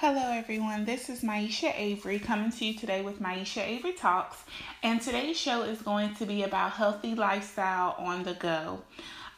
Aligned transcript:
Hello, 0.00 0.30
everyone. 0.30 0.84
This 0.84 1.08
is 1.08 1.22
Miesha 1.22 1.72
Avery 1.74 2.18
coming 2.18 2.52
to 2.52 2.66
you 2.66 2.74
today 2.74 3.00
with 3.00 3.18
Miesha 3.18 3.66
Avery 3.66 3.94
Talks. 3.94 4.36
And 4.82 5.00
today's 5.00 5.40
show 5.40 5.62
is 5.62 5.80
going 5.80 6.14
to 6.16 6.26
be 6.26 6.42
about 6.42 6.72
healthy 6.72 7.14
lifestyle 7.14 7.94
on 7.98 8.22
the 8.22 8.34
go. 8.34 8.82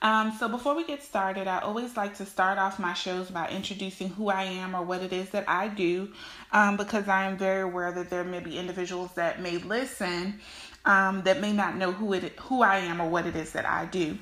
Um, 0.02 0.34
so, 0.36 0.48
before 0.48 0.74
we 0.74 0.84
get 0.84 1.00
started, 1.00 1.46
I 1.46 1.60
always 1.60 1.96
like 1.96 2.16
to 2.16 2.26
start 2.26 2.58
off 2.58 2.80
my 2.80 2.92
shows 2.92 3.30
by 3.30 3.48
introducing 3.50 4.08
who 4.08 4.30
I 4.30 4.42
am 4.42 4.74
or 4.74 4.82
what 4.82 5.00
it 5.00 5.12
is 5.12 5.30
that 5.30 5.48
I 5.48 5.68
do, 5.68 6.10
um, 6.50 6.76
because 6.76 7.06
I 7.06 7.30
am 7.30 7.38
very 7.38 7.62
aware 7.62 7.92
that 7.92 8.10
there 8.10 8.24
may 8.24 8.40
be 8.40 8.58
individuals 8.58 9.12
that 9.14 9.40
may 9.40 9.58
listen 9.58 10.40
um, 10.84 11.22
that 11.22 11.40
may 11.40 11.52
not 11.52 11.76
know 11.76 11.92
who 11.92 12.14
it 12.14 12.32
who 12.40 12.62
I 12.62 12.78
am 12.78 13.00
or 13.00 13.08
what 13.08 13.26
it 13.26 13.36
is 13.36 13.52
that 13.52 13.66
I 13.66 13.86
do. 13.86 14.18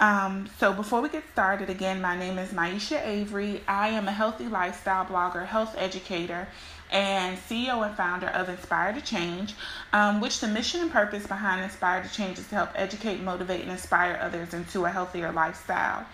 Um, 0.00 0.48
so 0.58 0.72
before 0.72 1.00
we 1.00 1.08
get 1.08 1.28
started, 1.32 1.70
again, 1.70 2.00
my 2.00 2.16
name 2.16 2.38
is 2.38 2.50
Miesha 2.50 3.04
Avery. 3.04 3.62
I 3.66 3.88
am 3.88 4.06
a 4.06 4.12
healthy 4.12 4.46
lifestyle 4.46 5.04
blogger, 5.04 5.44
health 5.44 5.74
educator, 5.76 6.46
and 6.92 7.36
CEO 7.36 7.84
and 7.84 7.96
founder 7.96 8.28
of 8.28 8.48
Inspire 8.48 8.92
to 8.92 9.00
Change, 9.00 9.54
um, 9.92 10.20
which 10.20 10.38
the 10.38 10.46
mission 10.46 10.82
and 10.82 10.92
purpose 10.92 11.26
behind 11.26 11.64
Inspire 11.64 12.02
to 12.02 12.12
Change 12.12 12.38
is 12.38 12.46
to 12.48 12.54
help 12.54 12.70
educate, 12.76 13.20
motivate, 13.20 13.62
and 13.62 13.72
inspire 13.72 14.18
others 14.22 14.54
into 14.54 14.84
a 14.84 14.90
healthier 14.90 15.32
lifestyle. 15.32 16.06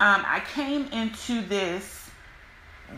Um, 0.00 0.24
I 0.26 0.42
came 0.52 0.86
into 0.86 1.40
this 1.42 2.10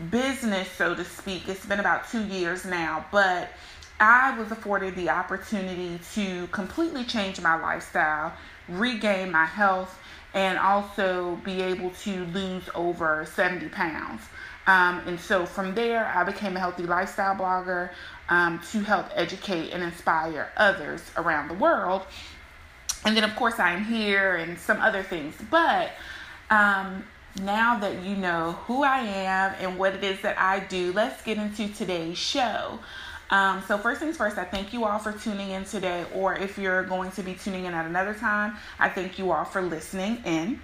business, 0.09 0.67
so 0.71 0.95
to 0.95 1.05
speak, 1.05 1.47
it's 1.47 1.65
been 1.65 1.79
about 1.79 2.09
two 2.09 2.23
years 2.25 2.65
now, 2.65 3.05
but 3.11 3.49
I 3.99 4.37
was 4.39 4.51
afforded 4.51 4.95
the 4.95 5.09
opportunity 5.09 5.99
to 6.15 6.47
completely 6.47 7.03
change 7.03 7.39
my 7.39 7.55
lifestyle, 7.55 8.33
regain 8.67 9.31
my 9.31 9.45
health, 9.45 9.99
and 10.33 10.57
also 10.57 11.39
be 11.43 11.61
able 11.61 11.91
to 11.91 12.25
lose 12.25 12.63
over 12.73 13.25
70 13.33 13.69
pounds. 13.69 14.21
Um, 14.65 15.01
and 15.05 15.19
so 15.19 15.45
from 15.45 15.75
there, 15.75 16.05
I 16.05 16.23
became 16.23 16.55
a 16.55 16.59
healthy 16.59 16.83
lifestyle 16.83 17.35
blogger 17.35 17.91
um, 18.29 18.59
to 18.71 18.79
help 18.79 19.07
educate 19.13 19.71
and 19.71 19.83
inspire 19.83 20.51
others 20.55 21.01
around 21.17 21.49
the 21.49 21.53
world. 21.55 22.03
And 23.05 23.15
then, 23.17 23.23
of 23.23 23.35
course, 23.35 23.59
I'm 23.59 23.83
here 23.83 24.37
and 24.37 24.57
some 24.57 24.79
other 24.79 25.03
things. 25.03 25.35
But 25.51 25.91
um, 26.49 27.03
now 27.41 27.77
that 27.79 28.01
you 28.03 28.15
know 28.15 28.53
who 28.65 28.83
I 28.83 28.99
am 28.99 29.55
and 29.59 29.77
what 29.77 29.93
it 29.93 30.03
is 30.03 30.21
that 30.21 30.39
I 30.39 30.61
do, 30.61 30.93
let's 30.93 31.21
get 31.23 31.37
into 31.37 31.67
today's 31.67 32.17
show. 32.17 32.79
Um, 33.33 33.63
so, 33.67 33.79
first 33.79 33.99
things 33.99 34.15
first, 34.15 34.37
I 34.37 34.43
thank 34.43 34.73
you 34.73 34.85
all 34.85 34.99
for 34.99 35.11
tuning 35.11 35.49
in 35.49 35.65
today, 35.65 36.05
or 36.13 36.35
if 36.35 36.59
you're 36.59 36.83
going 36.83 37.09
to 37.13 37.23
be 37.23 37.33
tuning 37.33 37.65
in 37.65 37.73
at 37.73 37.87
another 37.87 38.13
time, 38.13 38.57
I 38.77 38.89
thank 38.89 39.17
you 39.17 39.31
all 39.31 39.43
for 39.43 39.59
listening 39.59 40.21
in. 40.23 40.61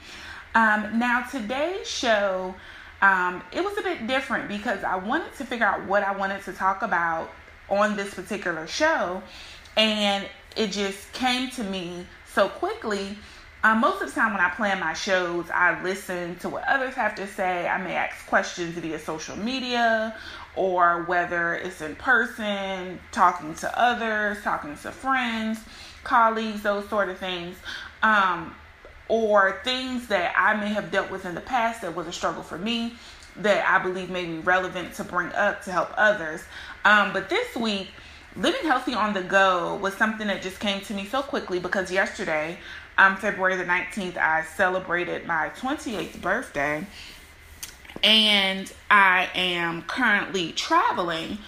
Um, 0.53 0.99
now, 0.99 1.23
today's 1.31 1.89
show, 1.89 2.53
um, 3.01 3.41
it 3.51 3.63
was 3.63 3.75
a 3.79 3.81
bit 3.81 4.05
different 4.05 4.47
because 4.47 4.83
I 4.83 4.97
wanted 4.97 5.33
to 5.37 5.45
figure 5.45 5.65
out 5.65 5.83
what 5.87 6.03
I 6.03 6.15
wanted 6.15 6.43
to 6.43 6.53
talk 6.53 6.83
about 6.83 7.31
on 7.69 7.95
this 7.95 8.13
particular 8.13 8.67
show, 8.67 9.23
and 9.75 10.27
it 10.55 10.67
just 10.67 11.11
came 11.11 11.49
to 11.49 11.63
me 11.63 12.05
so 12.27 12.49
quickly. 12.49 13.17
Um, 13.63 13.81
most 13.81 13.99
of 14.01 14.09
the 14.09 14.13
time 14.13 14.31
when 14.31 14.41
I 14.41 14.51
plan 14.51 14.79
my 14.79 14.93
shows, 14.93 15.49
I 15.51 15.81
listen 15.81 16.35
to 16.37 16.49
what 16.49 16.65
others 16.67 16.93
have 16.93 17.15
to 17.15 17.25
say. 17.25 17.67
I 17.67 17.81
may 17.81 17.95
ask 17.95 18.27
questions 18.27 18.75
via 18.75 18.99
social 18.99 19.35
media 19.37 20.15
or 20.55 21.03
whether 21.03 21.53
it's 21.53 21.81
in 21.81 21.95
person, 21.95 22.99
talking 23.11 23.53
to 23.55 23.79
others, 23.79 24.41
talking 24.43 24.75
to 24.77 24.91
friends, 24.91 25.59
colleagues, 26.03 26.63
those 26.63 26.87
sort 26.89 27.09
of 27.09 27.17
things. 27.17 27.57
Um, 28.01 28.55
or 29.09 29.59
things 29.63 30.07
that 30.07 30.33
I 30.37 30.55
may 30.55 30.69
have 30.69 30.91
dealt 30.91 31.09
with 31.09 31.25
in 31.25 31.33
the 31.35 31.41
past 31.41 31.81
that 31.81 31.95
was 31.95 32.07
a 32.07 32.11
struggle 32.11 32.43
for 32.43 32.57
me 32.57 32.93
that 33.37 33.67
I 33.67 33.81
believe 33.81 34.09
may 34.09 34.25
be 34.25 34.37
relevant 34.37 34.93
to 34.95 35.03
bring 35.03 35.31
up 35.33 35.63
to 35.63 35.71
help 35.71 35.89
others. 35.97 36.43
Um, 36.85 37.11
but 37.11 37.29
this 37.29 37.55
week, 37.55 37.89
living 38.35 38.61
healthy 38.63 38.93
on 38.93 39.13
the 39.13 39.23
go 39.23 39.75
was 39.75 39.95
something 39.95 40.27
that 40.27 40.41
just 40.41 40.59
came 40.59 40.81
to 40.81 40.93
me 40.93 41.05
so 41.05 41.21
quickly 41.21 41.59
because 41.59 41.91
yesterday, 41.91 42.57
um, 42.97 43.15
February 43.17 43.55
the 43.55 43.63
19th, 43.63 44.17
I 44.17 44.43
celebrated 44.43 45.25
my 45.25 45.49
28th 45.57 46.21
birthday 46.21 46.85
and 48.03 48.71
I 48.89 49.29
am 49.35 49.83
currently 49.83 50.51
traveling. 50.53 51.39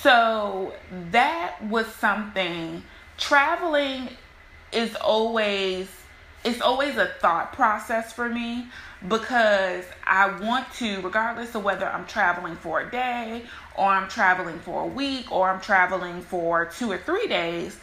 So 0.00 0.74
that 1.10 1.56
was 1.64 1.86
something 1.86 2.82
traveling 3.16 4.08
is 4.72 4.94
always 4.96 5.88
it's 6.44 6.60
always 6.60 6.96
a 6.96 7.06
thought 7.20 7.52
process 7.52 8.12
for 8.12 8.28
me 8.28 8.66
because 9.08 9.84
I 10.06 10.38
want 10.40 10.72
to 10.74 11.00
regardless 11.00 11.54
of 11.54 11.64
whether 11.64 11.86
I'm 11.86 12.06
traveling 12.06 12.54
for 12.54 12.80
a 12.80 12.90
day 12.90 13.42
or 13.76 13.86
I'm 13.86 14.08
traveling 14.08 14.60
for 14.60 14.84
a 14.84 14.86
week 14.86 15.32
or 15.32 15.50
I'm 15.50 15.60
traveling 15.60 16.22
for 16.22 16.66
2 16.66 16.92
or 16.92 16.98
3 16.98 17.26
days 17.26 17.78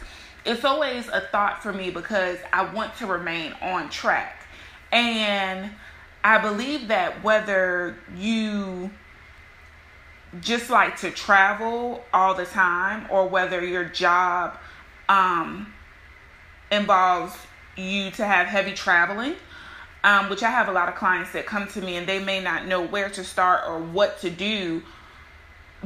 it's 0.46 0.64
always 0.64 1.08
a 1.08 1.20
thought 1.20 1.62
for 1.62 1.72
me 1.72 1.90
because 1.90 2.38
I 2.52 2.72
want 2.72 2.96
to 2.96 3.06
remain 3.06 3.52
on 3.60 3.90
track 3.90 4.46
and 4.92 5.70
I 6.26 6.38
believe 6.38 6.88
that 6.88 7.22
whether 7.22 7.96
you 8.16 8.90
just 10.40 10.70
like 10.70 10.96
to 10.96 11.12
travel 11.12 12.04
all 12.12 12.34
the 12.34 12.44
time 12.44 13.06
or 13.12 13.28
whether 13.28 13.64
your 13.64 13.84
job 13.84 14.58
um, 15.08 15.72
involves 16.72 17.32
you 17.76 18.10
to 18.10 18.24
have 18.24 18.48
heavy 18.48 18.72
traveling, 18.72 19.36
um, 20.02 20.28
which 20.28 20.42
I 20.42 20.50
have 20.50 20.66
a 20.66 20.72
lot 20.72 20.88
of 20.88 20.96
clients 20.96 21.30
that 21.30 21.46
come 21.46 21.68
to 21.68 21.80
me 21.80 21.94
and 21.94 22.08
they 22.08 22.18
may 22.18 22.42
not 22.42 22.66
know 22.66 22.84
where 22.84 23.08
to 23.10 23.22
start 23.22 23.62
or 23.64 23.78
what 23.78 24.20
to 24.22 24.28
do 24.28 24.82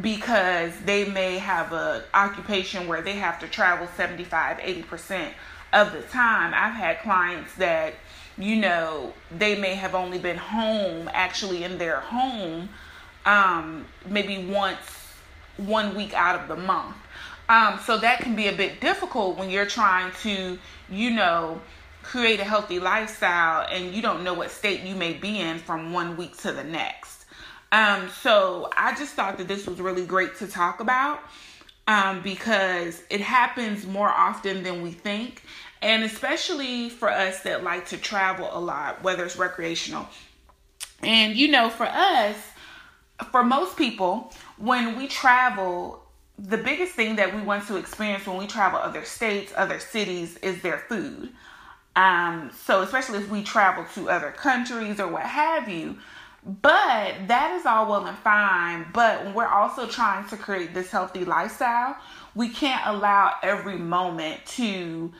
because 0.00 0.72
they 0.86 1.04
may 1.04 1.36
have 1.36 1.74
a 1.74 2.04
occupation 2.14 2.88
where 2.88 3.02
they 3.02 3.16
have 3.16 3.38
to 3.40 3.46
travel 3.46 3.86
75 3.94 4.56
80% 4.56 5.32
of 5.74 5.92
the 5.92 6.00
time. 6.00 6.54
I've 6.54 6.72
had 6.72 7.00
clients 7.00 7.54
that 7.56 7.92
you 8.40 8.56
know, 8.56 9.12
they 9.36 9.56
may 9.56 9.74
have 9.74 9.94
only 9.94 10.18
been 10.18 10.36
home, 10.36 11.10
actually 11.12 11.64
in 11.64 11.78
their 11.78 12.00
home, 12.00 12.68
um, 13.26 13.86
maybe 14.06 14.46
once, 14.46 14.78
one 15.56 15.94
week 15.94 16.14
out 16.14 16.40
of 16.40 16.48
the 16.48 16.56
month. 16.56 16.96
Um, 17.48 17.80
so 17.84 17.98
that 17.98 18.20
can 18.20 18.36
be 18.36 18.46
a 18.46 18.52
bit 18.52 18.80
difficult 18.80 19.36
when 19.36 19.50
you're 19.50 19.66
trying 19.66 20.12
to, 20.22 20.58
you 20.88 21.10
know, 21.10 21.60
create 22.02 22.40
a 22.40 22.44
healthy 22.44 22.78
lifestyle 22.78 23.66
and 23.70 23.92
you 23.92 24.00
don't 24.00 24.24
know 24.24 24.34
what 24.34 24.50
state 24.50 24.82
you 24.82 24.94
may 24.94 25.12
be 25.12 25.40
in 25.40 25.58
from 25.58 25.92
one 25.92 26.16
week 26.16 26.36
to 26.38 26.52
the 26.52 26.64
next. 26.64 27.26
Um, 27.72 28.08
so 28.22 28.70
I 28.76 28.94
just 28.94 29.14
thought 29.14 29.38
that 29.38 29.48
this 29.48 29.66
was 29.66 29.80
really 29.80 30.04
great 30.04 30.36
to 30.38 30.46
talk 30.46 30.80
about 30.80 31.20
um, 31.86 32.22
because 32.22 33.02
it 33.10 33.20
happens 33.20 33.86
more 33.86 34.08
often 34.08 34.62
than 34.62 34.82
we 34.82 34.92
think. 34.92 35.42
And 35.82 36.02
especially 36.04 36.90
for 36.90 37.08
us 37.08 37.40
that 37.40 37.64
like 37.64 37.86
to 37.86 37.96
travel 37.96 38.50
a 38.52 38.60
lot, 38.60 39.02
whether 39.02 39.24
it's 39.24 39.36
recreational. 39.36 40.08
And 41.02 41.36
you 41.36 41.48
know, 41.48 41.70
for 41.70 41.86
us, 41.86 42.36
for 43.30 43.42
most 43.42 43.76
people, 43.76 44.32
when 44.58 44.98
we 44.98 45.08
travel, 45.08 46.02
the 46.38 46.58
biggest 46.58 46.92
thing 46.92 47.16
that 47.16 47.34
we 47.34 47.40
want 47.40 47.66
to 47.68 47.76
experience 47.76 48.26
when 48.26 48.36
we 48.36 48.46
travel 48.46 48.78
other 48.78 49.04
states, 49.04 49.52
other 49.56 49.78
cities, 49.78 50.36
is 50.38 50.60
their 50.62 50.78
food. 50.78 51.30
Um, 51.96 52.50
so 52.54 52.82
especially 52.82 53.18
if 53.18 53.30
we 53.30 53.42
travel 53.42 53.84
to 53.94 54.10
other 54.10 54.30
countries 54.30 55.00
or 55.00 55.08
what 55.08 55.22
have 55.22 55.68
you. 55.68 55.96
But 56.44 57.28
that 57.28 57.56
is 57.58 57.66
all 57.66 57.90
well 57.90 58.06
and 58.06 58.16
fine. 58.18 58.86
But 58.94 59.34
we're 59.34 59.46
also 59.46 59.86
trying 59.86 60.26
to 60.28 60.36
create 60.36 60.72
this 60.72 60.90
healthy 60.90 61.24
lifestyle, 61.24 61.96
we 62.34 62.48
can't 62.48 62.86
allow 62.86 63.34
every 63.42 63.76
moment 63.76 64.44
to 64.46 65.12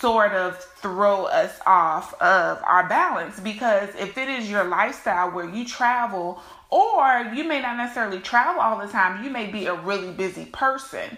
sort 0.00 0.32
of 0.32 0.56
throw 0.58 1.24
us 1.26 1.58
off 1.66 2.14
of 2.22 2.62
our 2.64 2.88
balance. 2.88 3.38
Because 3.38 3.90
if 3.98 4.16
it 4.16 4.28
is 4.28 4.50
your 4.50 4.64
lifestyle 4.64 5.30
where 5.30 5.48
you 5.48 5.64
travel 5.64 6.42
or 6.70 7.30
you 7.34 7.44
may 7.44 7.60
not 7.60 7.76
necessarily 7.76 8.20
travel 8.20 8.62
all 8.62 8.78
the 8.78 8.90
time 8.90 9.24
you 9.24 9.30
may 9.30 9.46
be 9.46 9.66
a 9.66 9.74
really 9.74 10.12
busy 10.12 10.46
person. 10.46 11.16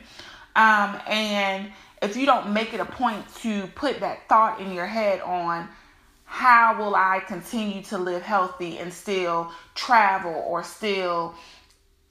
Um, 0.57 0.99
and 1.07 1.71
if 2.03 2.17
you 2.17 2.27
don't 2.27 2.53
make 2.53 2.75
it 2.75 2.81
a 2.81 2.85
point 2.85 3.25
to 3.37 3.69
put 3.69 4.01
that 4.01 4.29
thought 4.29 4.61
in 4.61 4.73
your 4.73 4.87
head 4.87 5.21
on 5.21 5.69
how 6.25 6.79
will 6.79 6.95
i 6.95 7.21
continue 7.27 7.83
to 7.83 7.99
live 7.99 8.23
healthy 8.23 8.79
and 8.79 8.93
still 8.93 9.53
travel 9.75 10.33
or 10.47 10.65
still 10.65 11.35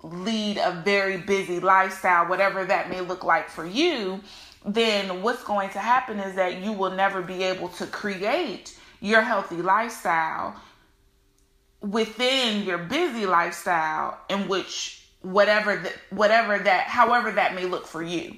lead 0.04 0.58
a 0.58 0.82
very 0.86 1.18
busy 1.18 1.60
lifestyle 1.60 2.28
whatever 2.28 2.64
that 2.64 2.90
may 2.90 3.02
look 3.02 3.24
like 3.24 3.50
for 3.50 3.66
you 3.66 4.22
then 4.66 5.22
what's 5.22 5.44
going 5.44 5.70
to 5.72 5.80
happen 5.80 6.20
is 6.20 6.36
that 6.36 6.62
you 6.62 6.72
will 6.72 6.92
never 6.92 7.22
be 7.22 7.44
able 7.44 7.70
to 7.70 7.86
create 7.88 8.78
your 9.00 9.22
healthy 9.22 9.62
lifestyle 9.62 10.56
within 11.82 12.64
your 12.64 12.78
busy 12.78 13.26
lifestyle 13.26 14.20
in 14.30 14.48
which 14.48 15.08
whatever 15.22 15.78
that 15.78 15.94
whatever 16.12 16.60
that 16.60 16.88
however 16.88 17.32
that 17.32 17.56
may 17.56 17.66
look 17.66 17.88
for 17.88 18.04
you. 18.04 18.36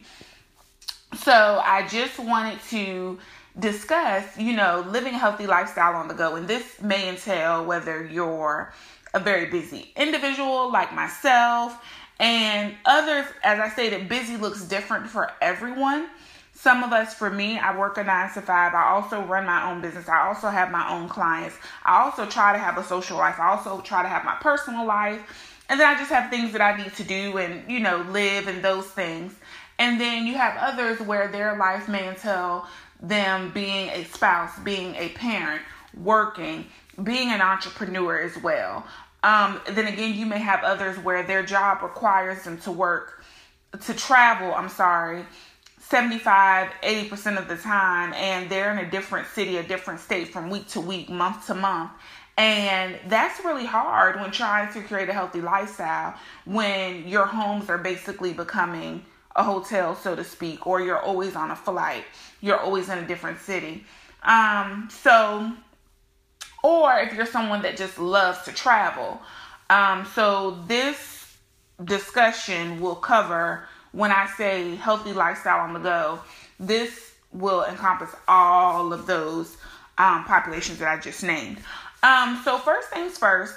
So 1.18 1.62
i 1.64 1.86
just 1.88 2.18
wanted 2.20 2.60
to 2.70 3.20
discuss 3.60 4.38
you 4.38 4.56
know 4.56 4.86
living 4.90 5.14
a 5.14 5.18
healthy 5.18 5.46
lifestyle 5.46 5.96
on 5.96 6.08
the 6.08 6.14
go. 6.14 6.36
And 6.36 6.48
this 6.48 6.81
may 6.81 7.10
entail 7.10 7.66
whether 7.66 8.06
you're 8.06 8.74
a 9.14 9.20
very 9.20 9.46
busy 9.46 9.92
individual 9.96 10.72
like 10.72 10.94
myself 10.94 11.84
And 12.19 12.75
others, 12.86 13.25
as 13.44 13.60
I 13.60 13.69
stated, 13.69 14.07
busy 14.07 14.38
looks 14.38 14.63
different 14.63 15.07
for 15.07 15.31
everyone. 15.42 16.07
Some 16.54 16.83
of 16.83 16.94
us, 16.94 17.13
for 17.13 17.30
me, 17.30 17.57
I 17.57 17.77
work 17.77 17.98
a 17.98 18.04
nine 18.04 18.31
to 18.33 18.42
five. 18.42 18.74
I 18.74 18.89
also 18.89 19.21
run 19.24 19.45
my 19.45 19.69
own 19.69 19.81
business. 19.81 20.07
I 20.07 20.27
also 20.27 20.48
have 20.48 20.71
my 20.71 20.89
own 20.89 21.10
clients. 21.10 21.57
I 21.83 22.01
also 22.04 22.25
try 22.25 22.54
to 22.54 22.60
have 22.60 22.77
a 22.77 22.83
social 22.83 23.18
life. 23.18 23.39
I 23.39 23.50
also 23.50 23.81
try 23.81 24.04
to 24.04 24.07
have 24.07 24.24
my 24.24 24.36
personal 24.36 24.86
life. 24.86 25.21
And 25.69 25.80
then 25.80 25.88
I 25.88 25.98
just 25.98 26.12
have 26.12 26.30
things 26.30 26.51
that 26.51 26.62
I 26.62 26.77
need 26.77 26.94
to 26.94 27.04
do 27.04 27.38
and, 27.38 27.69
you 27.69 27.80
know, 27.80 28.06
live 28.10 28.48
and 28.48 28.63
those 28.63 28.86
things. 28.86 29.33
And 29.80 30.00
then 30.00 30.27
you 30.27 30.36
have 30.36 30.56
others 30.57 31.00
where 31.01 31.27
their 31.27 31.57
life 31.57 31.89
may 31.89 32.07
entail 32.07 32.68
them 33.01 33.51
being 33.54 33.89
a 33.89 34.06
spouse, 34.06 34.57
being 34.60 34.95
a 34.95 35.10
parent, 35.10 35.62
working, 35.98 36.65
being 37.01 37.31
an 37.31 37.42
entrepreneur 37.42 38.21
as 38.21 38.38
well. 38.38 38.86
Um, 39.24 39.62
then 39.70 39.88
again, 39.88 40.14
you 40.16 40.25
may 40.25 40.40
have 40.40 40.64
others 40.64 40.98
where 41.00 41.24
their 41.24 41.44
job 41.44 41.81
requires 41.81 42.44
them 42.44 42.58
to 42.60 42.72
work, 42.72 43.24
to 43.81 43.94
travel, 43.94 44.54
I'm 44.54 44.70
sorry, 44.70 45.25
75, 45.80 46.70
80% 46.81 47.38
of 47.38 47.48
the 47.48 47.56
time, 47.56 48.14
and 48.14 48.50
they're 48.50 48.72
in 48.72 48.80
a 48.80 48.90
different 48.90 49.28
city, 49.28 49.58
a 49.58 49.64
different 49.64 50.00
state 50.00 50.30
from 50.34 50.50
week 50.50 50.68
to 50.70 50.81
week, 50.81 51.10
month 51.10 51.48
to 51.48 51.54
month. 51.54 51.92
And 52.38 53.00
that's 53.08 53.44
really 53.46 53.66
hard 53.66 54.20
when 54.20 54.31
trying 54.31 54.74
to 54.74 54.81
create 54.81 55.08
a 55.08 55.14
healthy 55.14 55.40
lifestyle 55.40 56.16
when 56.46 57.08
your 57.08 57.25
homes 57.25 57.70
are 57.70 57.78
basically 57.78 58.34
becoming 58.34 59.06
a 59.36 59.44
hotel, 59.44 59.96
so 59.96 60.16
to 60.16 60.24
speak, 60.24 60.66
or 60.66 60.81
you're 60.81 61.00
always 61.00 61.36
on 61.36 61.52
a 61.52 61.56
flight, 61.56 62.06
you're 62.42 62.60
always 62.60 62.90
in 62.90 62.98
a 62.98 63.08
different 63.08 63.40
city. 63.40 63.84
Um, 64.24 64.88
so, 64.92 65.52
or 66.63 66.98
if 67.00 67.13
you're 67.13 67.25
someone 67.25 67.62
that 67.62 67.77
just 67.77 68.00
loves 68.00 68.42
to 68.44 68.54
travel. 68.54 69.21
Um, 69.69 70.07
so, 70.15 70.57
this 70.68 71.36
discussion 71.83 72.80
will 72.80 72.95
cover 72.95 73.68
when 73.92 74.12
I 74.12 74.27
say 74.38 74.75
healthy 74.75 75.13
lifestyle 75.13 75.60
on 75.60 75.74
the 75.74 75.80
go, 75.80 76.19
this 76.60 77.13
will 77.31 77.63
encompass 77.65 78.10
all 78.27 78.92
of 78.92 79.06
those 79.06 79.57
um, 79.98 80.24
populations 80.24 80.80
that 80.80 80.88
I 80.88 81.00
just 81.00 81.24
named. 81.24 81.57
Um, 82.01 82.42
so, 82.44 82.57
first 82.57 82.89
things 82.89 83.18
first, 83.18 83.56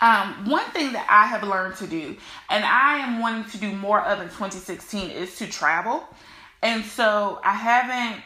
um, 0.00 0.46
one 0.48 0.64
thing 0.70 0.92
that 0.92 1.06
I 1.10 1.26
have 1.26 1.42
learned 1.42 1.76
to 1.76 1.86
do, 1.86 2.16
and 2.48 2.64
I 2.64 2.98
am 2.98 3.20
wanting 3.20 3.50
to 3.50 3.58
do 3.58 3.72
more 3.72 4.00
of 4.00 4.20
in 4.20 4.28
2016, 4.28 5.10
is 5.10 5.36
to 5.36 5.46
travel. 5.46 6.04
And 6.62 6.84
so 6.84 7.40
I 7.44 7.52
haven't 7.52 8.22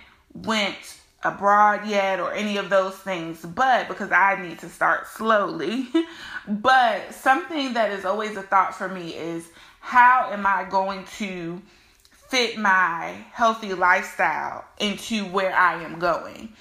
went 0.46 0.99
abroad 1.25 1.87
yet 1.87 2.21
or 2.21 2.32
any 2.32 2.56
of 2.56 2.71
those 2.71 2.94
things, 2.94 3.43
but 3.43 3.88
because 3.88 4.12
I 4.12 4.41
need 4.43 4.59
to 4.61 4.69
start 4.69 5.06
slowly. 5.09 5.88
but 6.49 7.15
something 7.15 7.75
that 7.75 7.91
is 7.91 8.05
always 8.05 8.37
a 8.37 8.43
thought 8.43 8.75
for 8.75 8.88
me 8.88 9.15
is 9.15 9.49
how 9.81 10.31
am 10.32 10.47
I 10.47 10.65
going 10.65 11.05
to 11.19 11.61
fit 12.11 12.59
my 12.59 13.17
healthy 13.32 13.75
lifestyle 13.75 14.65
into 14.79 15.25
where 15.26 15.55
I 15.55 15.82
am 15.82 15.99
going? 15.99 16.53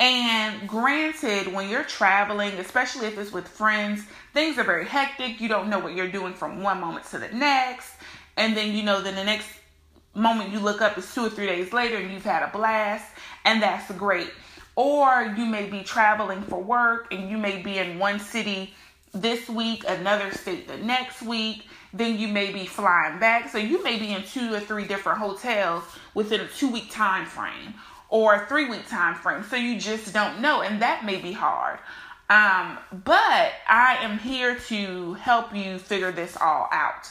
And 0.00 0.68
granted, 0.68 1.52
when 1.52 1.68
you're 1.68 1.82
traveling, 1.84 2.52
especially 2.54 3.06
if 3.08 3.18
it's 3.18 3.32
with 3.32 3.48
friends, 3.48 4.04
things 4.32 4.56
are 4.58 4.64
very 4.64 4.84
hectic. 4.84 5.40
You 5.40 5.48
don't 5.48 5.68
know 5.68 5.80
what 5.80 5.94
you're 5.94 6.10
doing 6.10 6.34
from 6.34 6.62
one 6.62 6.80
moment 6.80 7.06
to 7.06 7.18
the 7.18 7.28
next. 7.28 7.94
And 8.36 8.56
then, 8.56 8.76
you 8.76 8.84
know, 8.84 9.02
then 9.02 9.16
the 9.16 9.24
next 9.24 9.48
moment 10.14 10.50
you 10.50 10.60
look 10.60 10.80
up 10.80 10.96
is 10.98 11.12
two 11.12 11.26
or 11.26 11.30
three 11.30 11.46
days 11.46 11.72
later 11.72 11.96
and 11.96 12.12
you've 12.12 12.24
had 12.24 12.42
a 12.42 12.50
blast, 12.52 13.06
and 13.48 13.62
that's 13.62 13.90
great. 13.92 14.30
Or 14.76 15.34
you 15.36 15.46
may 15.46 15.68
be 15.68 15.82
traveling 15.82 16.42
for 16.42 16.62
work 16.62 17.12
and 17.12 17.30
you 17.30 17.38
may 17.38 17.62
be 17.62 17.78
in 17.78 17.98
one 17.98 18.20
city 18.20 18.74
this 19.12 19.48
week, 19.48 19.84
another 19.88 20.30
state 20.32 20.68
the 20.68 20.76
next 20.76 21.22
week. 21.22 21.64
Then 21.94 22.18
you 22.18 22.28
may 22.28 22.52
be 22.52 22.66
flying 22.66 23.18
back. 23.18 23.48
So 23.48 23.56
you 23.56 23.82
may 23.82 23.98
be 23.98 24.12
in 24.12 24.22
two 24.22 24.52
or 24.52 24.60
three 24.60 24.86
different 24.86 25.18
hotels 25.18 25.82
within 26.12 26.42
a 26.42 26.46
two 26.46 26.70
week 26.70 26.90
time 26.90 27.24
frame 27.24 27.72
or 28.10 28.34
a 28.34 28.46
three 28.46 28.68
week 28.68 28.86
time 28.86 29.14
frame. 29.14 29.42
So 29.44 29.56
you 29.56 29.80
just 29.80 30.12
don't 30.12 30.42
know, 30.42 30.60
and 30.60 30.82
that 30.82 31.06
may 31.06 31.16
be 31.16 31.32
hard. 31.32 31.78
Um, 32.28 32.76
but 33.04 33.52
I 33.66 33.96
am 34.02 34.18
here 34.18 34.56
to 34.68 35.14
help 35.14 35.56
you 35.56 35.78
figure 35.78 36.12
this 36.12 36.36
all 36.36 36.68
out. 36.70 37.10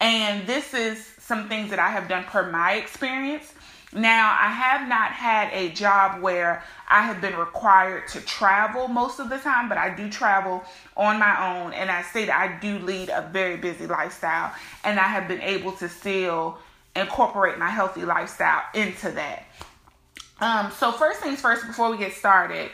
And 0.00 0.46
this 0.48 0.74
is 0.74 1.06
some 1.20 1.48
things 1.48 1.70
that 1.70 1.78
I 1.78 1.90
have 1.90 2.08
done 2.08 2.24
per 2.24 2.50
my 2.50 2.72
experience. 2.72 3.52
Now, 3.96 4.36
I 4.38 4.48
have 4.48 4.86
not 4.88 5.12
had 5.12 5.50
a 5.54 5.70
job 5.70 6.20
where 6.20 6.62
I 6.86 7.00
have 7.00 7.22
been 7.22 7.34
required 7.34 8.08
to 8.08 8.20
travel 8.20 8.88
most 8.88 9.18
of 9.20 9.30
the 9.30 9.38
time, 9.38 9.70
but 9.70 9.78
I 9.78 9.88
do 9.94 10.10
travel 10.10 10.62
on 10.98 11.18
my 11.18 11.62
own. 11.62 11.72
And 11.72 11.90
I 11.90 12.02
say 12.02 12.26
that 12.26 12.38
I 12.38 12.60
do 12.60 12.78
lead 12.80 13.08
a 13.08 13.26
very 13.32 13.56
busy 13.56 13.86
lifestyle, 13.86 14.52
and 14.84 15.00
I 15.00 15.04
have 15.04 15.28
been 15.28 15.40
able 15.40 15.72
to 15.72 15.88
still 15.88 16.58
incorporate 16.94 17.58
my 17.58 17.70
healthy 17.70 18.04
lifestyle 18.04 18.62
into 18.74 19.10
that. 19.12 19.44
Um, 20.40 20.70
so 20.72 20.92
first 20.92 21.20
things 21.20 21.40
first, 21.40 21.66
before 21.66 21.90
we 21.90 21.96
get 21.96 22.12
started, 22.12 22.70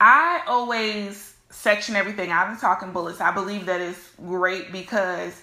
I 0.00 0.42
always 0.48 1.34
section 1.50 1.94
everything 1.94 2.30
out 2.30 2.50
in 2.50 2.56
talking 2.58 2.90
bullets. 2.90 3.20
I 3.20 3.30
believe 3.30 3.66
that 3.66 3.80
is 3.80 4.10
great 4.26 4.72
because 4.72 5.40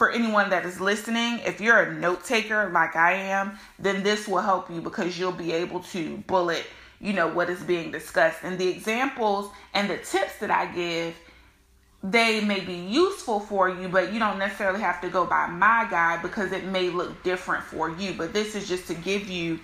for 0.00 0.10
anyone 0.10 0.48
that 0.48 0.64
is 0.64 0.80
listening, 0.80 1.40
if 1.40 1.60
you're 1.60 1.78
a 1.78 1.92
note 1.92 2.24
taker 2.24 2.70
like 2.70 2.96
I 2.96 3.12
am, 3.12 3.58
then 3.78 4.02
this 4.02 4.26
will 4.26 4.40
help 4.40 4.70
you 4.70 4.80
because 4.80 5.18
you'll 5.18 5.30
be 5.30 5.52
able 5.52 5.80
to 5.92 6.16
bullet, 6.26 6.64
you 7.02 7.12
know, 7.12 7.28
what 7.28 7.50
is 7.50 7.60
being 7.60 7.90
discussed. 7.90 8.38
And 8.42 8.58
the 8.58 8.66
examples 8.66 9.50
and 9.74 9.90
the 9.90 9.98
tips 9.98 10.38
that 10.38 10.50
I 10.50 10.72
give, 10.72 11.14
they 12.02 12.40
may 12.40 12.60
be 12.60 12.76
useful 12.76 13.40
for 13.40 13.68
you, 13.68 13.88
but 13.88 14.10
you 14.10 14.18
don't 14.18 14.38
necessarily 14.38 14.80
have 14.80 15.02
to 15.02 15.10
go 15.10 15.26
by 15.26 15.46
my 15.48 15.86
guide 15.90 16.22
because 16.22 16.50
it 16.52 16.64
may 16.64 16.88
look 16.88 17.22
different 17.22 17.62
for 17.62 17.90
you. 17.90 18.14
But 18.14 18.32
this 18.32 18.54
is 18.54 18.66
just 18.66 18.86
to 18.86 18.94
give 18.94 19.28
you 19.28 19.60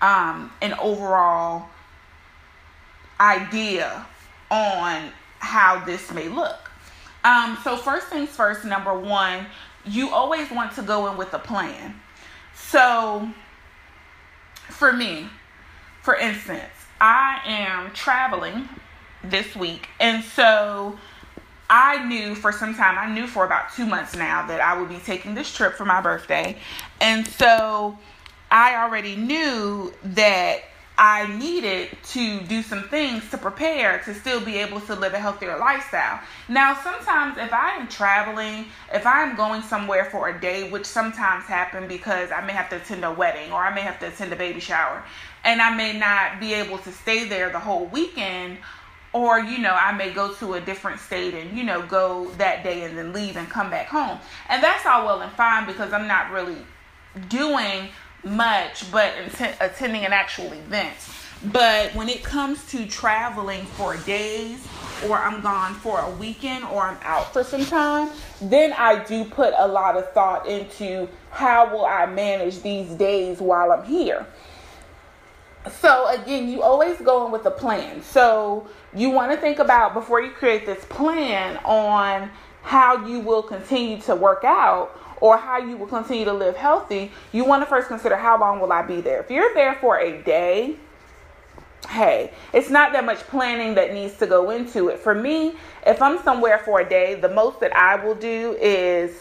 um, 0.00 0.52
an 0.62 0.74
overall 0.74 1.66
idea 3.18 4.06
on 4.52 5.10
how 5.40 5.84
this 5.84 6.12
may 6.12 6.28
look. 6.28 6.70
Um, 7.24 7.58
so, 7.64 7.76
first 7.76 8.08
things 8.08 8.30
first, 8.30 8.64
number 8.64 8.98
one, 8.98 9.46
you 9.84 10.10
always 10.10 10.50
want 10.50 10.72
to 10.74 10.82
go 10.82 11.10
in 11.10 11.16
with 11.16 11.32
a 11.34 11.38
plan. 11.38 12.00
So, 12.54 13.28
for 14.68 14.92
me, 14.92 15.28
for 16.02 16.16
instance, 16.16 16.70
I 17.00 17.40
am 17.46 17.92
traveling 17.92 18.68
this 19.22 19.56
week, 19.56 19.88
and 19.98 20.22
so 20.22 20.98
I 21.68 22.04
knew 22.04 22.34
for 22.34 22.52
some 22.52 22.74
time, 22.74 22.98
I 22.98 23.12
knew 23.12 23.26
for 23.26 23.44
about 23.44 23.72
two 23.74 23.86
months 23.86 24.14
now 24.14 24.46
that 24.46 24.60
I 24.60 24.78
would 24.78 24.88
be 24.88 24.98
taking 24.98 25.34
this 25.34 25.52
trip 25.52 25.74
for 25.74 25.84
my 25.84 26.00
birthday. 26.00 26.58
And 27.00 27.26
so 27.26 27.98
I 28.50 28.76
already 28.76 29.16
knew 29.16 29.92
that 30.04 30.60
I 30.96 31.26
needed 31.38 31.88
to 32.10 32.40
do 32.42 32.62
some 32.62 32.84
things 32.84 33.28
to 33.30 33.38
prepare 33.38 34.00
to 34.04 34.14
still 34.14 34.40
be 34.40 34.58
able 34.58 34.80
to 34.82 34.94
live 34.94 35.12
a 35.12 35.18
healthier 35.18 35.58
lifestyle. 35.58 36.20
Now, 36.48 36.74
sometimes 36.74 37.36
if 37.36 37.52
I 37.52 37.70
am 37.76 37.88
traveling, 37.88 38.66
if 38.92 39.04
I'm 39.04 39.34
going 39.34 39.62
somewhere 39.62 40.04
for 40.04 40.28
a 40.28 40.40
day, 40.40 40.70
which 40.70 40.86
sometimes 40.86 41.46
happen 41.46 41.88
because 41.88 42.30
I 42.30 42.42
may 42.46 42.52
have 42.52 42.70
to 42.70 42.76
attend 42.76 43.04
a 43.04 43.12
wedding 43.12 43.50
or 43.50 43.64
I 43.64 43.74
may 43.74 43.80
have 43.80 43.98
to 44.00 44.06
attend 44.06 44.32
a 44.32 44.36
baby 44.36 44.60
shower, 44.60 45.02
and 45.42 45.60
I 45.60 45.74
may 45.74 45.98
not 45.98 46.38
be 46.38 46.54
able 46.54 46.78
to 46.78 46.92
stay 46.92 47.28
there 47.28 47.50
the 47.50 47.58
whole 47.58 47.86
weekend, 47.86 48.58
or 49.12 49.40
you 49.40 49.58
know, 49.58 49.74
I 49.74 49.90
may 49.92 50.12
go 50.12 50.32
to 50.34 50.54
a 50.54 50.60
different 50.60 51.00
state 51.00 51.34
and 51.34 51.56
you 51.58 51.64
know, 51.64 51.82
go 51.82 52.30
that 52.38 52.62
day 52.62 52.84
and 52.84 52.96
then 52.96 53.12
leave 53.12 53.36
and 53.36 53.48
come 53.48 53.68
back 53.68 53.88
home. 53.88 54.18
And 54.48 54.62
that's 54.62 54.86
all 54.86 55.06
well 55.06 55.22
and 55.22 55.32
fine 55.32 55.66
because 55.66 55.92
I'm 55.92 56.06
not 56.06 56.30
really 56.30 56.58
doing 57.28 57.88
much 58.24 58.90
but 58.90 59.12
attending 59.60 60.04
an 60.04 60.12
actual 60.12 60.52
event. 60.52 60.94
But 61.52 61.94
when 61.94 62.08
it 62.08 62.22
comes 62.22 62.64
to 62.70 62.86
traveling 62.86 63.64
for 63.64 63.96
days, 63.98 64.66
or 65.06 65.18
I'm 65.18 65.42
gone 65.42 65.74
for 65.74 66.00
a 66.00 66.10
weekend, 66.10 66.64
or 66.64 66.82
I'm 66.82 66.98
out 67.02 67.32
for 67.32 67.44
some 67.44 67.64
time, 67.66 68.10
then 68.40 68.72
I 68.72 69.04
do 69.04 69.24
put 69.24 69.52
a 69.56 69.66
lot 69.66 69.96
of 69.96 70.10
thought 70.12 70.46
into 70.48 71.08
how 71.30 71.70
will 71.70 71.84
I 71.84 72.06
manage 72.06 72.62
these 72.62 72.90
days 72.94 73.40
while 73.40 73.72
I'm 73.72 73.84
here. 73.84 74.26
So 75.80 76.08
again, 76.08 76.48
you 76.48 76.62
always 76.62 76.98
go 76.98 77.26
in 77.26 77.32
with 77.32 77.44
a 77.46 77.50
plan. 77.50 78.02
So 78.02 78.66
you 78.94 79.10
want 79.10 79.32
to 79.32 79.36
think 79.36 79.58
about 79.58 79.92
before 79.92 80.22
you 80.22 80.30
create 80.30 80.64
this 80.64 80.84
plan 80.86 81.58
on 81.64 82.30
how 82.62 83.06
you 83.06 83.20
will 83.20 83.42
continue 83.42 84.00
to 84.02 84.14
work 84.14 84.44
out 84.44 84.98
or 85.20 85.36
how 85.36 85.58
you 85.58 85.76
will 85.76 85.86
continue 85.86 86.24
to 86.24 86.32
live 86.32 86.56
healthy, 86.56 87.10
you 87.32 87.44
want 87.44 87.62
to 87.62 87.66
first 87.66 87.88
consider 87.88 88.16
how 88.16 88.38
long 88.38 88.60
will 88.60 88.72
I 88.72 88.82
be 88.82 89.00
there. 89.00 89.20
If 89.20 89.30
you're 89.30 89.54
there 89.54 89.74
for 89.74 89.98
a 89.98 90.22
day, 90.22 90.76
hey, 91.88 92.32
it's 92.52 92.70
not 92.70 92.92
that 92.92 93.04
much 93.04 93.18
planning 93.20 93.74
that 93.74 93.92
needs 93.92 94.16
to 94.18 94.26
go 94.26 94.50
into 94.50 94.88
it. 94.88 94.98
For 94.98 95.14
me, 95.14 95.54
if 95.86 96.00
I'm 96.00 96.22
somewhere 96.22 96.58
for 96.58 96.80
a 96.80 96.88
day, 96.88 97.14
the 97.14 97.28
most 97.28 97.60
that 97.60 97.74
I 97.76 97.96
will 97.96 98.14
do 98.14 98.56
is 98.60 99.12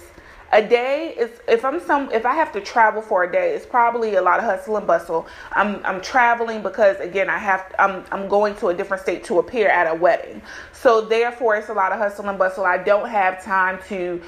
a 0.53 0.61
day 0.61 1.15
is 1.17 1.31
if 1.47 1.65
I'm 1.65 1.79
some 1.79 2.11
if 2.11 2.27
I 2.27 2.35
have 2.35 2.51
to 2.53 2.61
travel 2.61 3.01
for 3.01 3.23
a 3.23 3.31
day, 3.31 3.55
it's 3.55 3.65
probably 3.65 4.15
a 4.15 4.21
lot 4.21 4.37
of 4.37 4.45
hustle 4.45 4.77
and 4.77 4.85
bustle. 4.85 5.25
I'm 5.51 5.83
I'm 5.83 5.99
traveling 5.99 6.61
because 6.61 6.99
again 6.99 7.27
I 7.27 7.39
have 7.39 7.73
I'm 7.79 8.05
I'm 8.11 8.27
going 8.27 8.55
to 8.57 8.67
a 8.67 8.73
different 8.73 9.01
state 9.01 9.23
to 9.25 9.39
appear 9.39 9.67
at 9.67 9.91
a 9.91 9.95
wedding. 9.95 10.43
So 10.71 11.01
therefore 11.01 11.55
it's 11.55 11.69
a 11.69 11.73
lot 11.73 11.91
of 11.91 11.97
hustle 11.97 12.29
and 12.29 12.37
bustle. 12.37 12.65
I 12.65 12.77
don't 12.77 13.09
have 13.09 13.43
time 13.43 13.79
to 13.89 14.21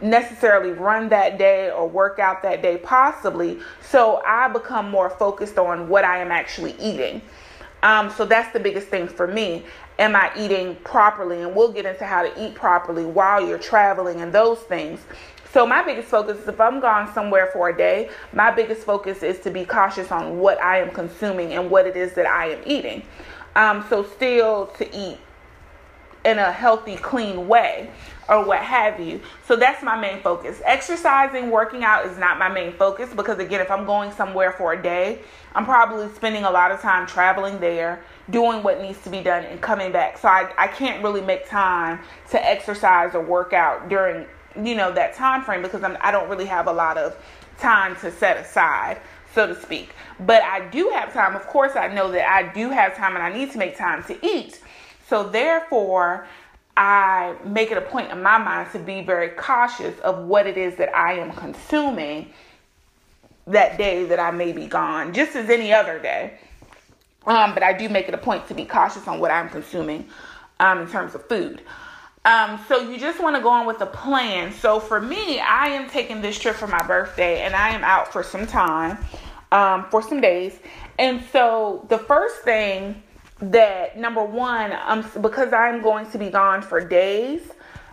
necessarily 0.00 0.72
run 0.72 1.08
that 1.08 1.38
day 1.38 1.70
or 1.70 1.88
work 1.88 2.18
out 2.18 2.42
that 2.42 2.62
day, 2.62 2.78
possibly. 2.78 3.58
So 3.82 4.22
I 4.26 4.48
become 4.48 4.90
more 4.90 5.10
focused 5.10 5.58
on 5.58 5.88
what 5.88 6.04
I 6.04 6.18
am 6.18 6.30
actually 6.30 6.74
eating. 6.80 7.22
Um, 7.82 8.10
so 8.10 8.24
that's 8.24 8.52
the 8.52 8.60
biggest 8.60 8.88
thing 8.88 9.06
for 9.08 9.26
me. 9.26 9.64
Am 9.98 10.14
I 10.14 10.30
eating 10.36 10.76
properly? 10.76 11.42
And 11.42 11.54
we'll 11.54 11.72
get 11.72 11.86
into 11.86 12.04
how 12.04 12.22
to 12.22 12.44
eat 12.44 12.54
properly 12.54 13.04
while 13.04 13.46
you're 13.46 13.58
traveling 13.58 14.20
and 14.20 14.32
those 14.32 14.58
things. 14.60 15.00
So 15.52 15.66
my 15.66 15.82
biggest 15.82 16.08
focus 16.08 16.38
is 16.38 16.48
if 16.48 16.60
I'm 16.60 16.78
gone 16.78 17.12
somewhere 17.14 17.50
for 17.52 17.70
a 17.70 17.76
day, 17.76 18.10
my 18.32 18.50
biggest 18.50 18.82
focus 18.82 19.22
is 19.22 19.40
to 19.40 19.50
be 19.50 19.64
cautious 19.64 20.12
on 20.12 20.38
what 20.38 20.60
I 20.62 20.78
am 20.78 20.90
consuming 20.90 21.54
and 21.54 21.70
what 21.70 21.86
it 21.86 21.96
is 21.96 22.12
that 22.14 22.26
I 22.26 22.50
am 22.50 22.62
eating. 22.66 23.02
Um, 23.56 23.84
so 23.88 24.04
still 24.04 24.66
to 24.78 24.96
eat 24.96 25.18
in 26.24 26.38
a 26.38 26.52
healthy, 26.52 26.96
clean 26.96 27.48
way 27.48 27.90
or 28.28 28.44
what 28.44 28.58
have 28.60 29.00
you. 29.00 29.20
So 29.46 29.56
that's 29.56 29.82
my 29.82 29.98
main 29.98 30.20
focus. 30.20 30.60
Exercising, 30.64 31.50
working 31.50 31.84
out 31.84 32.06
is 32.06 32.18
not 32.18 32.38
my 32.38 32.48
main 32.48 32.72
focus 32.72 33.10
because, 33.14 33.38
again, 33.38 33.60
if 33.60 33.70
I'm 33.70 33.86
going 33.86 34.12
somewhere 34.12 34.52
for 34.52 34.74
a 34.74 34.82
day, 34.82 35.20
I'm 35.54 35.64
probably 35.64 36.12
spending 36.14 36.44
a 36.44 36.50
lot 36.50 36.70
of 36.70 36.80
time 36.80 37.06
traveling 37.06 37.58
there, 37.58 38.02
doing 38.30 38.62
what 38.62 38.80
needs 38.80 39.00
to 39.02 39.10
be 39.10 39.22
done, 39.22 39.44
and 39.44 39.60
coming 39.60 39.92
back. 39.92 40.18
So 40.18 40.28
I, 40.28 40.52
I 40.58 40.68
can't 40.68 41.02
really 41.02 41.22
make 41.22 41.48
time 41.48 42.00
to 42.30 42.44
exercise 42.44 43.14
or 43.14 43.22
work 43.22 43.52
out 43.52 43.88
during 43.88 44.26
you 44.64 44.74
know 44.74 44.92
that 44.92 45.14
time 45.14 45.42
frame 45.42 45.62
because 45.62 45.82
I'm, 45.82 45.96
I 46.00 46.10
don't 46.10 46.28
really 46.28 46.46
have 46.46 46.66
a 46.66 46.72
lot 46.72 46.98
of 46.98 47.16
time 47.58 47.96
to 47.96 48.10
set 48.10 48.36
aside 48.36 49.00
so 49.34 49.46
to 49.46 49.60
speak 49.60 49.90
but 50.20 50.42
i 50.42 50.66
do 50.68 50.90
have 50.90 51.12
time 51.12 51.36
of 51.36 51.46
course 51.46 51.76
i 51.76 51.86
know 51.88 52.10
that 52.10 52.28
i 52.28 52.52
do 52.52 52.70
have 52.70 52.96
time 52.96 53.14
and 53.14 53.22
i 53.22 53.32
need 53.32 53.50
to 53.52 53.58
make 53.58 53.76
time 53.76 54.02
to 54.04 54.26
eat 54.26 54.60
so 55.06 55.28
therefore 55.28 56.26
I 56.78 57.34
make 57.44 57.72
it 57.72 57.76
a 57.76 57.80
point 57.80 58.12
in 58.12 58.22
my 58.22 58.38
mind 58.38 58.70
to 58.70 58.78
be 58.78 59.00
very 59.00 59.30
cautious 59.30 59.98
of 59.98 60.26
what 60.26 60.46
it 60.46 60.56
is 60.56 60.76
that 60.76 60.94
I 60.94 61.14
am 61.14 61.32
consuming 61.32 62.30
that 63.48 63.76
day 63.76 64.04
that 64.04 64.20
I 64.20 64.30
may 64.30 64.52
be 64.52 64.68
gone, 64.68 65.12
just 65.12 65.34
as 65.34 65.50
any 65.50 65.72
other 65.72 65.98
day. 65.98 66.38
Um, 67.26 67.52
but 67.52 67.64
I 67.64 67.72
do 67.72 67.88
make 67.88 68.06
it 68.06 68.14
a 68.14 68.18
point 68.18 68.46
to 68.46 68.54
be 68.54 68.64
cautious 68.64 69.08
on 69.08 69.18
what 69.18 69.32
I'm 69.32 69.48
consuming 69.48 70.06
um, 70.60 70.78
in 70.78 70.88
terms 70.88 71.16
of 71.16 71.28
food. 71.28 71.62
Um, 72.24 72.60
so 72.68 72.88
you 72.88 72.96
just 72.96 73.20
want 73.20 73.34
to 73.34 73.42
go 73.42 73.48
on 73.48 73.66
with 73.66 73.80
a 73.80 73.86
plan. 73.86 74.52
So 74.52 74.78
for 74.78 75.00
me, 75.00 75.40
I 75.40 75.70
am 75.70 75.90
taking 75.90 76.22
this 76.22 76.38
trip 76.38 76.54
for 76.54 76.68
my 76.68 76.86
birthday, 76.86 77.40
and 77.40 77.56
I 77.56 77.70
am 77.70 77.82
out 77.82 78.12
for 78.12 78.22
some 78.22 78.46
time, 78.46 78.98
um, 79.50 79.86
for 79.90 80.00
some 80.00 80.20
days. 80.20 80.56
And 80.96 81.24
so 81.32 81.84
the 81.88 81.98
first 81.98 82.42
thing 82.42 83.02
that 83.40 83.96
number 83.96 84.24
one, 84.24 84.72
um, 84.84 85.08
because 85.20 85.52
I'm 85.52 85.80
going 85.80 86.10
to 86.10 86.18
be 86.18 86.30
gone 86.30 86.62
for 86.62 86.84
days, 86.84 87.42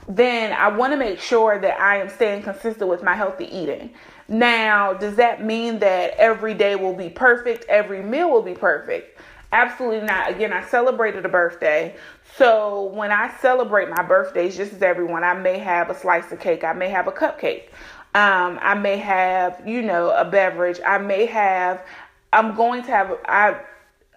then 0.07 0.53
I 0.53 0.67
want 0.69 0.93
to 0.93 0.97
make 0.97 1.19
sure 1.19 1.59
that 1.59 1.79
I 1.79 1.97
am 1.97 2.09
staying 2.09 2.43
consistent 2.43 2.89
with 2.89 3.03
my 3.03 3.15
healthy 3.15 3.45
eating. 3.45 3.93
Now, 4.27 4.93
does 4.93 5.15
that 5.17 5.43
mean 5.43 5.79
that 5.79 6.13
every 6.17 6.53
day 6.53 6.75
will 6.75 6.95
be 6.95 7.09
perfect? 7.09 7.65
Every 7.69 8.01
meal 8.01 8.31
will 8.31 8.41
be 8.41 8.55
perfect? 8.55 9.19
Absolutely 9.51 10.05
not. 10.05 10.31
Again, 10.31 10.51
I 10.51 10.63
celebrated 10.65 11.25
a 11.25 11.29
birthday. 11.29 11.95
So 12.35 12.85
when 12.85 13.11
I 13.11 13.33
celebrate 13.39 13.89
my 13.89 14.03
birthdays, 14.03 14.57
just 14.57 14.73
as 14.73 14.81
everyone, 14.81 15.23
I 15.23 15.33
may 15.33 15.59
have 15.59 15.89
a 15.89 15.95
slice 15.95 16.31
of 16.31 16.39
cake, 16.39 16.63
I 16.63 16.73
may 16.73 16.89
have 16.89 17.07
a 17.07 17.11
cupcake. 17.11 17.69
Um, 18.15 18.59
I 18.61 18.73
may 18.73 18.97
have, 18.97 19.61
you 19.65 19.81
know, 19.81 20.09
a 20.09 20.25
beverage. 20.25 20.79
I 20.85 20.97
may 20.97 21.25
have, 21.27 21.85
I'm 22.33 22.55
going 22.55 22.83
to 22.83 22.91
have, 22.91 23.17
I 23.25 23.59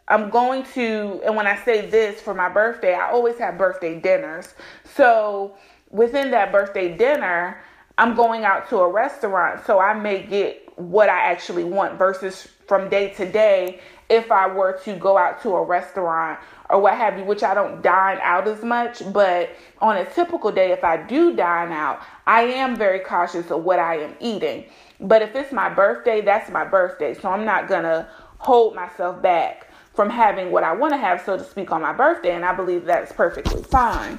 I'm 0.08 0.30
going 0.30 0.64
to, 0.74 1.20
and 1.24 1.36
when 1.36 1.46
I 1.46 1.62
say 1.64 1.86
this 1.86 2.20
for 2.20 2.34
my 2.34 2.48
birthday, 2.48 2.94
I 2.94 3.10
always 3.10 3.38
have 3.38 3.58
birthday 3.58 4.00
dinners. 4.00 4.54
So 4.94 5.56
within 5.90 6.30
that 6.30 6.50
birthday 6.50 6.96
dinner, 6.96 7.60
I'm 7.98 8.14
going 8.14 8.44
out 8.44 8.68
to 8.70 8.78
a 8.78 8.90
restaurant, 8.90 9.66
so 9.66 9.78
I 9.80 9.92
may 9.92 10.22
get 10.22 10.68
what 10.78 11.08
I 11.08 11.18
actually 11.18 11.64
want 11.64 11.98
versus 11.98 12.48
from 12.66 12.88
day 12.88 13.10
to 13.14 13.30
day 13.30 13.80
if 14.08 14.30
I 14.30 14.46
were 14.46 14.80
to 14.84 14.94
go 14.96 15.18
out 15.18 15.42
to 15.42 15.50
a 15.50 15.62
restaurant 15.62 16.38
or 16.70 16.80
what 16.80 16.94
have 16.94 17.18
you, 17.18 17.24
which 17.24 17.42
I 17.42 17.52
don't 17.52 17.82
dine 17.82 18.18
out 18.22 18.48
as 18.48 18.62
much. 18.62 19.02
But 19.12 19.50
on 19.80 19.98
a 19.98 20.04
typical 20.06 20.50
day, 20.50 20.72
if 20.72 20.84
I 20.84 20.96
do 20.96 21.36
dine 21.36 21.72
out, 21.72 22.00
I 22.26 22.42
am 22.42 22.76
very 22.76 23.00
cautious 23.00 23.50
of 23.50 23.64
what 23.64 23.78
I 23.78 23.96
am 23.96 24.14
eating. 24.20 24.64
But 25.00 25.20
if 25.20 25.34
it's 25.34 25.52
my 25.52 25.68
birthday, 25.68 26.22
that's 26.22 26.50
my 26.50 26.64
birthday. 26.64 27.12
So 27.14 27.28
I'm 27.30 27.44
not 27.44 27.68
to 27.68 28.08
hold 28.38 28.74
myself 28.74 29.20
back 29.20 29.67
from 29.98 30.10
having 30.10 30.52
what 30.52 30.62
I 30.62 30.74
want 30.74 30.92
to 30.92 30.96
have, 30.96 31.22
so 31.22 31.36
to 31.36 31.42
speak, 31.42 31.72
on 31.72 31.82
my 31.82 31.92
birthday. 31.92 32.32
And 32.32 32.44
I 32.44 32.54
believe 32.54 32.84
that's 32.84 33.10
perfectly 33.10 33.64
fine 33.64 34.16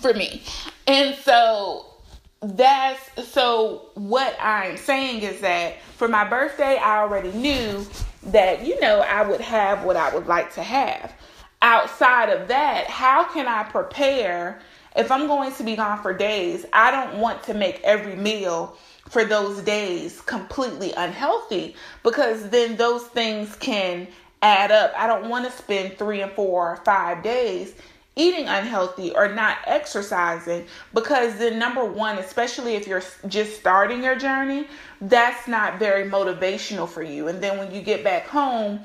for 0.00 0.14
me. 0.14 0.40
And 0.86 1.14
so 1.14 1.84
that's 2.40 3.28
so 3.28 3.90
what 3.96 4.34
I'm 4.40 4.78
saying 4.78 5.24
is 5.24 5.42
that 5.42 5.82
for 5.98 6.08
my 6.08 6.26
birthday, 6.26 6.78
I 6.78 7.00
already 7.00 7.32
knew 7.32 7.84
that, 8.28 8.64
you 8.64 8.80
know, 8.80 9.00
I 9.00 9.28
would 9.28 9.42
have 9.42 9.84
what 9.84 9.96
I 9.96 10.14
would 10.14 10.26
like 10.26 10.54
to 10.54 10.62
have. 10.62 11.12
Outside 11.60 12.30
of 12.30 12.48
that, 12.48 12.86
how 12.86 13.24
can 13.24 13.46
I 13.48 13.64
prepare? 13.64 14.58
If 14.96 15.10
I'm 15.10 15.26
going 15.26 15.52
to 15.52 15.64
be 15.64 15.76
gone 15.76 16.00
for 16.00 16.14
days, 16.14 16.64
I 16.72 16.90
don't 16.90 17.18
want 17.18 17.42
to 17.42 17.52
make 17.52 17.82
every 17.82 18.16
meal 18.16 18.78
for 19.08 19.24
those 19.24 19.60
days 19.60 20.22
completely 20.22 20.92
unhealthy 20.96 21.76
because 22.02 22.48
then 22.48 22.76
those 22.76 23.02
things 23.02 23.54
can 23.56 24.08
add 24.42 24.70
up. 24.70 24.92
I 24.96 25.06
don't 25.06 25.28
want 25.28 25.44
to 25.44 25.50
spend 25.50 25.96
three 25.96 26.20
and 26.20 26.32
four 26.32 26.72
or 26.72 26.76
five 26.76 27.22
days 27.22 27.74
eating 28.16 28.46
unhealthy 28.46 29.14
or 29.14 29.28
not 29.28 29.58
exercising 29.66 30.66
because 30.92 31.38
then 31.38 31.58
number 31.58 31.84
one 31.84 32.18
especially 32.18 32.74
if 32.74 32.86
you're 32.86 33.02
just 33.26 33.58
starting 33.58 34.04
your 34.04 34.14
journey 34.16 34.66
that's 35.00 35.48
not 35.48 35.78
very 35.78 36.08
motivational 36.10 36.86
for 36.86 37.02
you 37.02 37.28
and 37.28 37.42
then 37.42 37.56
when 37.56 37.74
you 37.74 37.80
get 37.80 38.04
back 38.04 38.26
home 38.26 38.78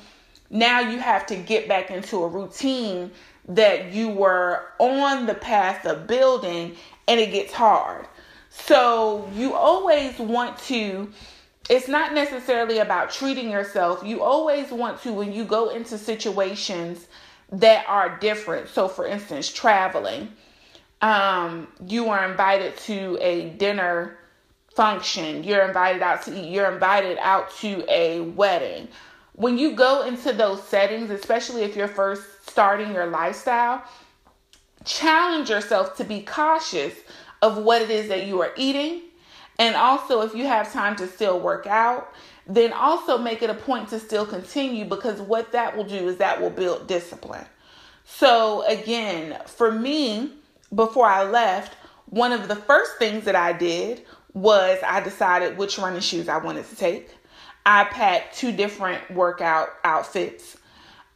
now 0.49 0.79
you 0.79 0.97
have 0.97 1.25
to 1.25 1.35
get 1.35 1.67
back 1.67 1.91
into 1.91 2.23
a 2.23 2.27
routine 2.27 3.11
that 3.49 3.91
you 3.91 4.07
were 4.07 4.63
on 4.79 5.25
the 5.25 5.33
path 5.33 5.85
of 5.85 6.07
building 6.07 6.73
and 7.09 7.19
it 7.19 7.31
gets 7.31 7.51
hard 7.51 8.07
so 8.49 9.29
you 9.35 9.53
always 9.53 10.17
want 10.19 10.57
to 10.57 11.11
it's 11.69 11.87
not 11.87 12.13
necessarily 12.13 12.79
about 12.79 13.11
treating 13.11 13.49
yourself. 13.49 14.01
You 14.05 14.23
always 14.23 14.71
want 14.71 15.01
to, 15.01 15.11
when 15.11 15.33
you 15.33 15.43
go 15.43 15.69
into 15.69 15.97
situations 15.97 17.07
that 17.51 17.85
are 17.87 18.17
different. 18.19 18.69
So, 18.69 18.87
for 18.87 19.05
instance, 19.05 19.51
traveling, 19.51 20.29
um, 21.01 21.67
you 21.85 22.09
are 22.09 22.29
invited 22.29 22.77
to 22.77 23.17
a 23.21 23.49
dinner 23.51 24.17
function, 24.75 25.43
you're 25.43 25.67
invited 25.67 26.01
out 26.01 26.21
to 26.23 26.39
eat, 26.39 26.51
you're 26.51 26.71
invited 26.71 27.17
out 27.19 27.51
to 27.57 27.83
a 27.89 28.21
wedding. 28.21 28.87
When 29.33 29.57
you 29.57 29.73
go 29.73 30.03
into 30.03 30.33
those 30.33 30.63
settings, 30.63 31.09
especially 31.09 31.63
if 31.63 31.75
you're 31.75 31.87
first 31.87 32.23
starting 32.49 32.93
your 32.93 33.07
lifestyle, 33.07 33.83
challenge 34.85 35.49
yourself 35.49 35.95
to 35.97 36.03
be 36.03 36.21
cautious 36.21 36.93
of 37.41 37.57
what 37.57 37.81
it 37.81 37.89
is 37.89 38.07
that 38.07 38.25
you 38.25 38.41
are 38.41 38.51
eating 38.55 39.01
and 39.59 39.75
also, 39.75 40.21
if 40.21 40.35
you 40.35 40.45
have 40.45 40.71
time 40.71 40.95
to 40.97 41.07
still 41.07 41.39
work 41.39 41.65
out, 41.65 42.13
then 42.45 42.71
also 42.73 43.17
make 43.17 43.41
it 43.41 43.49
a 43.49 43.55
point 43.55 43.89
to 43.89 43.99
still 43.99 44.25
continue 44.25 44.85
because 44.85 45.19
what 45.19 45.51
that 45.51 45.75
will 45.75 45.83
do 45.83 46.07
is 46.07 46.17
that 46.17 46.39
will 46.39 46.49
build 46.49 46.87
discipline. 46.87 47.45
So, 48.05 48.63
again, 48.67 49.37
for 49.45 49.71
me, 49.71 50.33
before 50.73 51.07
I 51.07 51.23
left, 51.23 51.75
one 52.05 52.31
of 52.31 52.47
the 52.47 52.55
first 52.55 52.97
things 52.97 53.25
that 53.25 53.35
I 53.35 53.51
did 53.51 54.05
was 54.33 54.79
I 54.85 55.01
decided 55.01 55.57
which 55.57 55.77
running 55.77 56.01
shoes 56.01 56.29
I 56.29 56.37
wanted 56.37 56.65
to 56.69 56.75
take. 56.75 57.09
I 57.65 57.85
packed 57.85 58.37
two 58.37 58.51
different 58.51 59.11
workout 59.11 59.69
outfits. 59.83 60.55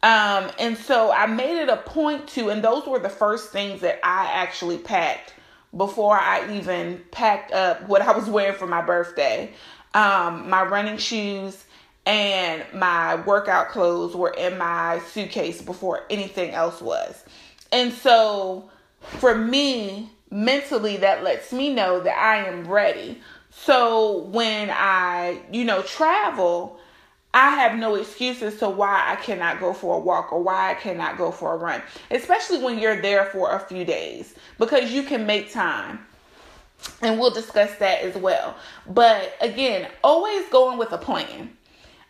Um, 0.02 0.50
and 0.58 0.76
so 0.76 1.12
I 1.12 1.26
made 1.26 1.62
it 1.62 1.68
a 1.68 1.76
point 1.76 2.26
to, 2.30 2.50
and 2.50 2.62
those 2.62 2.86
were 2.86 2.98
the 2.98 3.08
first 3.08 3.52
things 3.52 3.80
that 3.82 4.00
I 4.02 4.26
actually 4.32 4.78
packed 4.78 5.32
before 5.76 6.18
I 6.18 6.56
even 6.56 7.02
packed 7.10 7.52
up 7.52 7.88
what 7.88 8.02
I 8.02 8.16
was 8.16 8.28
wearing 8.28 8.56
for 8.56 8.66
my 8.66 8.82
birthday. 8.82 9.52
Um, 9.94 10.48
my 10.48 10.62
running 10.62 10.98
shoes 10.98 11.64
and 12.04 12.64
my 12.74 13.16
workout 13.22 13.70
clothes 13.70 14.14
were 14.14 14.30
in 14.30 14.58
my 14.58 15.00
suitcase 15.10 15.62
before 15.62 16.04
anything 16.10 16.50
else 16.50 16.80
was. 16.80 17.24
And 17.70 17.92
so 17.92 18.70
for 19.00 19.34
me, 19.34 20.10
mentally, 20.30 20.96
that 20.98 21.22
lets 21.22 21.52
me 21.52 21.72
know 21.72 22.00
that 22.00 22.18
I 22.18 22.48
am 22.48 22.66
ready. 22.66 23.20
So 23.50 24.18
when 24.24 24.70
I, 24.70 25.40
you 25.52 25.64
know, 25.64 25.82
travel, 25.82 26.78
I 27.34 27.50
have 27.50 27.78
no 27.78 27.94
excuses 27.94 28.58
to 28.58 28.68
why 28.68 29.04
I 29.06 29.16
cannot 29.16 29.58
go 29.58 29.72
for 29.72 29.96
a 29.96 30.00
walk 30.00 30.32
or 30.32 30.42
why 30.42 30.70
I 30.70 30.74
cannot 30.74 31.16
go 31.16 31.30
for 31.30 31.54
a 31.54 31.56
run, 31.56 31.82
especially 32.10 32.58
when 32.62 32.78
you're 32.78 33.00
there 33.00 33.24
for 33.26 33.52
a 33.52 33.58
few 33.58 33.84
days 33.84 34.34
because 34.58 34.92
you 34.92 35.02
can 35.02 35.26
make 35.26 35.50
time. 35.50 36.00
And 37.00 37.18
we'll 37.18 37.30
discuss 37.30 37.74
that 37.78 38.02
as 38.02 38.16
well. 38.16 38.56
But 38.86 39.34
again, 39.40 39.88
always 40.02 40.48
going 40.48 40.78
with 40.78 40.92
a 40.92 40.98
plan. 40.98 41.56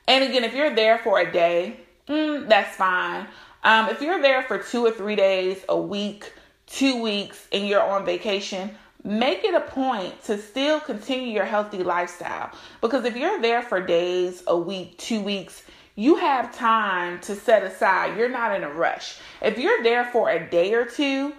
And 0.08 0.24
again, 0.24 0.44
if 0.44 0.54
you're 0.54 0.74
there 0.74 0.98
for 0.98 1.20
a 1.20 1.30
day, 1.30 1.76
mm, 2.08 2.48
that's 2.48 2.74
fine. 2.76 3.26
Um, 3.64 3.88
if 3.90 4.00
you're 4.00 4.20
there 4.20 4.42
for 4.42 4.58
two 4.58 4.84
or 4.84 4.90
three 4.90 5.14
days, 5.14 5.62
a 5.68 5.78
week, 5.78 6.32
two 6.66 7.00
weeks, 7.00 7.46
and 7.52 7.68
you're 7.68 7.82
on 7.82 8.04
vacation, 8.04 8.70
make 9.04 9.44
it 9.44 9.54
a 9.54 9.60
point 9.60 10.22
to 10.24 10.38
still 10.38 10.80
continue 10.80 11.32
your 11.32 11.44
healthy 11.44 11.82
lifestyle. 11.82 12.50
Because 12.80 13.04
if 13.04 13.16
you're 13.16 13.40
there 13.40 13.62
for 13.62 13.80
days, 13.80 14.42
a 14.46 14.56
week, 14.56 14.96
two 14.98 15.20
weeks, 15.20 15.62
you 15.94 16.16
have 16.16 16.54
time 16.54 17.20
to 17.20 17.34
set 17.34 17.62
aside. 17.62 18.16
You're 18.16 18.28
not 18.28 18.54
in 18.54 18.62
a 18.62 18.70
rush. 18.70 19.18
If 19.40 19.58
you're 19.58 19.82
there 19.82 20.04
for 20.06 20.30
a 20.30 20.48
day 20.48 20.72
or 20.74 20.84
two, 20.84 21.34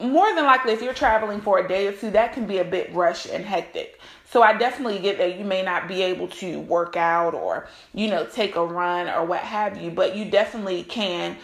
more 0.00 0.34
than 0.34 0.44
likely, 0.44 0.72
if 0.72 0.82
you're 0.82 0.94
traveling 0.94 1.40
for 1.40 1.58
a 1.58 1.68
day 1.68 1.86
or 1.86 1.92
two, 1.92 2.10
that 2.10 2.32
can 2.32 2.46
be 2.46 2.58
a 2.58 2.64
bit 2.64 2.92
rush 2.92 3.26
and 3.26 3.44
hectic. 3.44 4.00
So 4.28 4.42
I 4.42 4.56
definitely 4.56 4.98
get 4.98 5.18
that 5.18 5.38
you 5.38 5.44
may 5.44 5.62
not 5.62 5.88
be 5.88 6.02
able 6.02 6.28
to 6.28 6.60
work 6.60 6.96
out 6.96 7.32
or, 7.34 7.68
you 7.94 8.08
know, 8.08 8.26
take 8.26 8.56
a 8.56 8.64
run 8.64 9.08
or 9.08 9.24
what 9.24 9.40
have 9.40 9.80
you, 9.80 9.90
but 9.90 10.16
you 10.16 10.24
definitely 10.30 10.82
can 10.82 11.36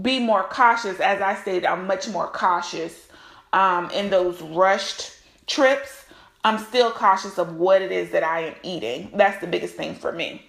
be 0.00 0.18
more 0.18 0.42
cautious. 0.44 0.98
As 1.00 1.20
I 1.20 1.34
stated, 1.34 1.66
I'm 1.66 1.86
much 1.86 2.08
more 2.08 2.26
cautious 2.28 3.08
um, 3.52 3.90
in 3.90 4.10
those 4.10 4.40
rushed 4.40 5.12
trips. 5.46 6.04
I'm 6.44 6.58
still 6.58 6.90
cautious 6.90 7.38
of 7.38 7.56
what 7.56 7.82
it 7.82 7.92
is 7.92 8.10
that 8.10 8.24
I 8.24 8.40
am 8.46 8.54
eating. 8.62 9.10
That's 9.14 9.40
the 9.40 9.46
biggest 9.46 9.74
thing 9.74 9.94
for 9.94 10.12
me. 10.12 10.44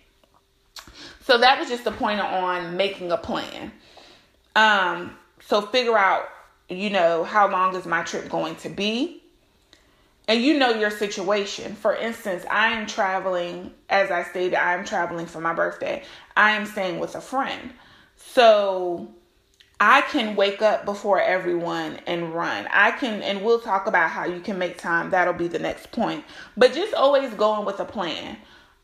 So 1.22 1.38
that 1.38 1.60
was 1.60 1.69
just 1.69 1.83
the 1.83 1.91
point 1.91 2.19
on 2.19 2.75
making 2.75 3.12
a 3.12 3.17
plan. 3.17 3.72
Um, 4.55 5.15
so 5.48 5.62
figure 5.62 5.98
out, 5.98 6.29
you 6.69 6.89
know, 6.89 7.24
how 7.24 7.50
long 7.50 7.75
is 7.75 7.86
my 7.86 8.03
trip 8.03 8.29
going 8.29 8.55
to 8.57 8.69
be? 8.69 9.24
And 10.27 10.41
you 10.41 10.57
know 10.57 10.72
your 10.72 10.89
situation. 10.89 11.75
For 11.75 11.95
instance, 11.95 12.45
I 12.50 12.69
am 12.69 12.88
traveling, 12.88 13.72
as 13.89 14.10
I 14.10 14.24
stated, 14.24 14.55
I 14.55 14.74
am 14.74 14.86
traveling 14.86 15.25
for 15.25 15.41
my 15.41 15.53
birthday. 15.53 16.03
I 16.36 16.51
am 16.51 16.65
staying 16.65 17.00
with 17.00 17.15
a 17.15 17.22
friend. 17.22 17.74
So 18.15 19.10
I 19.80 20.01
can 20.01 20.36
wake 20.36 20.62
up 20.62 20.86
before 20.86 21.20
everyone 21.20 21.98
and 22.08 22.34
run. 22.34 22.68
I 22.72 22.92
can, 22.92 23.22
and 23.22 23.44
we'll 23.44 23.60
talk 23.60 23.88
about 23.88 24.12
how 24.12 24.25
you 24.25 24.39
can 24.39 24.58
make 24.58 24.77
time. 24.77 25.10
That'll 25.10 25.34
be 25.34 25.48
the 25.48 25.60
next 25.60 25.92
point. 25.92 26.24
But 26.56 26.74
just 26.74 26.94
always 26.94 27.34
going 27.34 27.65
with 27.65 27.80
a 27.80 27.86
plan 27.86 28.38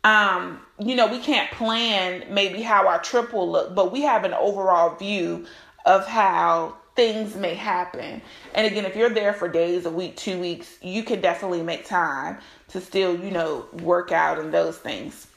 um, 0.03 0.61
you 0.79 0.95
know, 0.95 1.07
we 1.07 1.19
can't 1.19 1.51
plan 1.51 2.23
maybe 2.29 2.61
how 2.61 2.87
our 2.87 2.99
trip 2.99 3.33
will 3.33 3.49
look, 3.49 3.75
but 3.75 3.91
we 3.91 4.01
have 4.01 4.23
an 4.23 4.33
overall 4.33 4.95
view 4.95 5.45
of 5.85 6.07
how 6.07 6.77
things 6.95 7.35
may 7.35 7.53
happen. 7.53 8.21
And 8.53 8.67
again, 8.67 8.85
if 8.85 8.95
you're 8.95 9.09
there 9.09 9.33
for 9.33 9.47
days, 9.47 9.85
a 9.85 9.89
week, 9.89 10.15
two 10.15 10.39
weeks, 10.39 10.77
you 10.81 11.03
can 11.03 11.21
definitely 11.21 11.63
make 11.63 11.85
time 11.85 12.37
to 12.69 12.81
still, 12.81 13.17
you 13.19 13.31
know, 13.31 13.65
work 13.81 14.11
out 14.11 14.39
and 14.39 14.53
those 14.53 14.77
things. 14.77 15.27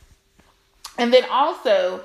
And 0.99 1.13
then 1.13 1.25
also, 1.31 2.03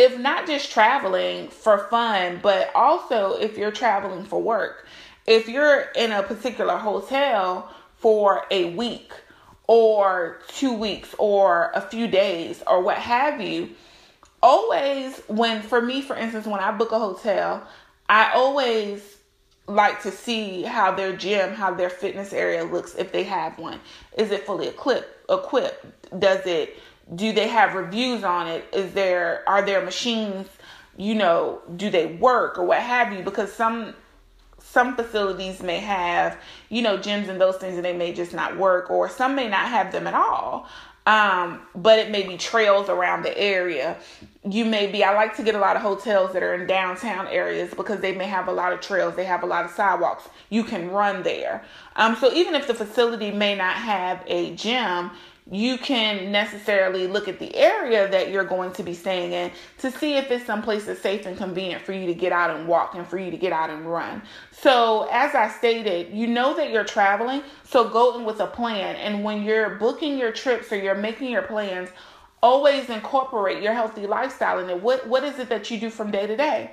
if 0.00 0.18
not 0.18 0.46
just 0.46 0.72
traveling 0.72 1.48
for 1.48 1.78
fun, 1.88 2.40
but 2.42 2.70
also 2.74 3.34
if 3.34 3.58
you're 3.58 3.70
traveling 3.70 4.24
for 4.24 4.40
work, 4.40 4.86
if 5.26 5.48
you're 5.48 5.88
in 5.94 6.10
a 6.12 6.22
particular 6.22 6.76
hotel 6.76 7.72
for 7.96 8.44
a 8.50 8.74
week, 8.74 9.12
or 9.70 10.40
two 10.48 10.72
weeks 10.74 11.14
or 11.16 11.70
a 11.76 11.80
few 11.80 12.08
days 12.08 12.60
or 12.66 12.82
what 12.82 12.96
have 12.96 13.40
you, 13.40 13.70
always 14.42 15.20
when, 15.28 15.62
for 15.62 15.80
me, 15.80 16.02
for 16.02 16.16
instance, 16.16 16.44
when 16.44 16.58
I 16.58 16.72
book 16.72 16.90
a 16.90 16.98
hotel, 16.98 17.64
I 18.08 18.32
always 18.32 19.18
like 19.68 20.02
to 20.02 20.10
see 20.10 20.62
how 20.62 20.90
their 20.90 21.16
gym, 21.16 21.54
how 21.54 21.72
their 21.72 21.88
fitness 21.88 22.32
area 22.32 22.64
looks 22.64 22.96
if 22.96 23.12
they 23.12 23.22
have 23.22 23.58
one. 23.60 23.78
Is 24.18 24.32
it 24.32 24.44
fully 24.44 24.66
equipped? 24.66 25.30
Equipped? 25.30 26.18
Does 26.18 26.44
it? 26.46 26.76
Do 27.14 27.32
they 27.32 27.48
have 27.48 27.74
reviews 27.74 28.24
on 28.24 28.46
it? 28.46 28.64
Is 28.72 28.92
there? 28.92 29.42
Are 29.48 29.62
there 29.62 29.84
machines? 29.84 30.46
You 30.96 31.14
know, 31.14 31.60
do 31.76 31.90
they 31.90 32.06
work 32.06 32.58
or 32.58 32.64
what 32.64 32.80
have 32.80 33.12
you? 33.12 33.22
Because 33.22 33.52
some 33.52 33.94
some 34.58 34.94
facilities 34.94 35.62
may 35.62 35.78
have, 35.78 36.38
you 36.68 36.82
know, 36.82 36.96
gyms 36.96 37.28
and 37.28 37.40
those 37.40 37.56
things 37.56 37.76
and 37.76 37.84
they 37.84 37.96
may 37.96 38.12
just 38.12 38.32
not 38.32 38.56
work, 38.56 38.90
or 38.90 39.08
some 39.08 39.34
may 39.34 39.48
not 39.48 39.68
have 39.68 39.90
them 39.90 40.06
at 40.06 40.14
all. 40.14 40.68
Um, 41.06 41.62
but 41.74 41.98
it 41.98 42.10
may 42.10 42.22
be 42.22 42.36
trails 42.36 42.88
around 42.88 43.22
the 43.22 43.36
area. 43.36 43.96
You 44.48 44.64
may 44.66 44.86
be, 44.86 45.02
I 45.02 45.14
like 45.14 45.34
to 45.36 45.42
get 45.42 45.54
a 45.54 45.58
lot 45.58 45.74
of 45.74 45.82
hotels 45.82 46.34
that 46.34 46.42
are 46.42 46.54
in 46.54 46.66
downtown 46.66 47.26
areas 47.26 47.72
because 47.74 48.00
they 48.00 48.14
may 48.14 48.26
have 48.26 48.48
a 48.48 48.52
lot 48.52 48.72
of 48.72 48.80
trails, 48.80 49.16
they 49.16 49.24
have 49.24 49.42
a 49.42 49.46
lot 49.46 49.64
of 49.64 49.70
sidewalks. 49.70 50.28
You 50.50 50.62
can 50.62 50.90
run 50.90 51.22
there. 51.22 51.64
Um, 51.96 52.16
so 52.16 52.32
even 52.32 52.54
if 52.54 52.66
the 52.66 52.74
facility 52.74 53.32
may 53.32 53.56
not 53.56 53.74
have 53.74 54.22
a 54.26 54.54
gym, 54.54 55.10
you 55.50 55.78
can 55.78 56.30
necessarily 56.30 57.08
look 57.08 57.26
at 57.26 57.38
the 57.38 57.54
area 57.56 58.08
that 58.08 58.30
you're 58.30 58.44
going 58.44 58.72
to 58.72 58.82
be 58.82 58.94
staying 58.94 59.32
in 59.32 59.50
to 59.78 59.90
see 59.90 60.14
if 60.14 60.30
it's 60.30 60.46
someplace 60.46 60.84
that's 60.84 61.00
safe 61.00 61.26
and 61.26 61.36
convenient 61.36 61.82
for 61.82 61.92
you 61.92 62.06
to 62.06 62.14
get 62.14 62.32
out 62.32 62.56
and 62.56 62.68
walk 62.68 62.94
and 62.94 63.06
for 63.06 63.18
you 63.18 63.30
to 63.30 63.36
get 63.36 63.52
out 63.52 63.68
and 63.68 63.90
run. 63.90 64.22
So, 64.52 65.08
as 65.10 65.34
I 65.34 65.48
stated, 65.48 66.14
you 66.14 66.28
know 66.28 66.54
that 66.54 66.70
you're 66.70 66.84
traveling, 66.84 67.42
so 67.64 67.88
go 67.88 68.16
in 68.18 68.24
with 68.24 68.40
a 68.40 68.46
plan. 68.46 68.94
And 68.96 69.24
when 69.24 69.42
you're 69.42 69.70
booking 69.76 70.18
your 70.18 70.30
trips 70.30 70.70
or 70.70 70.76
you're 70.76 70.94
making 70.94 71.30
your 71.30 71.42
plans, 71.42 71.88
always 72.42 72.88
incorporate 72.88 73.62
your 73.62 73.74
healthy 73.74 74.06
lifestyle 74.06 74.60
in 74.60 74.70
it. 74.70 74.80
What 74.80 75.06
what 75.08 75.24
is 75.24 75.38
it 75.38 75.48
that 75.48 75.70
you 75.70 75.80
do 75.80 75.90
from 75.90 76.10
day 76.10 76.26
to 76.26 76.36
day? 76.36 76.70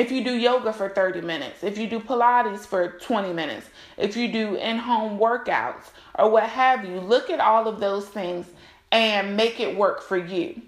If 0.00 0.10
you 0.10 0.24
do 0.24 0.32
yoga 0.32 0.72
for 0.72 0.88
30 0.88 1.20
minutes, 1.20 1.62
if 1.62 1.76
you 1.76 1.86
do 1.86 2.00
Pilates 2.00 2.60
for 2.60 2.92
20 2.92 3.34
minutes, 3.34 3.68
if 3.98 4.16
you 4.16 4.32
do 4.32 4.54
in 4.54 4.78
home 4.78 5.18
workouts 5.18 5.90
or 6.18 6.30
what 6.30 6.44
have 6.44 6.86
you, 6.86 7.00
look 7.00 7.28
at 7.28 7.38
all 7.38 7.68
of 7.68 7.80
those 7.80 8.08
things 8.08 8.46
and 8.90 9.36
make 9.36 9.60
it 9.60 9.76
work 9.76 10.02
for 10.02 10.16
you. 10.16 10.62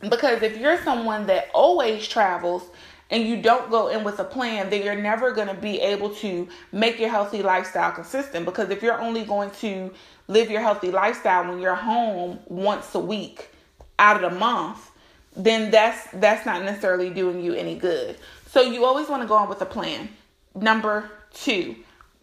Because 0.00 0.42
if 0.42 0.58
you're 0.58 0.82
someone 0.82 1.26
that 1.26 1.50
always 1.54 2.08
travels 2.08 2.64
and 3.10 3.22
you 3.22 3.40
don't 3.40 3.70
go 3.70 3.86
in 3.88 4.02
with 4.02 4.18
a 4.18 4.24
plan, 4.24 4.70
then 4.70 4.82
you're 4.82 5.00
never 5.00 5.30
going 5.30 5.46
to 5.46 5.54
be 5.54 5.80
able 5.80 6.10
to 6.16 6.48
make 6.72 6.98
your 6.98 7.10
healthy 7.10 7.42
lifestyle 7.42 7.92
consistent. 7.92 8.44
Because 8.44 8.70
if 8.70 8.82
you're 8.82 9.00
only 9.00 9.24
going 9.24 9.52
to 9.60 9.92
live 10.26 10.50
your 10.50 10.62
healthy 10.62 10.90
lifestyle 10.90 11.48
when 11.48 11.60
you're 11.60 11.76
home 11.76 12.40
once 12.46 12.92
a 12.96 12.98
week 12.98 13.50
out 14.00 14.22
of 14.22 14.32
the 14.32 14.36
month, 14.36 14.90
then 15.34 15.70
that's 15.70 16.08
that's 16.12 16.44
not 16.46 16.62
necessarily 16.62 17.10
doing 17.10 17.40
you 17.40 17.54
any 17.54 17.74
good. 17.74 18.16
So 18.46 18.60
you 18.60 18.84
always 18.84 19.08
want 19.08 19.22
to 19.22 19.28
go 19.28 19.34
on 19.34 19.48
with 19.48 19.60
a 19.62 19.66
plan. 19.66 20.08
Number 20.54 21.10
2, 21.34 21.74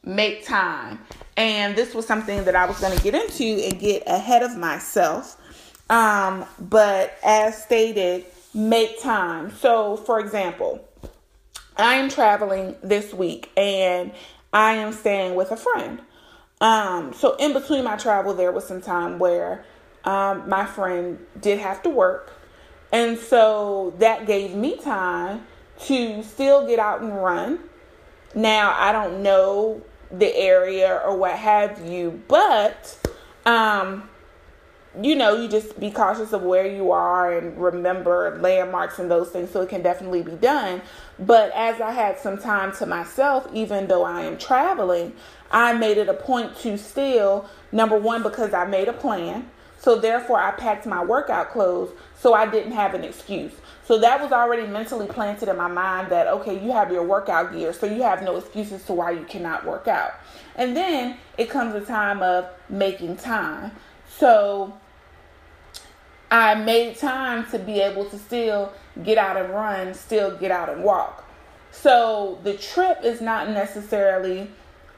make 0.03 0.45
time. 0.45 0.99
And 1.35 1.75
this 1.75 1.95
was 1.95 2.05
something 2.05 2.43
that 2.45 2.55
I 2.55 2.65
was 2.65 2.79
going 2.79 2.95
to 2.95 3.03
get 3.03 3.15
into 3.15 3.43
and 3.43 3.79
get 3.79 4.03
ahead 4.05 4.43
of 4.43 4.55
myself. 4.55 5.41
Um, 5.89 6.45
but 6.59 7.17
as 7.23 7.63
stated, 7.63 8.25
make 8.53 9.01
time. 9.01 9.55
So, 9.55 9.97
for 9.97 10.19
example, 10.19 10.87
I 11.77 11.95
am 11.95 12.09
traveling 12.09 12.75
this 12.83 13.13
week 13.13 13.49
and 13.57 14.11
I 14.53 14.73
am 14.73 14.93
staying 14.93 15.35
with 15.35 15.51
a 15.51 15.57
friend. 15.57 16.01
Um, 16.61 17.13
so 17.13 17.35
in 17.37 17.53
between 17.53 17.83
my 17.83 17.95
travel, 17.95 18.33
there 18.33 18.51
was 18.51 18.67
some 18.67 18.81
time 18.81 19.17
where 19.17 19.63
um, 20.03 20.47
my 20.49 20.65
friend 20.65 21.25
did 21.39 21.59
have 21.59 21.81
to 21.83 21.89
work 21.89 22.33
and 22.91 23.17
so 23.17 23.93
that 23.99 24.25
gave 24.25 24.55
me 24.55 24.77
time 24.77 25.45
to 25.81 26.23
still 26.23 26.67
get 26.67 26.79
out 26.79 27.01
and 27.01 27.15
run. 27.15 27.59
Now, 28.35 28.75
I 28.77 28.91
don't 28.91 29.23
know 29.23 29.81
the 30.11 30.35
area 30.35 31.01
or 31.05 31.15
what 31.15 31.35
have 31.35 31.85
you, 31.87 32.21
but 32.27 32.97
um 33.45 34.09
you 34.99 35.15
know, 35.15 35.35
you 35.35 35.47
just 35.47 35.79
be 35.79 35.91
cautious 35.91 36.33
of 36.33 36.41
where 36.41 36.65
you 36.65 36.91
are 36.91 37.37
and 37.37 37.55
remember 37.61 38.37
landmarks 38.41 38.97
and 38.97 39.09
those 39.09 39.29
things 39.29 39.51
so 39.51 39.61
it 39.61 39.69
can 39.69 39.83
definitely 39.83 40.23
be 40.23 40.31
done. 40.31 40.81
But 41.19 41.51
as 41.53 41.79
I 41.79 41.91
had 41.91 42.19
some 42.19 42.37
time 42.37 42.73
to 42.77 42.85
myself, 42.85 43.47
even 43.53 43.87
though 43.87 44.03
I 44.03 44.21
am 44.21 44.37
traveling, 44.37 45.13
I 45.51 45.73
made 45.73 45.97
it 45.97 46.09
a 46.09 46.13
point 46.13 46.57
to 46.59 46.77
still, 46.77 47.47
number 47.71 47.97
one, 47.97 48.23
because 48.23 48.53
I 48.53 48.65
made 48.65 48.87
a 48.87 48.93
plan. 48.93 49.49
So 49.79 49.97
therefore, 49.97 50.39
I 50.39 50.51
packed 50.51 50.85
my 50.85 51.03
workout 51.03 51.51
clothes 51.51 51.91
so 52.15 52.33
I 52.33 52.45
didn't 52.45 52.73
have 52.73 52.93
an 52.93 53.03
excuse. 53.03 53.53
So 53.85 53.97
that 53.99 54.21
was 54.21 54.31
already 54.31 54.67
mentally 54.67 55.07
planted 55.07 55.47
in 55.47 55.55
my 55.55 55.69
mind 55.69 56.11
that, 56.11 56.27
okay, 56.27 56.63
you 56.63 56.71
have 56.71 56.91
your 56.91 57.03
workout 57.03 57.53
gear, 57.53 57.71
so 57.71 57.85
you 57.85 58.03
have 58.03 58.21
no 58.21 58.35
excuses 58.35 58.83
to 58.85 58.93
why 58.93 59.11
you 59.11 59.23
cannot 59.23 59.65
work 59.65 59.87
out. 59.87 60.11
And 60.55 60.75
then 60.75 61.17
it 61.37 61.49
comes 61.49 61.73
a 61.75 61.81
time 61.81 62.21
of 62.21 62.49
making 62.67 63.15
time. 63.15 63.71
So 64.09 64.77
I 66.29 66.55
made 66.55 66.97
time 66.97 67.49
to 67.51 67.57
be 67.57 67.79
able 67.79 68.05
to 68.05 68.17
still 68.19 68.73
get 69.03 69.17
out 69.17 69.37
and 69.37 69.49
run, 69.49 69.93
still 69.93 70.37
get 70.37 70.51
out 70.51 70.69
and 70.69 70.83
walk. 70.83 71.25
So 71.71 72.39
the 72.43 72.55
trip 72.55 72.99
is 73.03 73.21
not 73.21 73.49
necessarily 73.49 74.51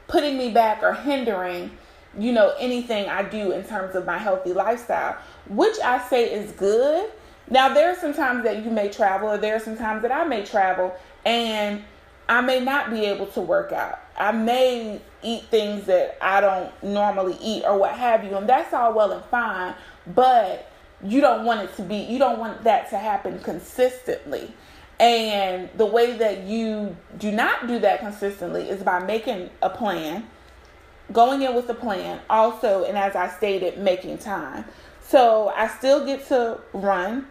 putting 0.08 0.36
me 0.36 0.50
back 0.50 0.82
or 0.82 0.92
hindering 0.92 1.70
you 2.18 2.32
know, 2.32 2.54
anything 2.58 3.08
I 3.08 3.22
do 3.22 3.52
in 3.52 3.64
terms 3.64 3.94
of 3.94 4.04
my 4.06 4.18
healthy 4.18 4.52
lifestyle, 4.52 5.16
which 5.48 5.78
I 5.80 5.98
say 6.08 6.32
is 6.32 6.52
good. 6.52 7.10
Now, 7.50 7.72
there 7.72 7.90
are 7.90 7.96
some 7.96 8.14
times 8.14 8.44
that 8.44 8.64
you 8.64 8.70
may 8.70 8.88
travel, 8.88 9.28
or 9.28 9.38
there 9.38 9.56
are 9.56 9.60
some 9.60 9.76
times 9.76 10.02
that 10.02 10.12
I 10.12 10.24
may 10.24 10.44
travel, 10.44 10.94
and 11.24 11.82
I 12.28 12.40
may 12.40 12.60
not 12.60 12.90
be 12.90 13.04
able 13.04 13.26
to 13.28 13.40
work 13.40 13.72
out. 13.72 14.00
I 14.16 14.32
may 14.32 15.00
eat 15.22 15.44
things 15.44 15.86
that 15.86 16.18
I 16.20 16.40
don't 16.40 16.82
normally 16.82 17.36
eat, 17.40 17.64
or 17.64 17.78
what 17.78 17.94
have 17.94 18.24
you, 18.24 18.36
and 18.36 18.48
that's 18.48 18.72
all 18.72 18.94
well 18.94 19.12
and 19.12 19.24
fine, 19.26 19.74
but 20.06 20.70
you 21.04 21.20
don't 21.20 21.44
want 21.44 21.62
it 21.62 21.74
to 21.76 21.82
be, 21.82 21.96
you 21.96 22.18
don't 22.18 22.38
want 22.38 22.62
that 22.64 22.90
to 22.90 22.98
happen 22.98 23.40
consistently. 23.40 24.52
And 25.00 25.68
the 25.76 25.86
way 25.86 26.16
that 26.18 26.44
you 26.44 26.96
do 27.18 27.32
not 27.32 27.66
do 27.66 27.80
that 27.80 28.00
consistently 28.00 28.68
is 28.68 28.82
by 28.82 29.00
making 29.00 29.50
a 29.60 29.68
plan 29.68 30.28
going 31.12 31.42
in 31.42 31.54
with 31.54 31.68
a 31.68 31.74
plan, 31.74 32.20
also, 32.28 32.84
and 32.84 32.96
as 32.96 33.14
I 33.16 33.28
stated, 33.28 33.78
making 33.78 34.18
time. 34.18 34.64
So 35.00 35.52
I 35.54 35.68
still 35.68 36.04
get 36.04 36.26
to 36.28 36.60
run. 36.72 37.26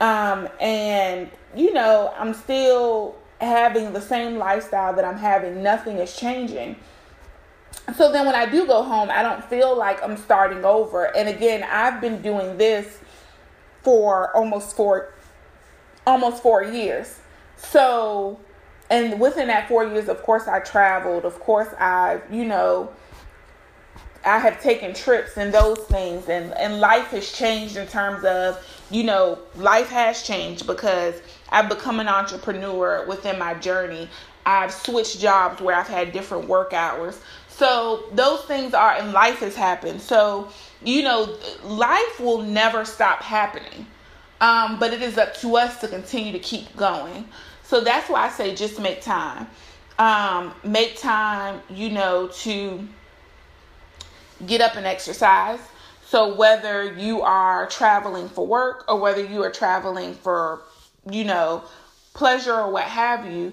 Um, 0.00 0.48
and, 0.60 1.30
you 1.54 1.72
know, 1.72 2.12
I'm 2.16 2.34
still 2.34 3.16
having 3.40 3.92
the 3.92 4.00
same 4.00 4.38
lifestyle 4.38 4.94
that 4.94 5.04
I'm 5.04 5.18
having. 5.18 5.62
Nothing 5.62 5.98
is 5.98 6.16
changing. 6.16 6.76
So 7.96 8.10
then 8.10 8.24
when 8.24 8.34
I 8.34 8.46
do 8.46 8.66
go 8.66 8.82
home, 8.82 9.10
I 9.10 9.22
don't 9.22 9.44
feel 9.44 9.76
like 9.76 10.02
I'm 10.02 10.16
starting 10.16 10.64
over. 10.64 11.14
And 11.16 11.28
again, 11.28 11.62
I've 11.62 12.00
been 12.00 12.22
doing 12.22 12.56
this 12.56 12.98
for 13.82 14.34
almost 14.34 14.74
four 14.74 15.14
almost 16.06 16.42
4 16.42 16.64
years. 16.64 17.18
So 17.56 18.38
and 18.90 19.18
within 19.20 19.48
that 19.48 19.68
4 19.68 19.86
years, 19.86 20.08
of 20.08 20.22
course 20.22 20.46
I 20.46 20.60
traveled. 20.60 21.24
Of 21.24 21.40
course 21.40 21.68
I've 21.78 22.22
you 22.32 22.44
know, 22.44 22.90
I 24.24 24.38
have 24.38 24.62
taken 24.62 24.94
trips 24.94 25.36
and 25.36 25.52
those 25.52 25.78
things 25.78 26.28
and 26.28 26.52
and 26.54 26.80
life 26.80 27.08
has 27.08 27.30
changed 27.32 27.76
in 27.76 27.86
terms 27.86 28.24
of 28.24 28.64
you 28.90 29.04
know 29.04 29.38
life 29.56 29.88
has 29.88 30.22
changed 30.22 30.66
because 30.66 31.20
I've 31.50 31.68
become 31.68 32.00
an 32.00 32.08
entrepreneur 32.08 33.04
within 33.06 33.38
my 33.38 33.54
journey. 33.54 34.08
I've 34.46 34.72
switched 34.72 35.20
jobs 35.20 35.60
where 35.62 35.74
I've 35.76 35.88
had 35.88 36.12
different 36.12 36.48
work 36.48 36.72
hours. 36.74 37.20
So 37.48 38.04
those 38.12 38.44
things 38.44 38.74
are 38.74 38.92
and 38.92 39.12
life 39.12 39.38
has 39.38 39.56
happened. 39.56 40.00
So 40.02 40.48
you 40.82 41.02
know 41.02 41.36
life 41.62 42.20
will 42.20 42.42
never 42.42 42.84
stop 42.84 43.22
happening. 43.22 43.86
Um, 44.40 44.78
but 44.78 44.92
it 44.92 45.00
is 45.00 45.16
up 45.16 45.34
to 45.38 45.56
us 45.56 45.80
to 45.80 45.88
continue 45.88 46.32
to 46.32 46.38
keep 46.38 46.74
going. 46.76 47.28
So 47.64 47.80
that's 47.80 48.08
why 48.08 48.26
I 48.26 48.30
say 48.30 48.54
just 48.54 48.78
make 48.78 49.00
time. 49.00 49.46
Um, 49.98 50.54
make 50.64 50.98
time, 50.98 51.60
you 51.70 51.90
know, 51.90 52.28
to 52.28 52.86
get 54.46 54.60
up 54.60 54.76
and 54.76 54.86
exercise. 54.86 55.60
So 56.04 56.34
whether 56.34 56.92
you 56.92 57.22
are 57.22 57.66
traveling 57.66 58.28
for 58.28 58.46
work 58.46 58.84
or 58.88 58.98
whether 59.00 59.24
you 59.24 59.42
are 59.42 59.50
traveling 59.50 60.14
for, 60.14 60.62
you 61.10 61.24
know, 61.24 61.64
pleasure 62.12 62.54
or 62.54 62.70
what 62.70 62.84
have 62.84 63.26
you, 63.30 63.52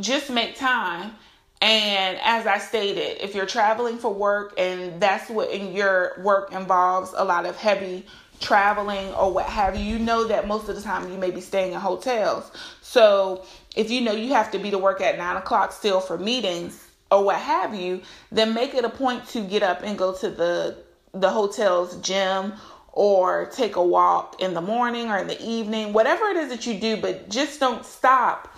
just 0.00 0.30
make 0.30 0.56
time. 0.56 1.12
And 1.60 2.18
as 2.22 2.46
I 2.46 2.58
stated, 2.58 3.22
if 3.22 3.34
you're 3.34 3.46
traveling 3.46 3.96
for 3.96 4.12
work 4.12 4.54
and 4.58 5.00
that's 5.00 5.30
what 5.30 5.50
in 5.50 5.72
your 5.72 6.20
work 6.20 6.52
involves 6.52 7.14
a 7.16 7.24
lot 7.24 7.46
of 7.46 7.56
heavy 7.56 8.04
traveling 8.42 9.08
or 9.14 9.32
what 9.32 9.46
have 9.46 9.76
you, 9.76 9.84
you 9.84 9.98
know 9.98 10.26
that 10.26 10.46
most 10.46 10.68
of 10.68 10.76
the 10.76 10.82
time 10.82 11.10
you 11.10 11.18
may 11.18 11.30
be 11.30 11.40
staying 11.40 11.72
in 11.72 11.80
hotels. 11.80 12.50
So 12.82 13.44
if 13.74 13.90
you 13.90 14.00
know 14.00 14.12
you 14.12 14.32
have 14.34 14.50
to 14.50 14.58
be 14.58 14.70
to 14.70 14.78
work 14.78 15.00
at 15.00 15.16
nine 15.16 15.36
o'clock 15.36 15.72
still 15.72 16.00
for 16.00 16.18
meetings 16.18 16.86
or 17.10 17.24
what 17.24 17.36
have 17.36 17.74
you, 17.74 18.02
then 18.30 18.54
make 18.54 18.74
it 18.74 18.84
a 18.84 18.88
point 18.90 19.26
to 19.28 19.40
get 19.42 19.62
up 19.62 19.82
and 19.82 19.96
go 19.96 20.12
to 20.14 20.30
the 20.30 20.76
the 21.14 21.30
hotel's 21.30 21.96
gym 22.00 22.54
or 22.92 23.46
take 23.54 23.76
a 23.76 23.84
walk 23.84 24.40
in 24.40 24.54
the 24.54 24.60
morning 24.60 25.10
or 25.10 25.18
in 25.18 25.26
the 25.26 25.42
evening, 25.42 25.92
whatever 25.92 26.26
it 26.26 26.36
is 26.36 26.50
that 26.50 26.66
you 26.66 26.78
do, 26.78 26.96
but 26.96 27.28
just 27.28 27.58
don't 27.58 27.84
stop 27.84 28.54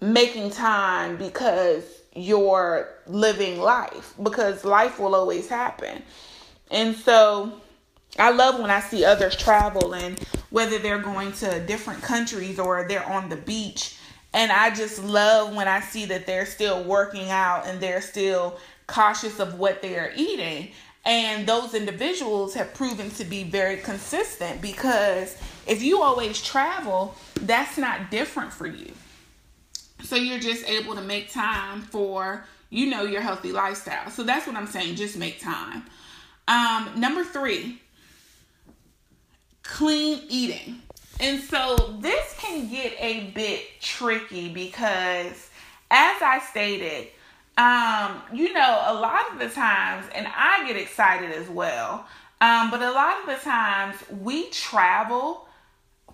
making 0.00 0.50
time 0.50 1.16
because 1.16 1.84
you're 2.14 2.88
living 3.06 3.60
life 3.60 4.14
because 4.22 4.64
life 4.64 4.98
will 4.98 5.14
always 5.14 5.48
happen. 5.48 6.02
And 6.70 6.94
so 6.94 7.60
I 8.16 8.30
love 8.30 8.60
when 8.60 8.70
I 8.70 8.80
see 8.80 9.04
others 9.04 9.36
travel 9.36 9.94
and 9.94 10.18
whether 10.50 10.78
they're 10.78 10.98
going 10.98 11.32
to 11.32 11.64
different 11.66 12.02
countries 12.02 12.58
or 12.58 12.86
they're 12.88 13.06
on 13.06 13.28
the 13.28 13.36
beach. 13.36 13.96
And 14.32 14.52
I 14.52 14.74
just 14.74 15.02
love 15.02 15.54
when 15.54 15.68
I 15.68 15.80
see 15.80 16.04
that 16.06 16.26
they're 16.26 16.46
still 16.46 16.82
working 16.84 17.30
out 17.30 17.66
and 17.66 17.80
they're 17.80 18.00
still 18.00 18.58
cautious 18.86 19.38
of 19.38 19.58
what 19.58 19.82
they 19.82 19.98
are 19.98 20.12
eating. 20.16 20.70
And 21.04 21.46
those 21.46 21.74
individuals 21.74 22.54
have 22.54 22.74
proven 22.74 23.10
to 23.12 23.24
be 23.24 23.44
very 23.44 23.76
consistent 23.78 24.60
because 24.60 25.36
if 25.66 25.82
you 25.82 26.02
always 26.02 26.42
travel, 26.42 27.14
that's 27.42 27.78
not 27.78 28.10
different 28.10 28.52
for 28.52 28.66
you. 28.66 28.92
So 30.02 30.16
you're 30.16 30.40
just 30.40 30.68
able 30.68 30.94
to 30.94 31.02
make 31.02 31.30
time 31.32 31.82
for, 31.82 32.44
you 32.70 32.90
know, 32.90 33.04
your 33.04 33.20
healthy 33.20 33.52
lifestyle. 33.52 34.10
So 34.10 34.22
that's 34.22 34.46
what 34.46 34.56
I'm 34.56 34.66
saying. 34.66 34.96
Just 34.96 35.16
make 35.16 35.40
time. 35.40 35.84
Um, 36.46 36.92
number 36.96 37.24
three, 37.24 37.80
clean 39.68 40.22
eating. 40.28 40.82
And 41.20 41.40
so 41.40 41.96
this 42.00 42.34
can 42.38 42.68
get 42.68 42.94
a 42.98 43.30
bit 43.30 43.80
tricky 43.80 44.48
because, 44.48 45.50
as 45.90 46.22
I 46.22 46.40
stated, 46.50 47.08
um, 47.56 48.22
you 48.32 48.52
know, 48.52 48.82
a 48.86 48.94
lot 48.94 49.32
of 49.32 49.38
the 49.38 49.48
times, 49.48 50.06
and 50.14 50.26
I 50.28 50.66
get 50.66 50.76
excited 50.76 51.32
as 51.32 51.48
well, 51.48 52.06
um, 52.40 52.70
but 52.70 52.80
a 52.82 52.90
lot 52.90 53.20
of 53.20 53.26
the 53.26 53.42
times 53.42 53.96
we 54.22 54.48
travel 54.50 55.46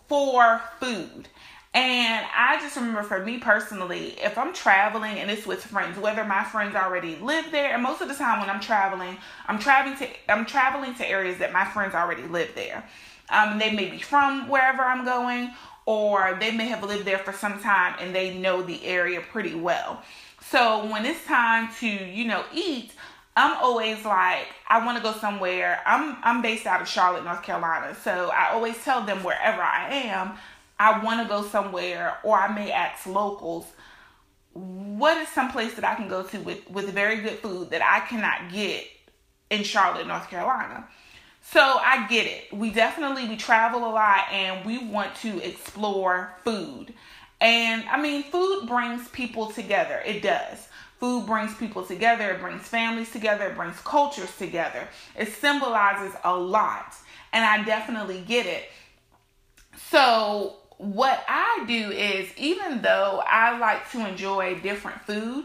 for 0.08 0.60
food. 0.80 1.28
And 1.74 2.26
I 2.34 2.58
just 2.60 2.76
remember 2.76 3.02
for 3.02 3.24
me 3.24 3.38
personally, 3.38 4.14
if 4.22 4.38
I'm 4.38 4.54
traveling 4.54 5.18
and 5.18 5.28
it's 5.30 5.44
with 5.44 5.62
friends, 5.64 5.98
whether 5.98 6.24
my 6.24 6.44
friends 6.44 6.76
already 6.76 7.16
live 7.16 7.50
there, 7.50 7.74
and 7.74 7.82
most 7.82 8.00
of 8.00 8.08
the 8.08 8.14
time 8.14 8.40
when 8.40 8.48
I'm 8.48 8.60
traveling, 8.60 9.18
I'm 9.48 9.58
traveling 9.58 9.96
to 9.98 10.08
I'm 10.28 10.46
traveling 10.46 10.94
to 10.94 11.06
areas 11.06 11.38
that 11.38 11.52
my 11.52 11.64
friends 11.64 11.94
already 11.94 12.22
live 12.22 12.50
there. 12.54 12.84
Um, 13.30 13.58
they 13.58 13.72
may 13.72 13.90
be 13.90 13.98
from 13.98 14.48
wherever 14.48 14.82
I'm 14.82 15.04
going, 15.04 15.50
or 15.86 16.36
they 16.40 16.50
may 16.50 16.66
have 16.68 16.82
lived 16.82 17.04
there 17.04 17.18
for 17.18 17.32
some 17.32 17.60
time 17.60 17.96
and 18.00 18.14
they 18.14 18.36
know 18.36 18.62
the 18.62 18.84
area 18.84 19.20
pretty 19.20 19.54
well. 19.54 20.02
So 20.50 20.86
when 20.90 21.04
it's 21.06 21.24
time 21.24 21.70
to, 21.80 21.86
you 21.86 22.26
know, 22.26 22.44
eat, 22.52 22.92
I'm 23.36 23.56
always 23.56 24.04
like, 24.04 24.46
I 24.68 24.84
want 24.84 24.96
to 24.96 25.02
go 25.02 25.12
somewhere. 25.18 25.80
I'm 25.84 26.16
I'm 26.22 26.42
based 26.42 26.66
out 26.66 26.80
of 26.80 26.88
Charlotte, 26.88 27.24
North 27.24 27.42
Carolina. 27.42 27.96
So 28.02 28.30
I 28.30 28.52
always 28.52 28.82
tell 28.84 29.04
them 29.04 29.24
wherever 29.24 29.60
I 29.60 29.88
am, 29.90 30.32
I 30.78 31.02
want 31.02 31.22
to 31.22 31.28
go 31.28 31.42
somewhere, 31.42 32.18
or 32.22 32.38
I 32.38 32.54
may 32.54 32.70
ask 32.70 33.06
locals, 33.06 33.66
what 34.52 35.16
is 35.18 35.28
some 35.28 35.50
place 35.50 35.74
that 35.74 35.84
I 35.84 35.94
can 35.96 36.08
go 36.08 36.22
to 36.22 36.38
with, 36.38 36.70
with 36.70 36.92
very 36.92 37.20
good 37.22 37.38
food 37.38 37.70
that 37.70 37.82
I 37.82 38.06
cannot 38.06 38.52
get 38.52 38.86
in 39.50 39.64
Charlotte, 39.64 40.06
North 40.06 40.28
Carolina? 40.28 40.86
So 41.46 41.60
I 41.60 42.06
get 42.08 42.26
it. 42.26 42.52
We 42.52 42.70
definitely 42.70 43.28
we 43.28 43.36
travel 43.36 43.86
a 43.86 43.92
lot 43.92 44.32
and 44.32 44.64
we 44.64 44.78
want 44.78 45.14
to 45.16 45.40
explore 45.46 46.34
food. 46.42 46.94
And 47.40 47.84
I 47.88 48.00
mean, 48.00 48.24
food 48.24 48.66
brings 48.66 49.08
people 49.08 49.50
together. 49.50 50.02
It 50.06 50.22
does. 50.22 50.68
Food 50.98 51.26
brings 51.26 51.54
people 51.54 51.84
together, 51.84 52.30
it 52.30 52.40
brings 52.40 52.62
families 52.62 53.10
together, 53.10 53.48
it 53.48 53.56
brings 53.56 53.78
cultures 53.80 54.34
together. 54.38 54.88
It 55.18 55.28
symbolizes 55.28 56.14
a 56.24 56.34
lot. 56.34 56.94
And 57.32 57.44
I 57.44 57.62
definitely 57.62 58.24
get 58.26 58.46
it. 58.46 58.70
So, 59.90 60.54
what 60.78 61.24
I 61.28 61.64
do 61.66 61.90
is 61.90 62.30
even 62.38 62.80
though 62.80 63.22
I 63.26 63.58
like 63.58 63.90
to 63.90 64.08
enjoy 64.08 64.60
different 64.60 65.02
food, 65.02 65.44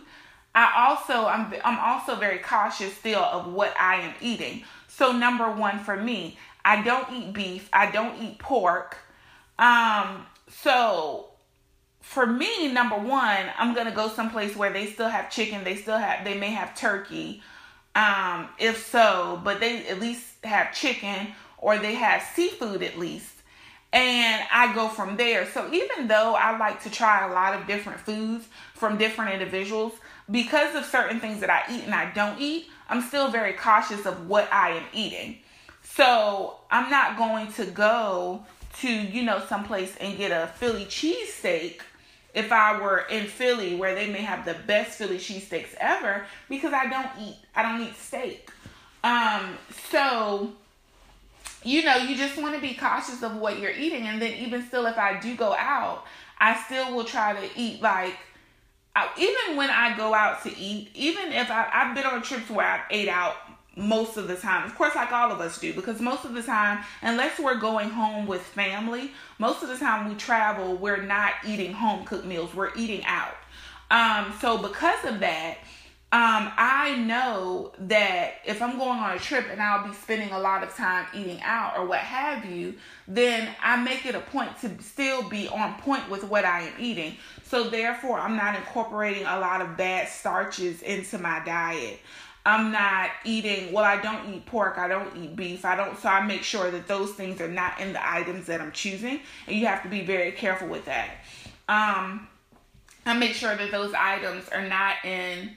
I 0.56 0.88
also 0.88 1.26
I'm 1.26 1.54
I'm 1.66 1.80
also 1.80 2.16
very 2.16 2.40
cautious 2.40 2.96
still 2.96 3.22
of 3.22 3.52
what 3.52 3.74
I 3.78 3.96
am 3.96 4.14
eating. 4.22 4.64
So 5.00 5.14
number 5.14 5.50
one 5.50 5.80
for 5.80 5.96
me, 5.96 6.38
I 6.66 6.82
don't 6.82 7.10
eat 7.14 7.32
beef. 7.32 7.70
I 7.72 7.90
don't 7.90 8.22
eat 8.22 8.38
pork. 8.38 8.98
Um, 9.58 10.26
so 10.50 11.30
for 12.02 12.28
me, 12.28 12.70
number 12.74 12.98
one, 12.98 13.46
I'm 13.58 13.74
gonna 13.74 13.96
go 13.96 14.10
someplace 14.10 14.58
where 14.58 14.74
they 14.74 14.88
still 14.88 15.08
have 15.08 15.32
chicken. 15.32 15.64
They 15.64 15.78
still 15.78 15.98
have. 15.98 16.26
They 16.26 16.38
may 16.38 16.50
have 16.50 16.76
turkey. 16.76 17.42
Um, 17.96 18.50
if 18.60 18.88
so, 18.88 19.40
but 19.42 19.62
they 19.62 19.88
at 19.88 20.02
least 20.02 20.26
have 20.44 20.76
chicken 20.76 21.30
or 21.60 21.78
they 21.78 21.96
have 21.96 22.22
seafood 22.36 22.84
at 22.84 23.00
least. 23.00 23.36
And 23.94 24.44
I 24.52 24.76
go 24.76 24.90
from 24.90 25.16
there. 25.16 25.46
So 25.50 25.72
even 25.72 26.10
though 26.10 26.36
I 26.36 26.58
like 26.58 26.84
to 26.84 26.92
try 26.92 27.26
a 27.26 27.34
lot 27.34 27.56
of 27.58 27.68
different 27.68 28.02
foods 28.02 28.50
from 28.76 28.98
different 28.98 29.32
individuals, 29.32 29.94
because 30.30 30.76
of 30.76 30.84
certain 30.84 31.22
things 31.22 31.40
that 31.40 31.50
I 31.50 31.64
eat 31.74 31.86
and 31.86 31.96
I 31.96 32.12
don't 32.12 32.40
eat, 32.40 32.68
I'm 32.90 33.02
still 33.02 33.30
very 33.30 33.54
cautious 33.54 34.06
of 34.06 34.28
what 34.28 34.52
I 34.52 34.72
am 34.72 34.84
eating. 34.94 35.38
So 35.84 36.58
I'm 36.72 36.90
not 36.90 37.18
going 37.18 37.52
to 37.54 37.66
go 37.66 38.44
to, 38.80 38.90
you 38.90 39.24
know, 39.24 39.42
someplace 39.48 39.96
and 39.98 40.18
get 40.18 40.32
a 40.32 40.48
Philly 40.48 40.86
cheesesteak 40.86 41.82
if 42.34 42.52
I 42.52 42.80
were 42.80 43.06
in 43.10 43.26
Philly 43.26 43.76
where 43.76 43.96
they 43.96 44.08
may 44.08 44.22
have 44.22 44.46
the 44.46 44.56
best 44.66 44.98
Philly 44.98 45.18
cheesesteaks 45.18 45.74
ever 45.80 46.26
because 46.48 46.74
I 46.74 46.88
don't 46.88 47.10
eat 47.20 47.36
I 47.56 47.64
don't 47.64 47.82
eat 47.82 47.96
steak. 47.96 48.50
Um 49.04 49.58
so 49.90 50.54
you 51.64 51.84
know, 51.84 51.98
you 51.98 52.16
just 52.16 52.42
want 52.42 52.56
to 52.56 52.62
be 52.62 52.74
cautious 52.74 53.22
of 53.22 53.36
what 53.36 53.60
you're 53.60 53.72
eating 53.72 54.04
and 54.04 54.22
then 54.22 54.34
even 54.34 54.66
still 54.66 54.86
if 54.86 54.98
I 54.98 55.20
do 55.20 55.36
go 55.36 55.54
out, 55.54 56.06
I 56.40 56.56
still 56.64 56.96
will 56.96 57.04
try 57.04 57.34
to 57.34 57.50
eat 57.60 57.82
like 57.82 58.16
even 59.18 59.56
when 59.56 59.70
I 59.70 59.96
go 59.96 60.14
out 60.14 60.44
to 60.44 60.58
eat, 60.58 60.90
even 60.94 61.32
if 61.32 61.50
I, 61.50 61.70
I've 61.72 61.96
been 61.96 62.06
on 62.06 62.22
trips 62.22 62.50
where 62.50 62.66
I've 62.66 62.86
ate 62.90 63.10
out 63.10 63.36
most 63.76 64.18
of 64.18 64.28
the 64.28 64.36
time. 64.36 64.66
Of 64.66 64.76
course, 64.76 64.96
like 64.96 65.12
all 65.12 65.32
of 65.32 65.40
us 65.40 65.60
do, 65.60 65.74
because 65.74 66.00
most 66.02 66.26
of 66.26 66.34
the 66.34 66.44
time, 66.44 66.84
unless 67.02 67.40
we're 67.40 67.60
going 67.60 67.90
home 67.90 68.28
with 68.28 68.42
family, 68.42 69.12
most 69.38 69.64
of 69.64 69.70
the 69.70 69.78
time 69.78 70.10
we 70.10 70.16
travel, 70.16 70.76
we're 70.76 71.02
not 71.02 71.34
eating 71.46 71.74
home 71.74 72.06
cooked 72.06 72.26
meals, 72.26 72.54
we're 72.54 72.76
eating 72.76 73.04
out. 73.06 73.36
Um, 73.92 74.34
so 74.40 74.58
because 74.58 75.04
of 75.06 75.20
that, 75.22 75.58
um, 76.12 76.52
I 76.58 76.96
know 76.96 77.72
that 77.82 78.38
if 78.44 78.64
I'm 78.64 78.80
going 78.80 78.98
on 78.98 79.16
a 79.16 79.20
trip 79.20 79.46
and 79.52 79.62
I'll 79.62 79.88
be 79.88 79.94
spending 79.94 80.32
a 80.32 80.40
lot 80.40 80.64
of 80.64 80.74
time 80.76 81.06
eating 81.14 81.40
out 81.44 81.78
or 81.78 81.86
what 81.86 82.00
have 82.00 82.46
you, 82.46 82.74
then 83.08 83.48
I 83.62 83.76
make 83.76 84.08
it 84.08 84.16
a 84.16 84.20
point 84.20 84.60
to 84.62 84.82
still 84.82 85.30
be 85.30 85.48
on 85.48 85.76
point 85.82 86.10
with 86.10 86.24
what 86.24 86.46
I 86.46 86.62
am 86.62 86.74
eating. 86.80 87.16
So 87.50 87.70
therefore, 87.70 88.20
I'm 88.20 88.36
not 88.36 88.56
incorporating 88.56 89.24
a 89.24 89.40
lot 89.40 89.62
of 89.62 89.76
bad 89.76 90.08
starches 90.08 90.84
into 90.84 91.18
my 91.18 91.42
diet. 91.44 92.00
I'm 92.46 92.72
not 92.72 93.10
eating, 93.26 93.74
well, 93.74 93.84
I 93.84 94.00
don't 94.00 94.34
eat 94.34 94.46
pork, 94.46 94.78
I 94.78 94.88
don't 94.88 95.16
eat 95.18 95.36
beef, 95.36 95.66
I 95.66 95.76
don't, 95.76 95.98
so 95.98 96.10
I 96.10 96.26
make 96.26 96.44
sure 96.44 96.72
that 96.72 96.88
those 96.88 97.12
things 97.12 97.42
are 97.42 97.48
not 97.48 97.80
in 97.80 97.92
the 97.92 98.10
items 98.10 98.46
that 98.46 98.62
I'm 98.62 98.72
choosing. 98.72 99.20
And 99.48 99.56
you 99.56 99.66
have 99.66 99.84
to 99.84 99.90
be 99.90 100.06
very 100.06 100.32
careful 100.32 100.68
with 100.68 100.86
that. 100.86 101.10
Um, 101.68 102.28
I 103.06 103.18
make 103.18 103.34
sure 103.34 103.56
that 103.56 103.72
those 103.72 103.94
items 103.94 104.48
are 104.50 104.68
not 104.68 105.04
in 105.04 105.52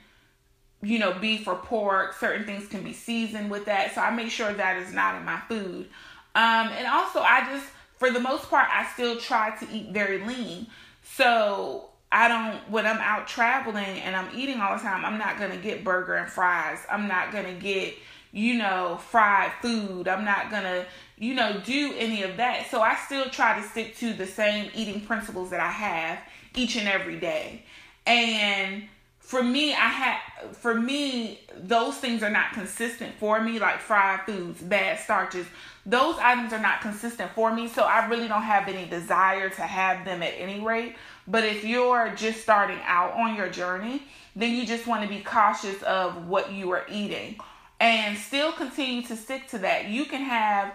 you 0.83 0.98
know, 0.98 1.12
beef 1.12 1.46
or 1.46 1.57
pork. 1.57 2.14
Certain 2.14 2.44
things 2.44 2.66
can 2.66 2.83
be 2.83 2.92
seasoned 2.92 3.50
with 3.50 3.66
that. 3.66 3.94
So 3.94 4.00
I 4.00 4.11
make 4.11 4.31
sure 4.31 4.52
that 4.52 4.76
is 4.78 4.92
not 4.92 5.14
in 5.14 5.24
my 5.24 5.38
food. 5.48 5.88
Um, 6.35 6.68
and 6.68 6.87
also, 6.87 7.20
I 7.20 7.46
just, 7.52 7.66
for 7.98 8.11
the 8.11 8.18
most 8.18 8.50
part, 8.50 8.66
I 8.70 8.87
still 8.92 9.16
try 9.16 9.55
to 9.57 9.68
eat 9.70 9.92
very 9.92 10.24
lean. 10.24 10.66
So 11.02 11.90
I 12.10 12.28
don't, 12.28 12.70
when 12.70 12.86
I'm 12.86 12.98
out 12.98 13.26
traveling 13.26 14.00
and 14.00 14.14
I'm 14.14 14.28
eating 14.36 14.60
all 14.60 14.76
the 14.76 14.82
time, 14.82 15.04
I'm 15.04 15.18
not 15.18 15.38
going 15.38 15.50
to 15.50 15.56
get 15.56 15.84
burger 15.84 16.14
and 16.14 16.30
fries. 16.30 16.78
I'm 16.90 17.08
not 17.08 17.32
going 17.32 17.46
to 17.46 17.54
get, 17.54 17.94
you 18.32 18.58
know, 18.58 18.98
fried 19.08 19.52
food. 19.60 20.08
I'm 20.08 20.24
not 20.24 20.50
going 20.50 20.64
to, 20.64 20.86
you 21.18 21.34
know, 21.34 21.60
do 21.64 21.94
any 21.98 22.22
of 22.22 22.36
that. 22.36 22.70
So 22.70 22.82
I 22.82 22.96
still 22.96 23.30
try 23.30 23.60
to 23.60 23.66
stick 23.66 23.96
to 23.96 24.12
the 24.12 24.26
same 24.26 24.70
eating 24.74 25.00
principles 25.00 25.50
that 25.50 25.60
I 25.60 25.70
have 25.70 26.18
each 26.54 26.76
and 26.76 26.88
every 26.88 27.18
day. 27.18 27.64
And 28.06 28.84
for 29.32 29.42
me, 29.42 29.72
I 29.72 29.88
had 29.88 30.18
for 30.56 30.74
me 30.74 31.40
those 31.56 31.96
things 31.96 32.22
are 32.22 32.28
not 32.28 32.52
consistent 32.52 33.14
for 33.14 33.40
me, 33.40 33.58
like 33.58 33.80
fried 33.80 34.20
foods, 34.26 34.60
bad 34.60 35.00
starches. 35.00 35.46
Those 35.86 36.16
items 36.18 36.52
are 36.52 36.60
not 36.60 36.82
consistent 36.82 37.30
for 37.30 37.50
me, 37.50 37.66
so 37.66 37.82
I 37.82 38.08
really 38.08 38.28
don't 38.28 38.42
have 38.42 38.68
any 38.68 38.84
desire 38.84 39.48
to 39.48 39.62
have 39.62 40.04
them 40.04 40.22
at 40.22 40.34
any 40.36 40.60
rate. 40.60 40.96
But 41.26 41.46
if 41.46 41.64
you're 41.64 42.10
just 42.14 42.42
starting 42.42 42.78
out 42.84 43.14
on 43.14 43.34
your 43.34 43.48
journey, 43.48 44.02
then 44.36 44.54
you 44.54 44.66
just 44.66 44.86
want 44.86 45.02
to 45.02 45.08
be 45.08 45.22
cautious 45.22 45.82
of 45.82 46.28
what 46.28 46.52
you 46.52 46.70
are 46.72 46.84
eating 46.90 47.36
and 47.80 48.18
still 48.18 48.52
continue 48.52 49.00
to 49.04 49.16
stick 49.16 49.48
to 49.48 49.58
that. 49.60 49.88
You 49.88 50.04
can 50.04 50.20
have 50.20 50.74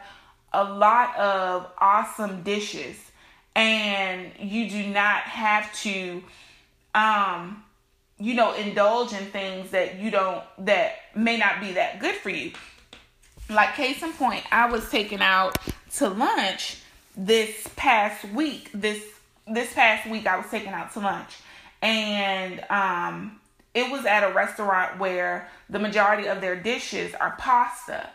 a 0.52 0.64
lot 0.64 1.16
of 1.16 1.68
awesome 1.78 2.42
dishes 2.42 2.98
and 3.56 4.32
you 4.40 4.68
do 4.68 4.88
not 4.88 5.22
have 5.22 5.72
to 5.84 6.24
um 6.96 7.64
you 8.20 8.34
know, 8.34 8.54
indulge 8.54 9.14
in 9.14 9.26
things 9.26 9.72
that 9.72 10.00
you 10.00 10.12
don't, 10.12 10.44
that 10.60 10.96
may 11.16 11.38
not 11.38 11.62
be 11.62 11.74
that 11.74 12.00
good 12.00 12.16
for 12.16 12.30
you. 12.30 12.52
Like, 13.50 13.76
case 13.76 14.02
in 14.04 14.12
point, 14.14 14.44
I 14.52 14.70
was 14.70 14.90
taken 14.90 15.22
out 15.22 15.58
to 15.96 16.10
lunch 16.10 16.82
this 17.16 17.68
past 17.76 18.26
week. 18.26 18.70
This, 18.74 19.04
this 19.48 19.74
past 19.74 20.10
week, 20.10 20.28
I 20.28 20.38
was 20.38 20.50
taken 20.50 20.74
out 20.74 20.94
to 20.94 21.00
lunch. 21.00 21.38
And, 21.82 22.64
um, 22.70 23.40
it 23.78 23.92
was 23.92 24.06
at 24.08 24.24
a 24.24 24.34
restaurant 24.34 24.98
where 24.98 25.50
the 25.70 25.78
majority 25.78 26.28
of 26.28 26.42
their 26.42 26.56
dishes 26.56 27.14
are 27.14 27.36
pasta. 27.38 28.10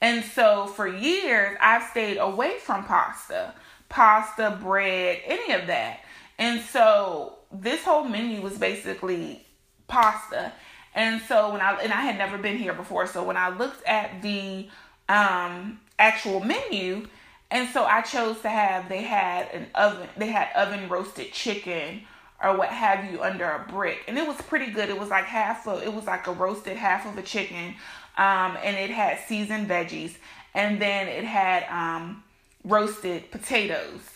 And 0.00 0.24
so 0.24 0.66
for 0.66 0.86
years, 0.86 1.56
I've 1.60 1.90
stayed 1.90 2.16
away 2.16 2.56
from 2.58 2.84
pasta, 2.84 3.52
pasta, 3.90 4.58
bread, 4.62 5.20
any 5.26 5.52
of 5.52 5.66
that. 5.66 6.00
And 6.42 6.60
so 6.60 7.34
this 7.52 7.84
whole 7.84 8.02
menu 8.02 8.40
was 8.40 8.58
basically 8.58 9.46
pasta. 9.86 10.52
And 10.92 11.22
so 11.22 11.52
when 11.52 11.60
I 11.60 11.74
and 11.80 11.92
I 11.92 12.00
had 12.00 12.18
never 12.18 12.36
been 12.36 12.58
here 12.58 12.72
before, 12.72 13.06
so 13.06 13.22
when 13.22 13.36
I 13.36 13.56
looked 13.56 13.86
at 13.86 14.22
the 14.22 14.68
um 15.08 15.78
actual 16.00 16.40
menu, 16.40 17.06
and 17.52 17.68
so 17.68 17.84
I 17.84 18.00
chose 18.00 18.40
to 18.40 18.48
have 18.48 18.88
they 18.88 19.02
had 19.02 19.50
an 19.52 19.68
oven 19.76 20.08
they 20.16 20.26
had 20.26 20.48
oven 20.56 20.88
roasted 20.88 21.32
chicken 21.32 22.02
or 22.42 22.56
what 22.56 22.70
have 22.70 23.12
you 23.12 23.22
under 23.22 23.48
a 23.48 23.64
brick. 23.70 24.00
And 24.08 24.18
it 24.18 24.26
was 24.26 24.36
pretty 24.38 24.72
good. 24.72 24.88
It 24.88 24.98
was 24.98 25.10
like 25.10 25.26
half 25.26 25.68
of 25.68 25.84
it 25.84 25.94
was 25.94 26.06
like 26.06 26.26
a 26.26 26.32
roasted 26.32 26.76
half 26.76 27.06
of 27.06 27.16
a 27.16 27.22
chicken. 27.22 27.76
Um 28.18 28.58
and 28.64 28.76
it 28.76 28.90
had 28.90 29.20
seasoned 29.28 29.68
veggies 29.68 30.16
and 30.54 30.82
then 30.82 31.06
it 31.06 31.22
had 31.22 31.62
um 31.70 32.24
roasted 32.64 33.30
potatoes 33.30 34.11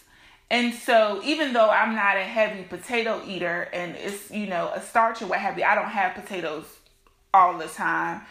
and 0.50 0.72
so, 0.72 1.20
even 1.24 1.52
though 1.52 1.68
I'm 1.68 1.96
not 1.96 2.16
a 2.16 2.22
heavy 2.22 2.62
potato 2.62 3.20
eater 3.26 3.68
and 3.72 3.96
it's, 3.96 4.30
you 4.30 4.46
know, 4.46 4.70
a 4.74 4.80
starch 4.80 5.20
or 5.20 5.26
what 5.26 5.40
have 5.40 5.58
you, 5.58 5.64
I 5.64 5.74
don't 5.74 5.86
have 5.88 6.14
potatoes 6.14 6.64
all 7.34 7.58
the 7.58 7.66
time. 7.66 8.22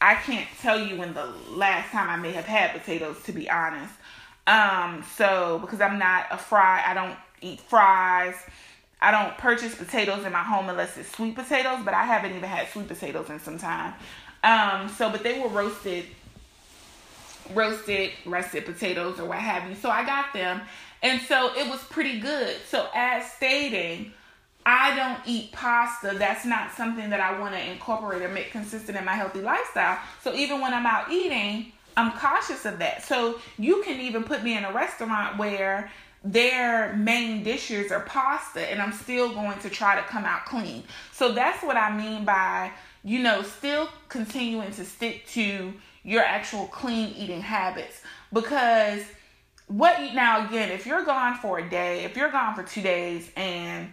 I 0.00 0.16
can't 0.16 0.48
tell 0.60 0.78
you 0.78 0.96
when 0.98 1.14
the 1.14 1.26
last 1.48 1.90
time 1.90 2.10
I 2.10 2.16
may 2.16 2.32
have 2.32 2.44
had 2.44 2.72
potatoes, 2.72 3.22
to 3.24 3.32
be 3.32 3.48
honest. 3.48 3.94
Um, 4.46 5.04
so, 5.16 5.60
because 5.60 5.80
I'm 5.80 5.98
not 5.98 6.26
a 6.30 6.36
fry, 6.36 6.82
I 6.86 6.92
don't 6.92 7.16
eat 7.40 7.60
fries. 7.60 8.34
I 9.00 9.10
don't 9.10 9.36
purchase 9.38 9.74
potatoes 9.74 10.24
in 10.26 10.32
my 10.32 10.42
home 10.42 10.68
unless 10.68 10.96
it's 10.98 11.10
sweet 11.10 11.34
potatoes, 11.34 11.80
but 11.84 11.94
I 11.94 12.04
haven't 12.04 12.36
even 12.36 12.48
had 12.48 12.68
sweet 12.68 12.88
potatoes 12.88 13.30
in 13.30 13.40
some 13.40 13.58
time. 13.58 13.94
Um, 14.44 14.88
so, 14.90 15.08
but 15.08 15.22
they 15.22 15.40
were 15.40 15.48
roasted, 15.48 16.04
roasted, 17.54 18.10
russet 18.26 18.66
potatoes 18.66 19.18
or 19.18 19.24
what 19.24 19.38
have 19.38 19.68
you. 19.68 19.74
So 19.74 19.88
I 19.88 20.04
got 20.04 20.32
them 20.34 20.60
and 21.02 21.20
so 21.22 21.52
it 21.56 21.68
was 21.68 21.82
pretty 21.84 22.20
good. 22.20 22.56
So, 22.68 22.88
as 22.94 23.30
stating, 23.32 24.12
I 24.64 24.94
don't 24.94 25.18
eat 25.26 25.50
pasta. 25.52 26.16
That's 26.16 26.44
not 26.44 26.72
something 26.72 27.10
that 27.10 27.20
I 27.20 27.38
want 27.40 27.54
to 27.54 27.70
incorporate 27.70 28.22
or 28.22 28.28
make 28.28 28.52
consistent 28.52 28.96
in 28.96 29.04
my 29.04 29.14
healthy 29.14 29.40
lifestyle. 29.40 29.98
So, 30.22 30.32
even 30.34 30.60
when 30.60 30.72
I'm 30.72 30.86
out 30.86 31.10
eating, 31.10 31.72
I'm 31.96 32.12
cautious 32.12 32.64
of 32.64 32.78
that. 32.78 33.04
So, 33.04 33.40
you 33.58 33.82
can 33.82 34.00
even 34.00 34.22
put 34.22 34.44
me 34.44 34.56
in 34.56 34.64
a 34.64 34.72
restaurant 34.72 35.38
where 35.38 35.90
their 36.24 36.94
main 36.96 37.42
dishes 37.42 37.90
are 37.90 38.00
pasta 38.00 38.70
and 38.70 38.80
I'm 38.80 38.92
still 38.92 39.34
going 39.34 39.58
to 39.58 39.68
try 39.68 39.96
to 39.96 40.02
come 40.02 40.24
out 40.24 40.44
clean. 40.44 40.84
So, 41.12 41.32
that's 41.32 41.64
what 41.64 41.76
I 41.76 41.96
mean 41.96 42.24
by, 42.24 42.70
you 43.02 43.18
know, 43.18 43.42
still 43.42 43.88
continuing 44.08 44.70
to 44.72 44.84
stick 44.84 45.26
to 45.30 45.72
your 46.04 46.22
actual 46.22 46.66
clean 46.66 47.12
eating 47.16 47.40
habits 47.40 48.02
because 48.32 49.02
what 49.72 50.14
now 50.14 50.46
again 50.46 50.70
if 50.70 50.86
you're 50.86 51.04
gone 51.04 51.36
for 51.38 51.58
a 51.58 51.70
day 51.70 52.04
if 52.04 52.16
you're 52.16 52.30
gone 52.30 52.54
for 52.54 52.62
two 52.62 52.82
days 52.82 53.30
and 53.36 53.90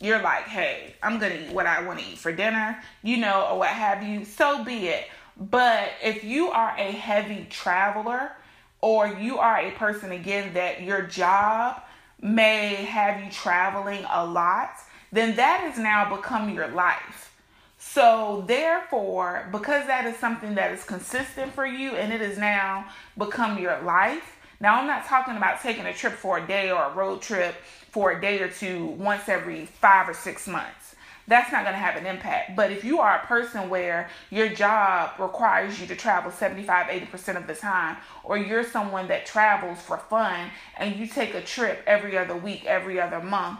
you're 0.00 0.22
like 0.22 0.44
hey 0.44 0.94
i'm 1.02 1.18
gonna 1.18 1.34
eat 1.34 1.52
what 1.52 1.66
i 1.66 1.82
want 1.82 1.98
to 1.98 2.04
eat 2.04 2.18
for 2.18 2.32
dinner 2.32 2.80
you 3.02 3.16
know 3.16 3.48
or 3.50 3.58
what 3.58 3.68
have 3.68 4.02
you 4.02 4.24
so 4.24 4.62
be 4.64 4.88
it. 4.88 5.08
But 5.38 5.90
if 6.02 6.24
you 6.24 6.48
are 6.50 6.74
a 6.78 6.92
heavy 6.92 7.46
traveler 7.50 8.32
or 8.80 9.06
you 9.06 9.38
are 9.38 9.58
a 9.58 9.70
person 9.72 10.12
again 10.12 10.54
that 10.54 10.82
your 10.82 11.02
job 11.02 11.82
may 12.20 12.74
have 12.74 13.22
you 13.22 13.30
traveling 13.30 14.04
a 14.10 14.24
lot 14.24 14.70
then 15.12 15.36
that 15.36 15.60
has 15.60 15.78
now 15.78 16.14
become 16.16 16.54
your 16.54 16.68
life. 16.68 17.34
So 17.78 18.44
therefore 18.46 19.48
because 19.52 19.86
that 19.86 20.06
is 20.06 20.16
something 20.16 20.54
that 20.54 20.72
is 20.72 20.84
consistent 20.84 21.52
for 21.52 21.66
you 21.66 21.90
and 21.90 22.12
it 22.12 22.20
has 22.20 22.38
now 22.38 22.86
become 23.18 23.58
your 23.58 23.80
life 23.82 24.35
now, 24.60 24.80
I'm 24.80 24.86
not 24.86 25.06
talking 25.06 25.36
about 25.36 25.62
taking 25.62 25.86
a 25.86 25.92
trip 25.92 26.14
for 26.14 26.38
a 26.38 26.46
day 26.46 26.70
or 26.70 26.84
a 26.84 26.94
road 26.94 27.20
trip 27.20 27.54
for 27.90 28.12
a 28.12 28.20
day 28.20 28.40
or 28.40 28.48
two 28.48 28.86
once 28.86 29.28
every 29.28 29.66
five 29.66 30.08
or 30.08 30.14
six 30.14 30.46
months. 30.46 30.94
That's 31.28 31.50
not 31.50 31.64
going 31.64 31.74
to 31.74 31.80
have 31.80 31.96
an 31.96 32.06
impact. 32.06 32.54
But 32.54 32.70
if 32.70 32.84
you 32.84 33.00
are 33.00 33.16
a 33.16 33.26
person 33.26 33.68
where 33.68 34.08
your 34.30 34.48
job 34.48 35.18
requires 35.18 35.80
you 35.80 35.86
to 35.88 35.96
travel 35.96 36.30
75, 36.30 36.86
80% 36.86 37.36
of 37.36 37.46
the 37.46 37.54
time, 37.54 37.96
or 38.22 38.38
you're 38.38 38.64
someone 38.64 39.08
that 39.08 39.26
travels 39.26 39.80
for 39.80 39.98
fun 39.98 40.50
and 40.76 40.96
you 40.96 41.06
take 41.06 41.34
a 41.34 41.42
trip 41.42 41.82
every 41.86 42.16
other 42.16 42.36
week, 42.36 42.64
every 42.64 43.00
other 43.00 43.20
month, 43.20 43.58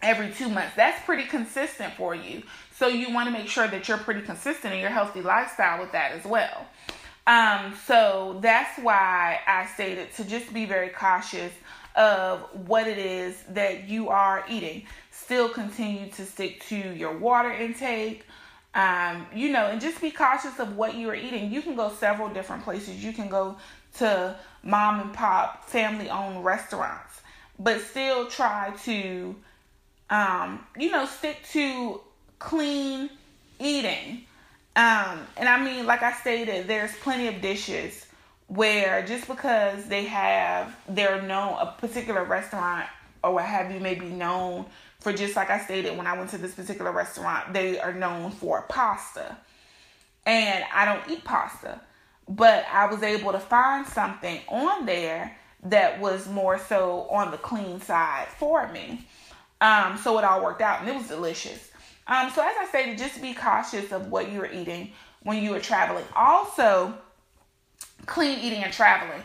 every 0.00 0.30
two 0.30 0.48
months, 0.48 0.76
that's 0.76 1.04
pretty 1.04 1.24
consistent 1.24 1.92
for 1.94 2.14
you. 2.14 2.42
So 2.72 2.86
you 2.86 3.12
want 3.12 3.26
to 3.26 3.32
make 3.32 3.48
sure 3.48 3.66
that 3.66 3.88
you're 3.88 3.98
pretty 3.98 4.22
consistent 4.22 4.72
in 4.72 4.80
your 4.80 4.90
healthy 4.90 5.22
lifestyle 5.22 5.80
with 5.80 5.92
that 5.92 6.12
as 6.12 6.24
well. 6.24 6.66
Um, 7.26 7.74
so 7.86 8.38
that's 8.40 8.78
why 8.80 9.40
I 9.46 9.66
stated 9.66 10.12
to 10.14 10.24
just 10.24 10.52
be 10.52 10.64
very 10.64 10.88
cautious 10.88 11.52
of 11.96 12.40
what 12.66 12.86
it 12.86 12.98
is 12.98 13.42
that 13.50 13.88
you 13.88 14.08
are 14.08 14.44
eating. 14.48 14.86
Still 15.10 15.48
continue 15.48 16.10
to 16.12 16.24
stick 16.24 16.64
to 16.64 16.76
your 16.76 17.16
water 17.16 17.52
intake. 17.52 18.24
Um, 18.72 19.26
you 19.34 19.50
know, 19.50 19.66
and 19.66 19.80
just 19.80 20.00
be 20.00 20.12
cautious 20.12 20.60
of 20.60 20.76
what 20.76 20.94
you 20.94 21.10
are 21.10 21.14
eating. 21.14 21.50
You 21.50 21.60
can 21.60 21.74
go 21.74 21.90
several 21.90 22.28
different 22.28 22.62
places. 22.62 23.02
You 23.04 23.12
can 23.12 23.28
go 23.28 23.56
to 23.98 24.36
mom 24.62 25.00
and 25.00 25.12
pop 25.12 25.64
family 25.64 26.08
owned 26.08 26.44
restaurants, 26.44 27.20
but 27.58 27.80
still 27.80 28.26
try 28.26 28.72
to, 28.84 29.34
um, 30.08 30.64
you 30.78 30.90
know, 30.90 31.06
stick 31.06 31.38
to 31.52 32.00
clean 32.38 33.10
eating. 33.58 34.24
Um, 34.76 35.26
and 35.36 35.48
I 35.48 35.62
mean, 35.62 35.86
like 35.86 36.02
I 36.02 36.12
stated, 36.12 36.68
there's 36.68 36.94
plenty 36.98 37.28
of 37.28 37.40
dishes 37.40 38.06
where 38.46 39.04
just 39.06 39.28
because 39.28 39.84
they 39.86 40.04
have 40.04 40.76
they're 40.88 41.22
known 41.22 41.56
a 41.60 41.74
particular 41.78 42.24
restaurant 42.24 42.86
or 43.22 43.34
what 43.34 43.44
have 43.44 43.72
you 43.72 43.78
may 43.78 43.94
be 43.94 44.06
known 44.06 44.66
for 45.00 45.12
just 45.12 45.34
like 45.36 45.50
I 45.50 45.60
stated 45.60 45.96
when 45.96 46.06
I 46.06 46.16
went 46.16 46.30
to 46.30 46.38
this 46.38 46.54
particular 46.54 46.92
restaurant, 46.92 47.52
they 47.52 47.78
are 47.80 47.92
known 47.92 48.30
for 48.30 48.62
pasta. 48.68 49.36
And 50.26 50.64
I 50.72 50.84
don't 50.84 51.10
eat 51.10 51.24
pasta. 51.24 51.80
But 52.28 52.66
I 52.70 52.86
was 52.86 53.02
able 53.02 53.32
to 53.32 53.40
find 53.40 53.86
something 53.86 54.40
on 54.48 54.86
there 54.86 55.36
that 55.64 56.00
was 56.00 56.28
more 56.28 56.58
so 56.58 57.08
on 57.10 57.30
the 57.30 57.38
clean 57.38 57.80
side 57.80 58.28
for 58.38 58.68
me. 58.68 59.06
Um, 59.60 59.98
so 59.98 60.18
it 60.18 60.24
all 60.24 60.42
worked 60.42 60.62
out 60.62 60.80
and 60.80 60.88
it 60.88 60.94
was 60.94 61.08
delicious. 61.08 61.69
Um, 62.10 62.28
so 62.30 62.42
as 62.42 62.56
I 62.58 62.66
stated, 62.68 62.98
just 62.98 63.22
be 63.22 63.32
cautious 63.32 63.92
of 63.92 64.08
what 64.10 64.32
you're 64.32 64.50
eating 64.52 64.90
when 65.22 65.42
you 65.42 65.54
are 65.54 65.60
traveling. 65.60 66.04
Also, 66.16 66.92
clean 68.06 68.40
eating 68.40 68.64
and 68.64 68.72
traveling. 68.72 69.22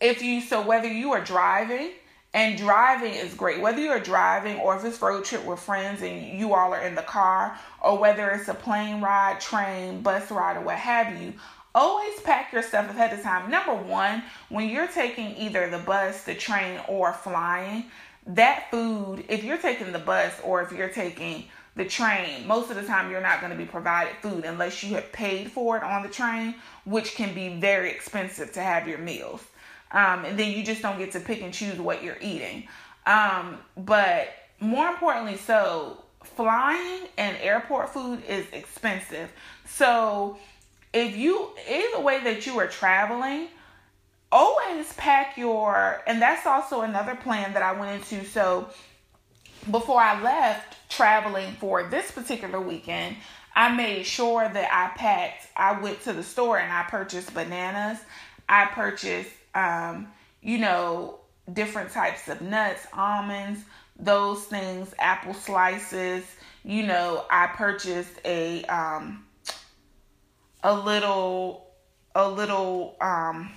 If 0.00 0.20
you 0.20 0.40
so 0.40 0.60
whether 0.60 0.88
you 0.88 1.12
are 1.12 1.22
driving 1.22 1.92
and 2.34 2.58
driving 2.58 3.14
is 3.14 3.34
great, 3.34 3.60
whether 3.60 3.80
you're 3.80 4.00
driving 4.00 4.58
or 4.58 4.76
if 4.76 4.84
it's 4.84 5.00
road 5.00 5.24
trip 5.24 5.44
with 5.44 5.60
friends 5.60 6.02
and 6.02 6.38
you 6.38 6.54
all 6.54 6.74
are 6.74 6.82
in 6.82 6.96
the 6.96 7.02
car, 7.02 7.56
or 7.80 7.96
whether 7.98 8.30
it's 8.30 8.48
a 8.48 8.54
plane 8.54 9.00
ride, 9.00 9.40
train, 9.40 10.02
bus 10.02 10.30
ride, 10.32 10.56
or 10.56 10.62
what 10.62 10.76
have 10.76 11.22
you, 11.22 11.32
always 11.72 12.18
pack 12.20 12.52
your 12.52 12.62
stuff 12.62 12.90
ahead 12.90 13.12
of 13.12 13.22
time. 13.22 13.48
Number 13.48 13.74
one, 13.74 14.24
when 14.48 14.68
you're 14.68 14.88
taking 14.88 15.36
either 15.36 15.70
the 15.70 15.78
bus, 15.78 16.24
the 16.24 16.34
train, 16.34 16.80
or 16.88 17.12
flying, 17.12 17.84
that 18.26 18.70
food, 18.70 19.24
if 19.28 19.44
you're 19.44 19.56
taking 19.58 19.92
the 19.92 19.98
bus 19.98 20.32
or 20.42 20.62
if 20.62 20.72
you're 20.72 20.88
taking 20.88 21.44
the 21.78 21.84
train, 21.84 22.44
most 22.44 22.70
of 22.70 22.76
the 22.76 22.82
time 22.82 23.08
you're 23.08 23.20
not 23.20 23.40
going 23.40 23.52
to 23.52 23.56
be 23.56 23.64
provided 23.64 24.12
food 24.20 24.44
unless 24.44 24.82
you 24.82 24.96
have 24.96 25.12
paid 25.12 25.50
for 25.50 25.76
it 25.76 25.84
on 25.84 26.02
the 26.02 26.08
train, 26.08 26.56
which 26.84 27.14
can 27.14 27.32
be 27.32 27.60
very 27.60 27.88
expensive 27.88 28.52
to 28.52 28.60
have 28.60 28.88
your 28.88 28.98
meals. 28.98 29.44
Um, 29.92 30.24
and 30.24 30.36
then 30.36 30.50
you 30.50 30.64
just 30.64 30.82
don't 30.82 30.98
get 30.98 31.12
to 31.12 31.20
pick 31.20 31.40
and 31.40 31.54
choose 31.54 31.78
what 31.78 32.02
you're 32.02 32.18
eating. 32.20 32.66
Um, 33.06 33.58
but 33.76 34.28
more 34.58 34.88
importantly, 34.88 35.36
so 35.36 36.02
flying 36.24 37.02
and 37.16 37.36
airport 37.40 37.90
food 37.90 38.24
is 38.28 38.44
expensive. 38.52 39.30
So 39.64 40.36
if 40.92 41.16
you 41.16 41.50
either 41.70 42.00
way 42.00 42.24
that 42.24 42.44
you 42.44 42.58
are 42.58 42.66
traveling, 42.66 43.48
always 44.32 44.92
pack 44.94 45.38
your 45.38 46.02
and 46.08 46.20
that's 46.20 46.44
also 46.44 46.80
another 46.80 47.14
plan 47.14 47.52
that 47.54 47.62
I 47.62 47.72
went 47.78 48.02
into. 48.02 48.26
So 48.26 48.68
before 49.70 50.00
I 50.00 50.20
left 50.22 50.76
traveling 50.88 51.52
for 51.54 51.84
this 51.84 52.10
particular 52.10 52.60
weekend, 52.60 53.16
I 53.54 53.74
made 53.74 54.04
sure 54.04 54.48
that 54.48 54.70
I 54.72 54.96
packed. 54.96 55.48
I 55.56 55.80
went 55.80 56.02
to 56.02 56.12
the 56.12 56.22
store 56.22 56.58
and 56.58 56.72
I 56.72 56.84
purchased 56.84 57.34
bananas. 57.34 57.98
I 58.48 58.66
purchased, 58.66 59.30
um, 59.54 60.08
you 60.42 60.58
know, 60.58 61.18
different 61.52 61.90
types 61.90 62.28
of 62.28 62.40
nuts, 62.40 62.86
almonds, 62.92 63.64
those 63.98 64.44
things, 64.44 64.94
apple 64.98 65.34
slices. 65.34 66.24
You 66.64 66.86
know, 66.86 67.24
I 67.30 67.48
purchased 67.48 68.20
a 68.24 68.64
um, 68.64 69.24
a 70.62 70.74
little 70.74 71.66
a 72.14 72.28
little 72.28 72.96
um, 73.00 73.50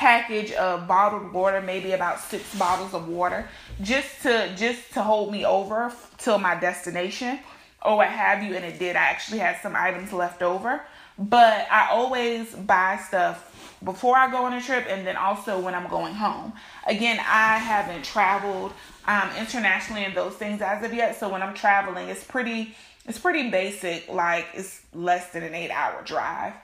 package 0.00 0.50
of 0.52 0.88
bottled 0.88 1.30
water, 1.30 1.60
maybe 1.60 1.92
about 1.92 2.18
six 2.18 2.54
bottles 2.58 2.94
of 2.94 3.06
water, 3.06 3.46
just 3.82 4.22
to 4.22 4.50
just 4.56 4.94
to 4.94 5.02
hold 5.02 5.30
me 5.30 5.44
over 5.44 5.92
till 6.16 6.38
my 6.38 6.58
destination 6.58 7.38
or 7.82 7.98
what 7.98 8.08
have 8.08 8.42
you. 8.42 8.56
And 8.56 8.64
it 8.64 8.78
did. 8.78 8.96
I 8.96 9.00
actually 9.00 9.40
had 9.40 9.60
some 9.60 9.76
items 9.76 10.10
left 10.14 10.40
over, 10.42 10.80
but 11.18 11.66
I 11.70 11.88
always 11.90 12.54
buy 12.54 12.96
stuff 12.96 13.36
before 13.84 14.16
I 14.16 14.30
go 14.30 14.38
on 14.38 14.54
a 14.54 14.62
trip 14.62 14.86
and 14.88 15.06
then 15.06 15.16
also 15.16 15.60
when 15.60 15.74
I'm 15.74 15.88
going 15.88 16.14
home. 16.14 16.54
Again, 16.86 17.18
I 17.18 17.58
haven't 17.58 18.02
traveled 18.02 18.72
um, 19.06 19.28
internationally 19.38 20.04
and 20.04 20.14
those 20.14 20.32
things 20.32 20.62
as 20.62 20.82
of 20.82 20.94
yet, 20.94 21.20
so 21.20 21.28
when 21.28 21.42
I'm 21.42 21.54
traveling, 21.54 22.08
it's 22.08 22.24
pretty 22.24 22.74
it's 23.04 23.18
pretty 23.18 23.50
basic. 23.50 24.08
Like 24.08 24.46
it's 24.54 24.80
less 24.94 25.30
than 25.32 25.42
an 25.42 25.54
eight 25.54 25.70
hour 25.70 26.02
drive. 26.04 26.54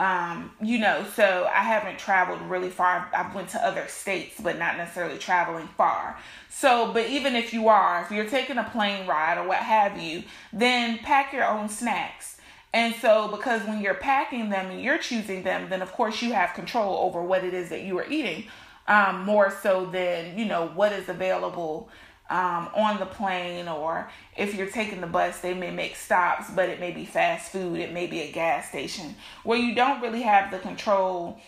Um, 0.00 0.52
you 0.62 0.78
know, 0.78 1.04
so 1.14 1.46
I 1.54 1.58
haven't 1.58 1.98
traveled 1.98 2.40
really 2.48 2.70
far. 2.70 3.10
I've 3.14 3.34
went 3.34 3.50
to 3.50 3.62
other 3.62 3.86
states, 3.86 4.40
but 4.40 4.58
not 4.58 4.78
necessarily 4.78 5.18
traveling 5.18 5.68
far. 5.76 6.16
So, 6.48 6.90
but 6.90 7.10
even 7.10 7.36
if 7.36 7.52
you 7.52 7.68
are, 7.68 8.00
if 8.00 8.10
you're 8.10 8.24
taking 8.24 8.56
a 8.56 8.64
plane 8.64 9.06
ride 9.06 9.36
or 9.36 9.46
what 9.46 9.58
have 9.58 10.00
you, 10.00 10.22
then 10.54 10.96
pack 11.00 11.34
your 11.34 11.44
own 11.44 11.68
snacks. 11.68 12.38
And 12.72 12.94
so, 12.94 13.28
because 13.28 13.62
when 13.64 13.82
you're 13.82 13.92
packing 13.92 14.48
them 14.48 14.70
and 14.70 14.82
you're 14.82 14.96
choosing 14.96 15.42
them, 15.42 15.68
then 15.68 15.82
of 15.82 15.92
course 15.92 16.22
you 16.22 16.32
have 16.32 16.54
control 16.54 16.96
over 17.04 17.22
what 17.22 17.44
it 17.44 17.52
is 17.52 17.68
that 17.68 17.82
you 17.82 17.98
are 17.98 18.08
eating, 18.08 18.44
um, 18.88 19.26
more 19.26 19.54
so 19.62 19.84
than 19.84 20.38
you 20.38 20.46
know 20.46 20.68
what 20.68 20.92
is 20.92 21.10
available 21.10 21.90
um, 22.30 22.68
on 22.74 22.98
the 23.00 23.06
plane 23.06 23.66
or 23.68 24.08
if 24.36 24.54
you're 24.54 24.68
taking 24.68 25.00
the 25.00 25.06
bus, 25.06 25.40
they 25.40 25.52
may 25.52 25.72
make 25.72 25.96
stops, 25.96 26.48
but 26.50 26.68
it 26.68 26.78
may 26.78 26.92
be 26.92 27.04
fast 27.04 27.50
food, 27.50 27.78
it 27.80 27.92
may 27.92 28.06
be 28.06 28.20
a 28.20 28.32
gas 28.32 28.68
station 28.68 29.16
where 29.42 29.58
you 29.58 29.74
don't 29.74 30.00
really 30.00 30.22
have 30.22 30.50
the 30.50 30.58
control 30.60 31.40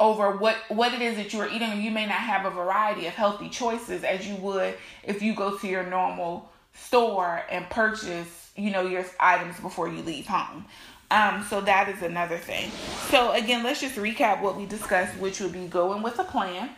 over 0.00 0.36
what 0.36 0.56
what 0.68 0.94
it 0.94 1.02
is 1.02 1.16
that 1.16 1.32
you're 1.32 1.48
eating 1.48 1.82
you 1.82 1.90
may 1.90 2.06
not 2.06 2.14
have 2.14 2.46
a 2.46 2.50
variety 2.50 3.08
of 3.08 3.14
healthy 3.14 3.48
choices 3.48 4.04
as 4.04 4.28
you 4.28 4.36
would 4.36 4.72
if 5.02 5.22
you 5.22 5.34
go 5.34 5.58
to 5.58 5.66
your 5.66 5.82
normal 5.82 6.48
store 6.72 7.42
and 7.50 7.68
purchase 7.68 8.52
you 8.56 8.70
know 8.70 8.82
your 8.82 9.04
items 9.18 9.58
before 9.58 9.88
you 9.88 10.00
leave 10.02 10.26
home. 10.26 10.64
Um, 11.10 11.44
so 11.48 11.62
that 11.62 11.88
is 11.88 12.02
another 12.02 12.36
thing. 12.36 12.70
So 13.10 13.32
again 13.32 13.64
let's 13.64 13.80
just 13.80 13.96
recap 13.96 14.40
what 14.40 14.56
we 14.56 14.66
discussed 14.66 15.18
which 15.18 15.40
would 15.40 15.52
be 15.52 15.66
going 15.66 16.02
with 16.04 16.16
a 16.20 16.24
plan 16.24 16.70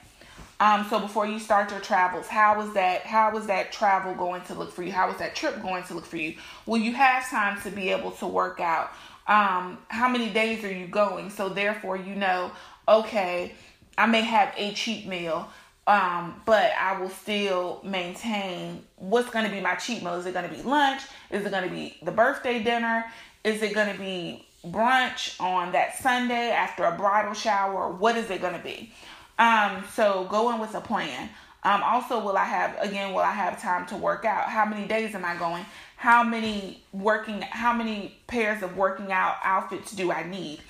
um, 0.61 0.87
so 0.91 1.01
before 1.01 1.27
you 1.27 1.39
start 1.39 1.71
your 1.71 1.81
travels, 1.81 2.27
how 2.27 2.59
was 2.59 2.75
that? 2.75 3.03
How 3.07 3.33
was 3.33 3.47
that 3.47 3.73
travel 3.73 4.15
going 4.15 4.43
to 4.43 4.55
look 4.55 4.71
for 4.71 4.83
you? 4.83 4.93
How 4.93 5.09
was 5.09 5.17
that 5.17 5.35
trip 5.35 5.63
going 5.63 5.85
to 5.85 5.95
look 5.95 6.05
for 6.05 6.19
you? 6.19 6.35
Will 6.67 6.79
you 6.79 6.93
have 6.93 7.29
time 7.31 7.59
to 7.63 7.71
be 7.71 7.89
able 7.89 8.11
to 8.13 8.27
work 8.27 8.61
out? 8.61 8.93
Um, 9.27 9.79
how 9.89 10.07
many 10.07 10.29
days 10.29 10.63
are 10.63 10.73
you 10.73 10.87
going? 10.87 11.31
So 11.31 11.49
therefore, 11.49 11.97
you 11.97 12.15
know, 12.15 12.53
okay, 12.87 13.55
I 13.97 14.05
may 14.05 14.21
have 14.21 14.53
a 14.55 14.75
cheat 14.75 15.07
meal, 15.07 15.49
um, 15.87 16.43
but 16.45 16.73
I 16.79 17.01
will 17.01 17.09
still 17.09 17.81
maintain 17.83 18.85
what's 18.97 19.31
going 19.31 19.47
to 19.47 19.51
be 19.51 19.63
my 19.63 19.77
cheat 19.77 20.03
meal. 20.03 20.15
Is 20.15 20.27
it 20.27 20.35
going 20.35 20.49
to 20.49 20.55
be 20.55 20.63
lunch? 20.63 21.01
Is 21.31 21.47
it 21.47 21.51
going 21.51 21.65
to 21.65 21.75
be 21.75 21.97
the 22.03 22.13
birthday 22.13 22.63
dinner? 22.63 23.07
Is 23.45 23.63
it 23.63 23.73
going 23.73 23.91
to 23.91 23.99
be 23.99 24.47
brunch 24.67 25.41
on 25.41 25.73
that 25.73 25.97
Sunday 25.97 26.51
after 26.51 26.85
a 26.85 26.95
bridal 26.95 27.33
shower? 27.33 27.91
What 27.91 28.19
is 28.19 28.29
it 28.31 28.43
going 28.43 28.53
to 28.53 28.63
be? 28.63 28.93
Um, 29.41 29.85
so 29.95 30.27
go 30.31 30.53
in 30.53 30.61
with 30.61 30.75
a 30.75 30.81
plan. 30.83 31.31
Um, 31.63 31.83
also, 31.83 32.23
will 32.23 32.37
I 32.37 32.45
have 32.45 32.77
again? 32.79 33.13
Will 33.13 33.21
I 33.21 33.33
have 33.33 33.61
time 33.61 33.87
to 33.87 33.97
work 33.97 34.25
out? 34.25 34.45
How 34.45 34.67
many 34.67 34.87
days 34.87 35.15
am 35.15 35.25
I 35.25 35.35
going? 35.37 35.65
How 35.97 36.23
many 36.23 36.83
working? 36.93 37.41
How 37.43 37.73
many 37.73 38.19
pairs 38.27 38.63
of 38.63 38.77
working 38.77 39.13
out 39.13 39.37
outfits 39.43 39.93
do 39.93 40.13
I 40.13 40.29
need? 40.29 40.61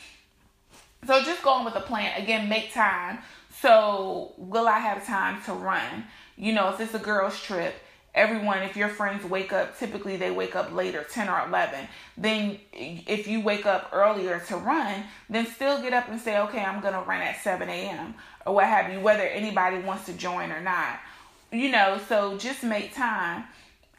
So 1.06 1.22
just 1.22 1.42
going 1.42 1.64
with 1.64 1.74
a 1.74 1.80
plan. 1.80 2.20
Again, 2.20 2.48
make 2.48 2.72
time. 2.72 3.18
So 3.60 4.32
will 4.36 4.68
I 4.68 4.78
have 4.78 5.04
time 5.04 5.42
to 5.44 5.52
run? 5.52 6.04
You 6.36 6.52
know, 6.52 6.70
if 6.70 6.80
it's 6.80 6.94
a 6.94 6.98
girls' 6.98 7.40
trip, 7.40 7.74
everyone 8.14 8.58
if 8.62 8.76
your 8.76 8.88
friends 8.88 9.24
wake 9.24 9.52
up 9.52 9.78
typically 9.78 10.16
they 10.16 10.30
wake 10.30 10.56
up 10.56 10.72
later 10.72 11.04
10 11.08 11.28
or 11.28 11.46
11 11.46 11.86
then 12.16 12.58
if 12.72 13.28
you 13.28 13.40
wake 13.40 13.66
up 13.66 13.88
earlier 13.92 14.40
to 14.48 14.56
run 14.56 15.04
then 15.28 15.46
still 15.46 15.80
get 15.80 15.92
up 15.92 16.08
and 16.08 16.20
say 16.20 16.38
okay 16.38 16.64
i'm 16.64 16.80
gonna 16.80 17.02
run 17.02 17.20
at 17.22 17.40
7 17.40 17.68
a.m 17.68 18.14
or 18.46 18.54
what 18.54 18.66
have 18.66 18.92
you, 18.92 19.00
whether 19.00 19.22
anybody 19.22 19.78
wants 19.78 20.06
to 20.06 20.12
join 20.12 20.50
or 20.50 20.60
not. 20.60 21.00
You 21.52 21.70
know, 21.70 22.00
so 22.08 22.38
just 22.38 22.62
make 22.62 22.94
time. 22.94 23.44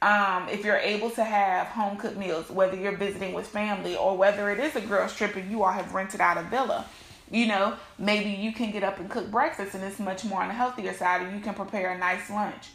Um, 0.02 0.50
if 0.50 0.65
you're 0.65 0.78
able 0.78 1.12
to 1.12 1.24
have 1.24 1.67
home 1.67 1.97
cooked 1.97 2.17
meals, 2.17 2.50
whether 2.50 2.76
you're 2.76 2.97
visiting 2.97 3.34
with 3.34 3.47
family 3.47 3.95
or 3.95 4.17
whether 4.17 4.50
it 4.50 4.60
is 4.60 4.76
a 4.76 4.82
girls' 4.82 5.15
trip 5.15 5.36
and 5.36 5.52
you 5.52 5.63
all 5.63 5.71
have 5.71 5.93
rented 5.93 6.21
out 6.21 6.38
a 6.38 6.43
villa, 6.43 6.88
you 7.30 7.45
know, 7.45 7.76
maybe 8.00 8.30
you 8.30 8.52
can 8.52 8.71
get 8.71 8.84
up 8.84 9.00
and 9.00 9.10
cook 9.10 9.30
breakfast 9.30 9.76
and 9.76 9.84
it's 9.84 10.00
much 10.00 10.26
more 10.26 10.41
on 10.41 10.47
the 10.47 10.54
healthier 10.54 10.93
side 10.93 11.21
and 11.21 11.36
you 11.36 11.41
can 11.41 11.54
prepare 11.54 11.91
a 11.91 11.97
nice 11.97 12.30
lunch. 12.30 12.69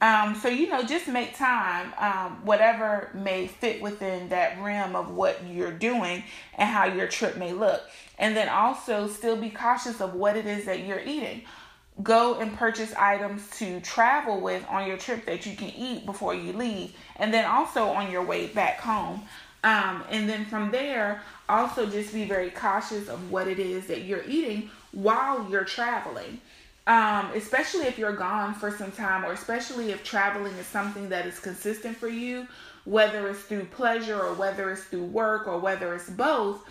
Um, 0.00 0.34
so, 0.34 0.48
you 0.48 0.68
know, 0.68 0.82
just 0.82 1.08
make 1.08 1.36
time, 1.36 1.92
um, 1.98 2.44
whatever 2.44 3.10
may 3.12 3.46
fit 3.46 3.82
within 3.82 4.30
that 4.30 4.60
rim 4.62 4.96
of 4.96 5.10
what 5.10 5.44
you're 5.46 5.72
doing 5.72 6.24
and 6.56 6.68
how 6.68 6.86
your 6.86 7.06
trip 7.06 7.36
may 7.36 7.52
look. 7.52 7.82
And 8.18 8.34
then 8.34 8.48
also 8.48 9.08
still 9.08 9.36
be 9.36 9.50
cautious 9.50 10.00
of 10.00 10.14
what 10.14 10.36
it 10.36 10.46
is 10.46 10.64
that 10.64 10.86
you're 10.86 11.00
eating. 11.00 11.42
Go 12.02 12.38
and 12.40 12.56
purchase 12.56 12.94
items 12.94 13.50
to 13.58 13.80
travel 13.80 14.40
with 14.40 14.64
on 14.70 14.88
your 14.88 14.96
trip 14.96 15.26
that 15.26 15.44
you 15.44 15.54
can 15.54 15.68
eat 15.70 16.06
before 16.06 16.34
you 16.34 16.54
leave, 16.54 16.94
and 17.16 17.32
then 17.34 17.44
also 17.44 17.88
on 17.88 18.10
your 18.10 18.22
way 18.22 18.46
back 18.46 18.80
home. 18.80 19.22
Um, 19.62 20.04
and 20.08 20.26
then 20.26 20.46
from 20.46 20.70
there, 20.70 21.20
also 21.46 21.84
just 21.84 22.14
be 22.14 22.24
very 22.24 22.48
cautious 22.48 23.08
of 23.08 23.30
what 23.30 23.46
it 23.48 23.58
is 23.58 23.86
that 23.88 24.04
you're 24.04 24.24
eating 24.26 24.70
while 24.92 25.46
you're 25.50 25.64
traveling 25.64 26.40
um, 26.90 27.30
especially 27.36 27.86
if 27.86 27.98
you're 27.98 28.16
gone 28.16 28.52
for 28.52 28.72
some 28.72 28.90
time, 28.90 29.24
or 29.24 29.32
especially 29.32 29.92
if 29.92 30.02
traveling 30.02 30.52
is 30.54 30.66
something 30.66 31.08
that 31.10 31.24
is 31.24 31.38
consistent 31.38 31.96
for 31.96 32.08
you, 32.08 32.48
whether 32.84 33.28
it's 33.28 33.42
through 33.42 33.66
pleasure 33.66 34.18
or 34.18 34.34
whether 34.34 34.72
it's 34.72 34.82
through 34.82 35.04
work 35.04 35.46
or 35.46 35.60
whether 35.60 35.94
it's 35.94 36.10
both, 36.10 36.68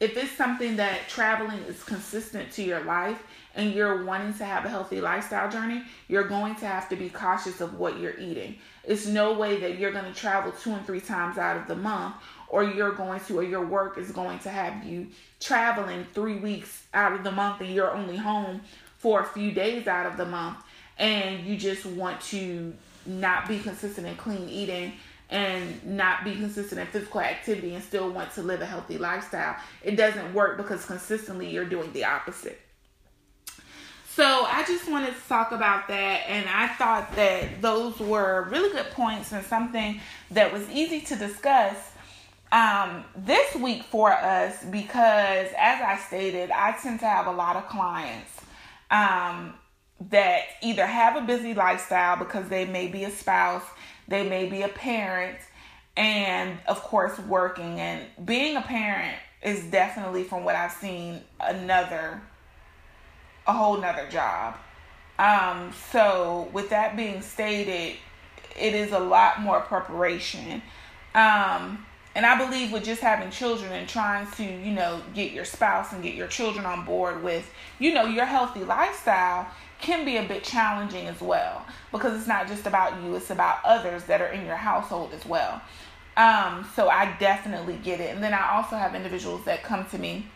if 0.00 0.16
it's 0.16 0.32
something 0.32 0.76
that 0.76 1.06
traveling 1.06 1.58
is 1.64 1.84
consistent 1.84 2.50
to 2.52 2.62
your 2.62 2.82
life 2.84 3.22
and 3.56 3.74
you're 3.74 4.06
wanting 4.06 4.32
to 4.32 4.44
have 4.46 4.64
a 4.64 4.70
healthy 4.70 5.02
lifestyle 5.02 5.50
journey, 5.50 5.82
you're 6.08 6.26
going 6.26 6.54
to 6.54 6.66
have 6.66 6.88
to 6.88 6.96
be 6.96 7.10
cautious 7.10 7.60
of 7.60 7.78
what 7.78 8.00
you're 8.00 8.18
eating. 8.18 8.54
It's 8.84 9.06
no 9.06 9.34
way 9.34 9.60
that 9.60 9.78
you're 9.78 9.92
going 9.92 10.10
to 10.10 10.18
travel 10.18 10.50
two 10.52 10.70
and 10.70 10.86
three 10.86 11.02
times 11.02 11.36
out 11.36 11.58
of 11.58 11.68
the 11.68 11.76
month 11.76 12.14
or 12.48 12.64
you're 12.64 12.92
going 12.92 13.20
to 13.20 13.38
or 13.38 13.42
your 13.42 13.66
work 13.66 13.98
is 13.98 14.12
going 14.12 14.38
to 14.38 14.48
have 14.48 14.82
you 14.86 15.08
traveling 15.40 16.06
3 16.14 16.36
weeks 16.36 16.84
out 16.94 17.12
of 17.12 17.22
the 17.22 17.30
month 17.30 17.60
and 17.60 17.74
you're 17.74 17.92
only 17.92 18.16
home 18.16 18.62
for 18.98 19.20
a 19.20 19.24
few 19.24 19.52
days 19.52 19.86
out 19.86 20.06
of 20.06 20.16
the 20.16 20.26
month 20.26 20.58
and 20.98 21.46
you 21.46 21.56
just 21.56 21.86
want 21.86 22.20
to 22.20 22.74
not 23.06 23.48
be 23.48 23.58
consistent 23.58 24.06
in 24.06 24.16
clean 24.16 24.48
eating 24.48 24.92
and 25.30 25.84
not 25.84 26.24
be 26.24 26.34
consistent 26.34 26.80
in 26.80 26.86
physical 26.86 27.20
activity 27.20 27.74
and 27.74 27.84
still 27.84 28.10
want 28.10 28.32
to 28.32 28.42
live 28.42 28.60
a 28.60 28.66
healthy 28.66 28.98
lifestyle. 28.98 29.56
It 29.82 29.96
doesn't 29.96 30.34
work 30.34 30.56
because 30.56 30.84
consistently 30.84 31.50
you're 31.50 31.66
doing 31.66 31.92
the 31.92 32.04
opposite. 32.04 32.60
So 34.06 34.24
I 34.24 34.64
just 34.66 34.90
wanted 34.90 35.14
to 35.14 35.28
talk 35.28 35.52
about 35.52 35.86
that, 35.86 36.24
and 36.26 36.48
I 36.48 36.66
thought 36.74 37.14
that 37.14 37.62
those 37.62 38.00
were 38.00 38.48
really 38.50 38.70
good 38.72 38.90
points 38.90 39.30
and 39.30 39.46
something 39.46 40.00
that 40.32 40.52
was 40.52 40.68
easy 40.70 41.02
to 41.02 41.14
discuss 41.14 41.76
um, 42.50 43.04
this 43.16 43.54
week 43.54 43.84
for 43.84 44.10
us 44.10 44.64
because, 44.64 45.48
as 45.56 45.80
I 45.80 46.02
stated, 46.04 46.50
I 46.50 46.72
tend 46.72 46.98
to 47.00 47.06
have 47.06 47.28
a 47.28 47.30
lot 47.30 47.54
of 47.54 47.68
clients 47.68 48.37
um, 48.90 49.54
that 50.10 50.42
either 50.62 50.86
have 50.86 51.16
a 51.16 51.26
busy 51.26 51.54
lifestyle 51.54 52.16
because 52.16 52.48
they 52.48 52.64
may 52.64 52.88
be 52.88 53.04
a 53.04 53.10
spouse, 53.10 53.64
they 54.06 54.28
may 54.28 54.48
be 54.48 54.62
a 54.62 54.68
parent, 54.68 55.38
and 55.96 56.58
of 56.66 56.80
course, 56.82 57.18
working. 57.18 57.80
And 57.80 58.06
being 58.24 58.56
a 58.56 58.62
parent 58.62 59.16
is 59.42 59.64
definitely, 59.64 60.24
from 60.24 60.44
what 60.44 60.54
I've 60.54 60.72
seen, 60.72 61.22
another 61.40 62.22
a 63.46 63.52
whole 63.52 63.78
nother 63.78 64.06
job. 64.08 64.56
Um, 65.18 65.72
so, 65.90 66.48
with 66.52 66.70
that 66.70 66.96
being 66.96 67.22
stated, 67.22 67.96
it 68.56 68.74
is 68.74 68.92
a 68.92 68.98
lot 68.98 69.40
more 69.40 69.60
preparation. 69.60 70.62
Um, 71.14 71.86
and 72.18 72.26
I 72.26 72.36
believe 72.36 72.72
with 72.72 72.82
just 72.82 73.00
having 73.00 73.30
children 73.30 73.70
and 73.70 73.88
trying 73.88 74.28
to, 74.32 74.42
you 74.42 74.72
know, 74.72 75.00
get 75.14 75.30
your 75.30 75.44
spouse 75.44 75.92
and 75.92 76.02
get 76.02 76.16
your 76.16 76.26
children 76.26 76.66
on 76.66 76.84
board 76.84 77.22
with, 77.22 77.48
you 77.78 77.94
know, 77.94 78.06
your 78.06 78.24
healthy 78.24 78.64
lifestyle 78.64 79.46
can 79.80 80.04
be 80.04 80.16
a 80.16 80.24
bit 80.24 80.42
challenging 80.42 81.06
as 81.06 81.20
well 81.20 81.64
because 81.92 82.18
it's 82.18 82.26
not 82.26 82.48
just 82.48 82.66
about 82.66 83.00
you, 83.04 83.14
it's 83.14 83.30
about 83.30 83.64
others 83.64 84.02
that 84.06 84.20
are 84.20 84.32
in 84.32 84.44
your 84.44 84.56
household 84.56 85.12
as 85.14 85.24
well. 85.26 85.62
Um, 86.16 86.68
so 86.74 86.88
I 86.88 87.14
definitely 87.20 87.78
get 87.84 88.00
it. 88.00 88.12
And 88.12 88.20
then 88.20 88.34
I 88.34 88.56
also 88.56 88.74
have 88.74 88.96
individuals 88.96 89.44
that 89.44 89.62
come 89.62 89.86
to 89.90 89.96
me 89.96 90.26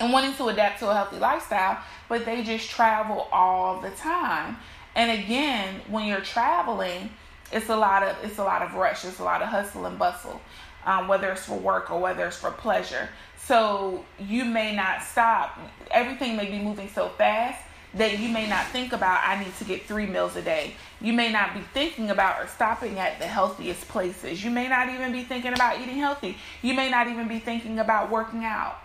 and 0.00 0.12
wanting 0.12 0.34
to 0.34 0.48
adapt 0.48 0.80
to 0.80 0.90
a 0.90 0.94
healthy 0.94 1.20
lifestyle, 1.20 1.78
but 2.08 2.24
they 2.24 2.42
just 2.42 2.68
travel 2.68 3.28
all 3.30 3.80
the 3.80 3.90
time. 3.90 4.56
And 4.96 5.22
again, 5.22 5.80
when 5.88 6.08
you're 6.08 6.22
traveling, 6.22 7.10
it's 7.52 7.68
a 7.68 7.76
lot 7.76 8.02
of 8.02 8.16
it's 8.24 8.38
a 8.38 8.44
lot 8.44 8.62
of 8.62 8.74
rush, 8.74 9.04
it's 9.04 9.20
a 9.20 9.24
lot 9.24 9.42
of 9.42 9.48
hustle 9.48 9.86
and 9.86 9.98
bustle, 9.98 10.40
um, 10.86 11.08
whether 11.08 11.30
it's 11.30 11.44
for 11.44 11.58
work 11.58 11.90
or 11.90 12.00
whether 12.00 12.26
it's 12.26 12.38
for 12.38 12.50
pleasure. 12.50 13.08
So 13.38 14.04
you 14.18 14.44
may 14.44 14.74
not 14.74 15.02
stop. 15.02 15.58
Everything 15.90 16.36
may 16.36 16.50
be 16.50 16.58
moving 16.58 16.88
so 16.88 17.08
fast 17.10 17.60
that 17.94 18.18
you 18.18 18.28
may 18.28 18.48
not 18.48 18.66
think 18.68 18.92
about 18.92 19.20
I 19.22 19.42
need 19.42 19.54
to 19.56 19.64
get 19.64 19.84
three 19.84 20.06
meals 20.06 20.36
a 20.36 20.42
day. 20.42 20.74
You 21.00 21.12
may 21.12 21.30
not 21.30 21.54
be 21.54 21.60
thinking 21.74 22.10
about 22.10 22.42
or 22.42 22.46
stopping 22.46 22.98
at 22.98 23.18
the 23.18 23.26
healthiest 23.26 23.86
places. 23.88 24.42
You 24.42 24.50
may 24.50 24.68
not 24.68 24.88
even 24.88 25.12
be 25.12 25.24
thinking 25.24 25.52
about 25.52 25.80
eating 25.80 25.96
healthy. 25.96 26.36
You 26.62 26.74
may 26.74 26.90
not 26.90 27.08
even 27.08 27.28
be 27.28 27.38
thinking 27.38 27.78
about 27.78 28.10
working 28.10 28.44
out. 28.44 28.78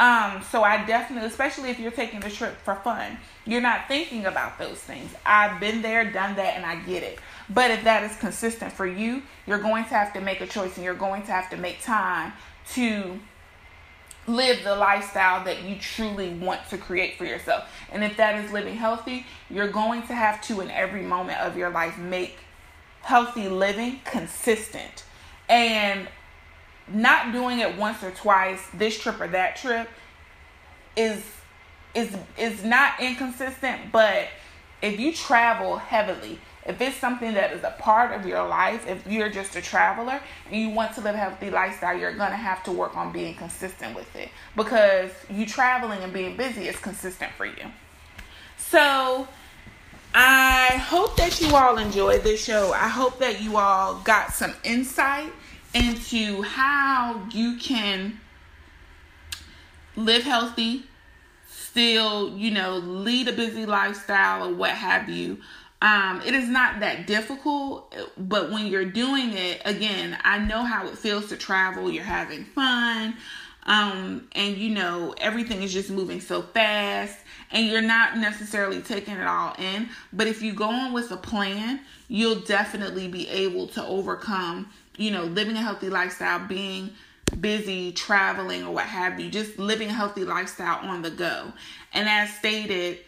Um, 0.00 0.42
so 0.50 0.62
I 0.62 0.82
definitely, 0.86 1.28
especially 1.28 1.68
if 1.68 1.78
you're 1.78 1.90
taking 1.90 2.20
the 2.20 2.30
trip 2.30 2.56
for 2.64 2.74
fun, 2.76 3.18
you're 3.44 3.60
not 3.60 3.86
thinking 3.86 4.24
about 4.24 4.58
those 4.58 4.78
things. 4.78 5.14
I've 5.26 5.60
been 5.60 5.82
there, 5.82 6.10
done 6.10 6.36
that, 6.36 6.56
and 6.56 6.64
I 6.64 6.76
get 6.76 7.02
it. 7.02 7.18
But 7.50 7.70
if 7.70 7.84
that 7.84 8.10
is 8.10 8.16
consistent 8.16 8.72
for 8.72 8.86
you, 8.86 9.22
you're 9.46 9.58
going 9.58 9.84
to 9.84 9.90
have 9.90 10.14
to 10.14 10.22
make 10.22 10.40
a 10.40 10.46
choice 10.46 10.76
and 10.76 10.84
you're 10.84 10.94
going 10.94 11.22
to 11.24 11.32
have 11.32 11.50
to 11.50 11.58
make 11.58 11.82
time 11.82 12.32
to 12.72 13.20
live 14.26 14.64
the 14.64 14.74
lifestyle 14.74 15.44
that 15.44 15.64
you 15.64 15.76
truly 15.76 16.30
want 16.30 16.66
to 16.70 16.78
create 16.78 17.18
for 17.18 17.26
yourself. 17.26 17.68
And 17.92 18.02
if 18.02 18.16
that 18.16 18.42
is 18.42 18.52
living 18.52 18.76
healthy, 18.76 19.26
you're 19.50 19.70
going 19.70 20.06
to 20.06 20.14
have 20.14 20.40
to, 20.42 20.62
in 20.62 20.70
every 20.70 21.02
moment 21.02 21.40
of 21.40 21.58
your 21.58 21.68
life, 21.68 21.98
make 21.98 22.38
healthy 23.02 23.50
living 23.50 24.00
consistent. 24.06 25.04
And 25.48 26.08
not 26.92 27.32
doing 27.32 27.58
it 27.60 27.76
once 27.76 28.02
or 28.02 28.10
twice, 28.10 28.60
this 28.74 28.98
trip 28.98 29.20
or 29.20 29.28
that 29.28 29.56
trip, 29.56 29.88
is 30.96 31.22
is 31.94 32.16
is 32.38 32.64
not 32.64 33.00
inconsistent. 33.00 33.92
But 33.92 34.28
if 34.82 34.98
you 34.98 35.12
travel 35.12 35.76
heavily, 35.76 36.38
if 36.66 36.80
it's 36.80 36.96
something 36.96 37.34
that 37.34 37.52
is 37.52 37.64
a 37.64 37.74
part 37.78 38.12
of 38.12 38.26
your 38.26 38.46
life, 38.46 38.88
if 38.88 39.06
you're 39.06 39.30
just 39.30 39.56
a 39.56 39.62
traveler 39.62 40.20
and 40.46 40.60
you 40.60 40.70
want 40.70 40.94
to 40.94 41.00
live 41.00 41.14
a 41.14 41.18
healthy 41.18 41.50
lifestyle, 41.50 41.98
you're 41.98 42.14
gonna 42.14 42.36
have 42.36 42.62
to 42.64 42.72
work 42.72 42.96
on 42.96 43.12
being 43.12 43.34
consistent 43.34 43.94
with 43.94 44.14
it 44.14 44.28
because 44.56 45.10
you 45.28 45.46
traveling 45.46 46.02
and 46.02 46.12
being 46.12 46.36
busy 46.36 46.68
is 46.68 46.76
consistent 46.76 47.32
for 47.32 47.46
you. 47.46 47.70
So 48.58 49.26
I 50.14 50.82
hope 50.88 51.16
that 51.16 51.40
you 51.40 51.54
all 51.54 51.78
enjoyed 51.78 52.22
this 52.22 52.44
show. 52.44 52.72
I 52.72 52.88
hope 52.88 53.18
that 53.20 53.40
you 53.40 53.56
all 53.56 54.00
got 54.00 54.32
some 54.32 54.54
insight 54.64 55.32
into 55.74 56.42
how 56.42 57.26
you 57.32 57.56
can 57.56 58.18
live 59.96 60.22
healthy, 60.22 60.84
still, 61.48 62.36
you 62.36 62.50
know, 62.50 62.78
lead 62.78 63.28
a 63.28 63.32
busy 63.32 63.66
lifestyle 63.66 64.48
or 64.48 64.54
what 64.54 64.70
have 64.70 65.08
you. 65.08 65.38
Um, 65.82 66.20
it 66.26 66.34
is 66.34 66.48
not 66.48 66.80
that 66.80 67.06
difficult, 67.06 67.94
but 68.18 68.50
when 68.50 68.66
you're 68.66 68.84
doing 68.84 69.32
it, 69.32 69.62
again, 69.64 70.18
I 70.24 70.38
know 70.38 70.62
how 70.62 70.86
it 70.88 70.98
feels 70.98 71.28
to 71.28 71.36
travel. 71.36 71.90
You're 71.90 72.04
having 72.04 72.44
fun, 72.44 73.14
um, 73.64 74.28
and 74.32 74.58
you 74.58 74.70
know, 74.70 75.14
everything 75.16 75.62
is 75.62 75.72
just 75.72 75.90
moving 75.90 76.20
so 76.20 76.42
fast, 76.42 77.18
and 77.50 77.66
you're 77.66 77.80
not 77.80 78.18
necessarily 78.18 78.82
taking 78.82 79.14
it 79.14 79.26
all 79.26 79.54
in. 79.58 79.88
But 80.12 80.26
if 80.26 80.42
you 80.42 80.52
go 80.52 80.68
on 80.68 80.92
with 80.92 81.12
a 81.12 81.16
plan, 81.16 81.80
you'll 82.08 82.40
definitely 82.40 83.08
be 83.08 83.26
able 83.28 83.66
to 83.68 83.82
overcome 83.82 84.68
you 85.00 85.10
know, 85.10 85.24
living 85.24 85.56
a 85.56 85.62
healthy 85.62 85.88
lifestyle, 85.88 86.46
being 86.46 86.90
busy, 87.40 87.90
traveling, 87.92 88.64
or 88.64 88.74
what 88.74 88.84
have 88.84 89.18
you, 89.18 89.30
just 89.30 89.58
living 89.58 89.88
a 89.88 89.92
healthy 89.92 90.24
lifestyle 90.24 90.86
on 90.86 91.00
the 91.00 91.10
go. 91.10 91.52
And 91.94 92.06
as 92.06 92.34
stated, 92.34 92.98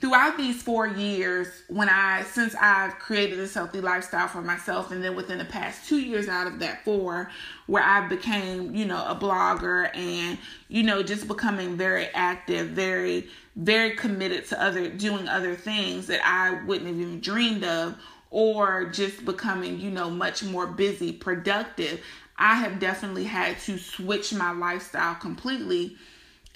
throughout 0.00 0.38
these 0.38 0.62
four 0.62 0.86
years, 0.86 1.48
when 1.68 1.90
I, 1.90 2.22
since 2.22 2.54
I've 2.58 2.98
created 2.98 3.38
this 3.38 3.52
healthy 3.52 3.82
lifestyle 3.82 4.26
for 4.26 4.40
myself, 4.40 4.90
and 4.90 5.04
then 5.04 5.14
within 5.14 5.36
the 5.36 5.44
past 5.44 5.86
two 5.86 6.00
years 6.00 6.28
out 6.28 6.46
of 6.46 6.60
that 6.60 6.82
four, 6.82 7.30
where 7.66 7.82
I 7.82 8.08
became, 8.08 8.74
you 8.74 8.86
know, 8.86 9.04
a 9.06 9.14
blogger 9.14 9.94
and, 9.94 10.38
you 10.68 10.82
know, 10.82 11.02
just 11.02 11.28
becoming 11.28 11.76
very 11.76 12.06
active, 12.14 12.68
very, 12.68 13.28
very 13.54 13.90
committed 13.96 14.46
to 14.48 14.62
other, 14.62 14.88
doing 14.88 15.28
other 15.28 15.54
things 15.54 16.06
that 16.06 16.24
I 16.24 16.64
wouldn't 16.64 16.88
have 16.88 16.98
even 16.98 17.20
dreamed 17.20 17.64
of 17.64 17.96
or 18.34 18.86
just 18.86 19.24
becoming, 19.24 19.78
you 19.78 19.88
know, 19.88 20.10
much 20.10 20.42
more 20.42 20.66
busy, 20.66 21.12
productive, 21.12 22.00
I 22.36 22.56
have 22.56 22.80
definitely 22.80 23.22
had 23.22 23.60
to 23.60 23.78
switch 23.78 24.34
my 24.34 24.50
lifestyle 24.50 25.14
completely 25.14 25.96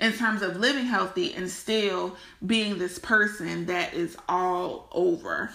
in 0.01 0.13
terms 0.13 0.43
of 0.43 0.57
living 0.57 0.87
healthy 0.87 1.33
and 1.35 1.49
still 1.49 2.17
being 2.45 2.79
this 2.79 2.99
person 2.99 3.67
that 3.67 3.95
is 3.95 4.17
all 4.29 4.89
over. 4.91 5.51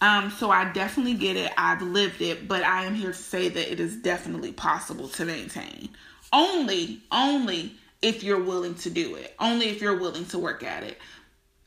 Um, 0.00 0.32
so 0.32 0.50
I 0.50 0.72
definitely 0.72 1.14
get 1.14 1.36
it. 1.36 1.52
I've 1.56 1.82
lived 1.82 2.22
it, 2.22 2.48
but 2.48 2.64
I 2.64 2.84
am 2.84 2.96
here 2.96 3.12
to 3.12 3.14
say 3.14 3.48
that 3.48 3.70
it 3.70 3.78
is 3.78 3.94
definitely 3.94 4.50
possible 4.50 5.06
to 5.10 5.24
maintain. 5.24 5.90
Only, 6.32 7.02
only 7.12 7.74
if 8.02 8.24
you're 8.24 8.42
willing 8.42 8.74
to 8.76 8.90
do 8.90 9.14
it. 9.14 9.32
Only 9.38 9.68
if 9.68 9.80
you're 9.80 9.98
willing 9.98 10.26
to 10.26 10.40
work 10.40 10.64
at 10.64 10.82
it. 10.82 10.98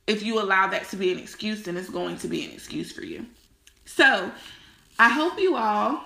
If 0.06 0.22
you 0.22 0.42
allow 0.42 0.68
that 0.68 0.90
to 0.90 0.98
be 0.98 1.14
an 1.14 1.20
excuse, 1.20 1.64
then 1.64 1.78
it's 1.78 1.90
going 1.90 2.18
to 2.18 2.28
be 2.28 2.44
an 2.44 2.52
excuse 2.52 2.92
for 2.92 3.04
you. 3.04 3.26
So 3.96 4.32
I 4.98 5.10
hope 5.10 5.38
you 5.38 5.58
all 5.58 6.02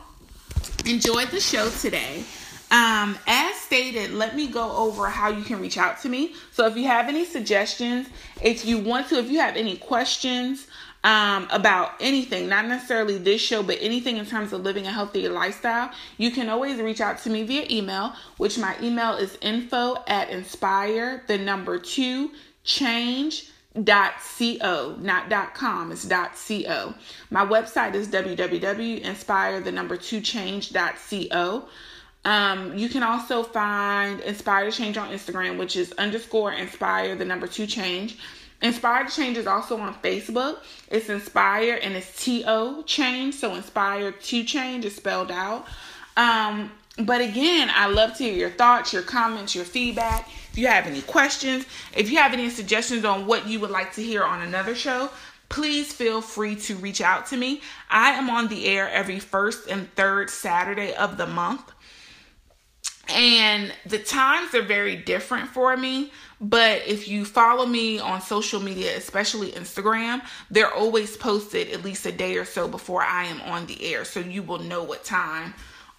enjoyed 0.85 1.29
the 1.29 1.39
show 1.39 1.69
today. 1.69 2.23
Um, 2.71 3.15
as 3.27 3.55
stated, 3.57 4.11
let 4.11 4.35
me 4.35 4.47
go 4.47 4.75
over 4.75 5.07
how 5.07 5.29
you 5.29 5.43
can 5.43 5.61
reach 5.61 5.77
out 5.77 6.01
to 6.01 6.09
me. 6.09 6.33
So 6.51 6.65
if 6.65 6.75
you 6.75 6.85
have 6.87 7.07
any 7.07 7.25
suggestions, 7.25 8.07
if 8.41 8.65
you 8.65 8.79
want 8.79 9.07
to, 9.09 9.19
if 9.19 9.29
you 9.29 9.39
have 9.39 9.55
any 9.55 9.77
questions 9.77 10.67
um, 11.03 11.47
about 11.51 11.91
anything, 11.99 12.49
not 12.49 12.65
necessarily 12.65 13.19
this 13.19 13.39
show, 13.39 13.61
but 13.61 13.77
anything 13.79 14.17
in 14.17 14.25
terms 14.25 14.51
of 14.51 14.63
living 14.63 14.87
a 14.87 14.91
healthier 14.91 15.29
lifestyle, 15.29 15.91
you 16.17 16.31
can 16.31 16.49
always 16.49 16.79
reach 16.79 17.01
out 17.01 17.19
to 17.19 17.29
me 17.29 17.43
via 17.43 17.67
email, 17.69 18.13
which 18.37 18.57
my 18.57 18.75
email 18.81 19.13
is 19.13 19.37
info 19.41 20.03
at 20.07 20.31
inspire 20.31 21.23
the 21.27 21.37
number 21.37 21.77
two 21.77 22.31
change 22.63 23.51
dot 23.83 24.13
co 24.37 24.95
not 24.99 25.29
dot 25.29 25.53
com 25.53 25.91
it's 25.91 26.05
dot 26.05 26.31
co 26.47 26.93
my 27.29 27.45
website 27.45 27.93
is 27.93 28.07
www 28.07 29.01
inspire 29.01 29.59
the 29.59 29.71
number 29.71 29.97
two 29.97 30.21
change 30.21 30.71
dot 30.71 30.95
co 31.09 31.67
Um, 32.25 32.75
you 32.75 32.89
can 32.89 33.03
also 33.03 33.43
find 33.43 34.19
Inspire 34.21 34.71
to 34.71 34.75
Change 34.75 34.97
on 34.97 35.09
Instagram, 35.09 35.59
which 35.59 35.75
is 35.75 35.91
underscore 35.91 36.53
inspire 36.53 37.15
the 37.15 37.23
number 37.23 37.45
two 37.45 37.67
change. 37.67 38.17
Inspire 38.63 39.05
to 39.05 39.11
Change 39.11 39.37
is 39.37 39.45
also 39.45 39.77
on 39.77 39.93
Facebook. 40.01 40.57
It's 40.89 41.07
Inspire 41.07 41.79
and 41.83 41.93
it's 41.93 42.23
T 42.23 42.43
O 42.47 42.81
Change. 42.81 43.35
So 43.35 43.53
Inspire 43.53 44.11
to 44.11 44.43
Change 44.43 44.85
is 44.85 44.95
spelled 44.95 45.29
out. 45.29 45.67
Um, 46.17 46.71
but 46.97 47.21
again, 47.21 47.69
I 47.71 47.87
love 47.87 48.17
to 48.17 48.23
hear 48.23 48.33
your 48.33 48.49
thoughts, 48.49 48.91
your 48.91 49.03
comments, 49.03 49.53
your 49.53 49.65
feedback. 49.65 50.27
If 50.55 50.59
you 50.59 50.67
have 50.67 50.87
any 50.87 51.01
questions, 51.01 51.65
if 51.93 52.09
you 52.09 52.17
have 52.19 52.31
any 52.31 52.49
suggestions 52.49 53.03
on 53.03 53.25
what 53.25 53.45
you 53.45 53.59
would 53.59 53.71
like 53.71 53.91
to 53.95 54.01
hear 54.01 54.23
on 54.23 54.41
another 54.41 54.73
show, 54.73 55.09
please 55.49 55.91
feel 55.91 56.21
free 56.21 56.55
to 56.55 56.77
reach 56.77 57.01
out 57.01 57.25
to 57.25 57.35
me. 57.35 57.59
I 57.89 58.11
am 58.11 58.29
on 58.29 58.47
the 58.47 58.65
air 58.65 58.89
every 58.89 59.19
first 59.19 59.67
and 59.67 59.93
third 59.95 60.29
Saturday 60.29 60.93
of 60.93 61.17
the 61.17 61.27
month. 61.27 61.73
And 63.09 63.73
the 63.85 63.99
times 63.99 64.55
are 64.55 64.61
very 64.61 64.95
different 64.95 65.49
for 65.49 65.75
me. 65.75 66.13
But 66.39 66.83
if 66.87 67.09
you 67.09 67.25
follow 67.25 67.65
me 67.65 67.99
on 67.99 68.21
social 68.21 68.61
media, 68.61 68.95
especially 68.95 69.51
Instagram, 69.51 70.21
they're 70.49 70.73
always 70.73 71.17
posted 71.17 71.69
at 71.71 71.83
least 71.83 72.05
a 72.05 72.13
day 72.13 72.37
or 72.37 72.45
so 72.45 72.69
before 72.69 73.03
I 73.03 73.25
am 73.25 73.41
on 73.41 73.65
the 73.65 73.83
air. 73.83 74.05
So 74.05 74.21
you 74.21 74.41
will 74.41 74.59
know 74.59 74.83
what 74.83 75.03
time 75.03 75.53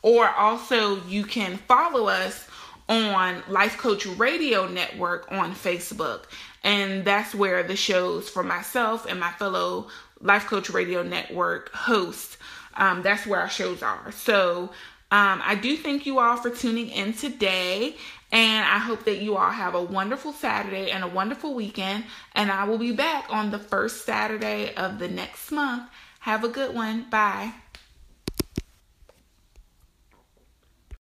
or 0.07 0.29
also, 0.31 1.05
you 1.09 1.25
can 1.25 1.57
follow 1.57 2.07
us 2.07 2.47
on 2.89 3.43
Life 3.49 3.79
Coach 3.79 4.07
Radio 4.07 4.69
Network 4.69 5.31
on 5.31 5.55
Facebook. 5.55 6.25
And 6.63 7.05
that's 7.05 7.35
where 7.35 7.63
the 7.63 7.77
shows 7.77 8.29
for 8.29 8.43
myself 8.43 9.07
and 9.07 9.21
my 9.21 9.33
fellow 9.33 9.89
Life 10.21 10.47
Coach 10.47 10.71
Radio 10.71 11.03
Network 11.03 11.71
hosts, 11.73 12.39
um, 12.75 13.03
that's 13.03 13.27
where 13.27 13.41
our 13.41 13.51
shows 13.51 13.83
are. 13.83 14.11
So 14.13 14.71
um, 15.11 15.41
I 15.45 15.55
do 15.55 15.77
thank 15.77 16.07
you 16.07 16.19
all 16.19 16.37
for 16.37 16.51
tuning 16.51 16.89
in 16.89 17.13
today. 17.13 17.97
And 18.33 18.65
I 18.65 18.79
hope 18.79 19.05
that 19.05 19.23
you 19.23 19.37
all 19.37 19.51
have 19.51 19.75
a 19.75 19.83
wonderful 19.83 20.33
Saturday 20.33 20.91
and 20.91 21.05
a 21.05 21.09
wonderful 21.09 21.55
weekend. 21.55 22.05
And 22.35 22.51
I 22.51 22.65
will 22.65 22.79
be 22.79 22.93
back 22.93 23.27
on 23.31 23.51
the 23.51 23.59
first 23.59 24.05
Saturday 24.05 24.75
of 24.75 24.99
the 24.99 25.09
next 25.09 25.53
month. 25.53 25.85
Have 26.21 26.43
a 26.43 26.49
good 26.49 26.75
one. 26.75 27.07
Bye. 27.09 27.53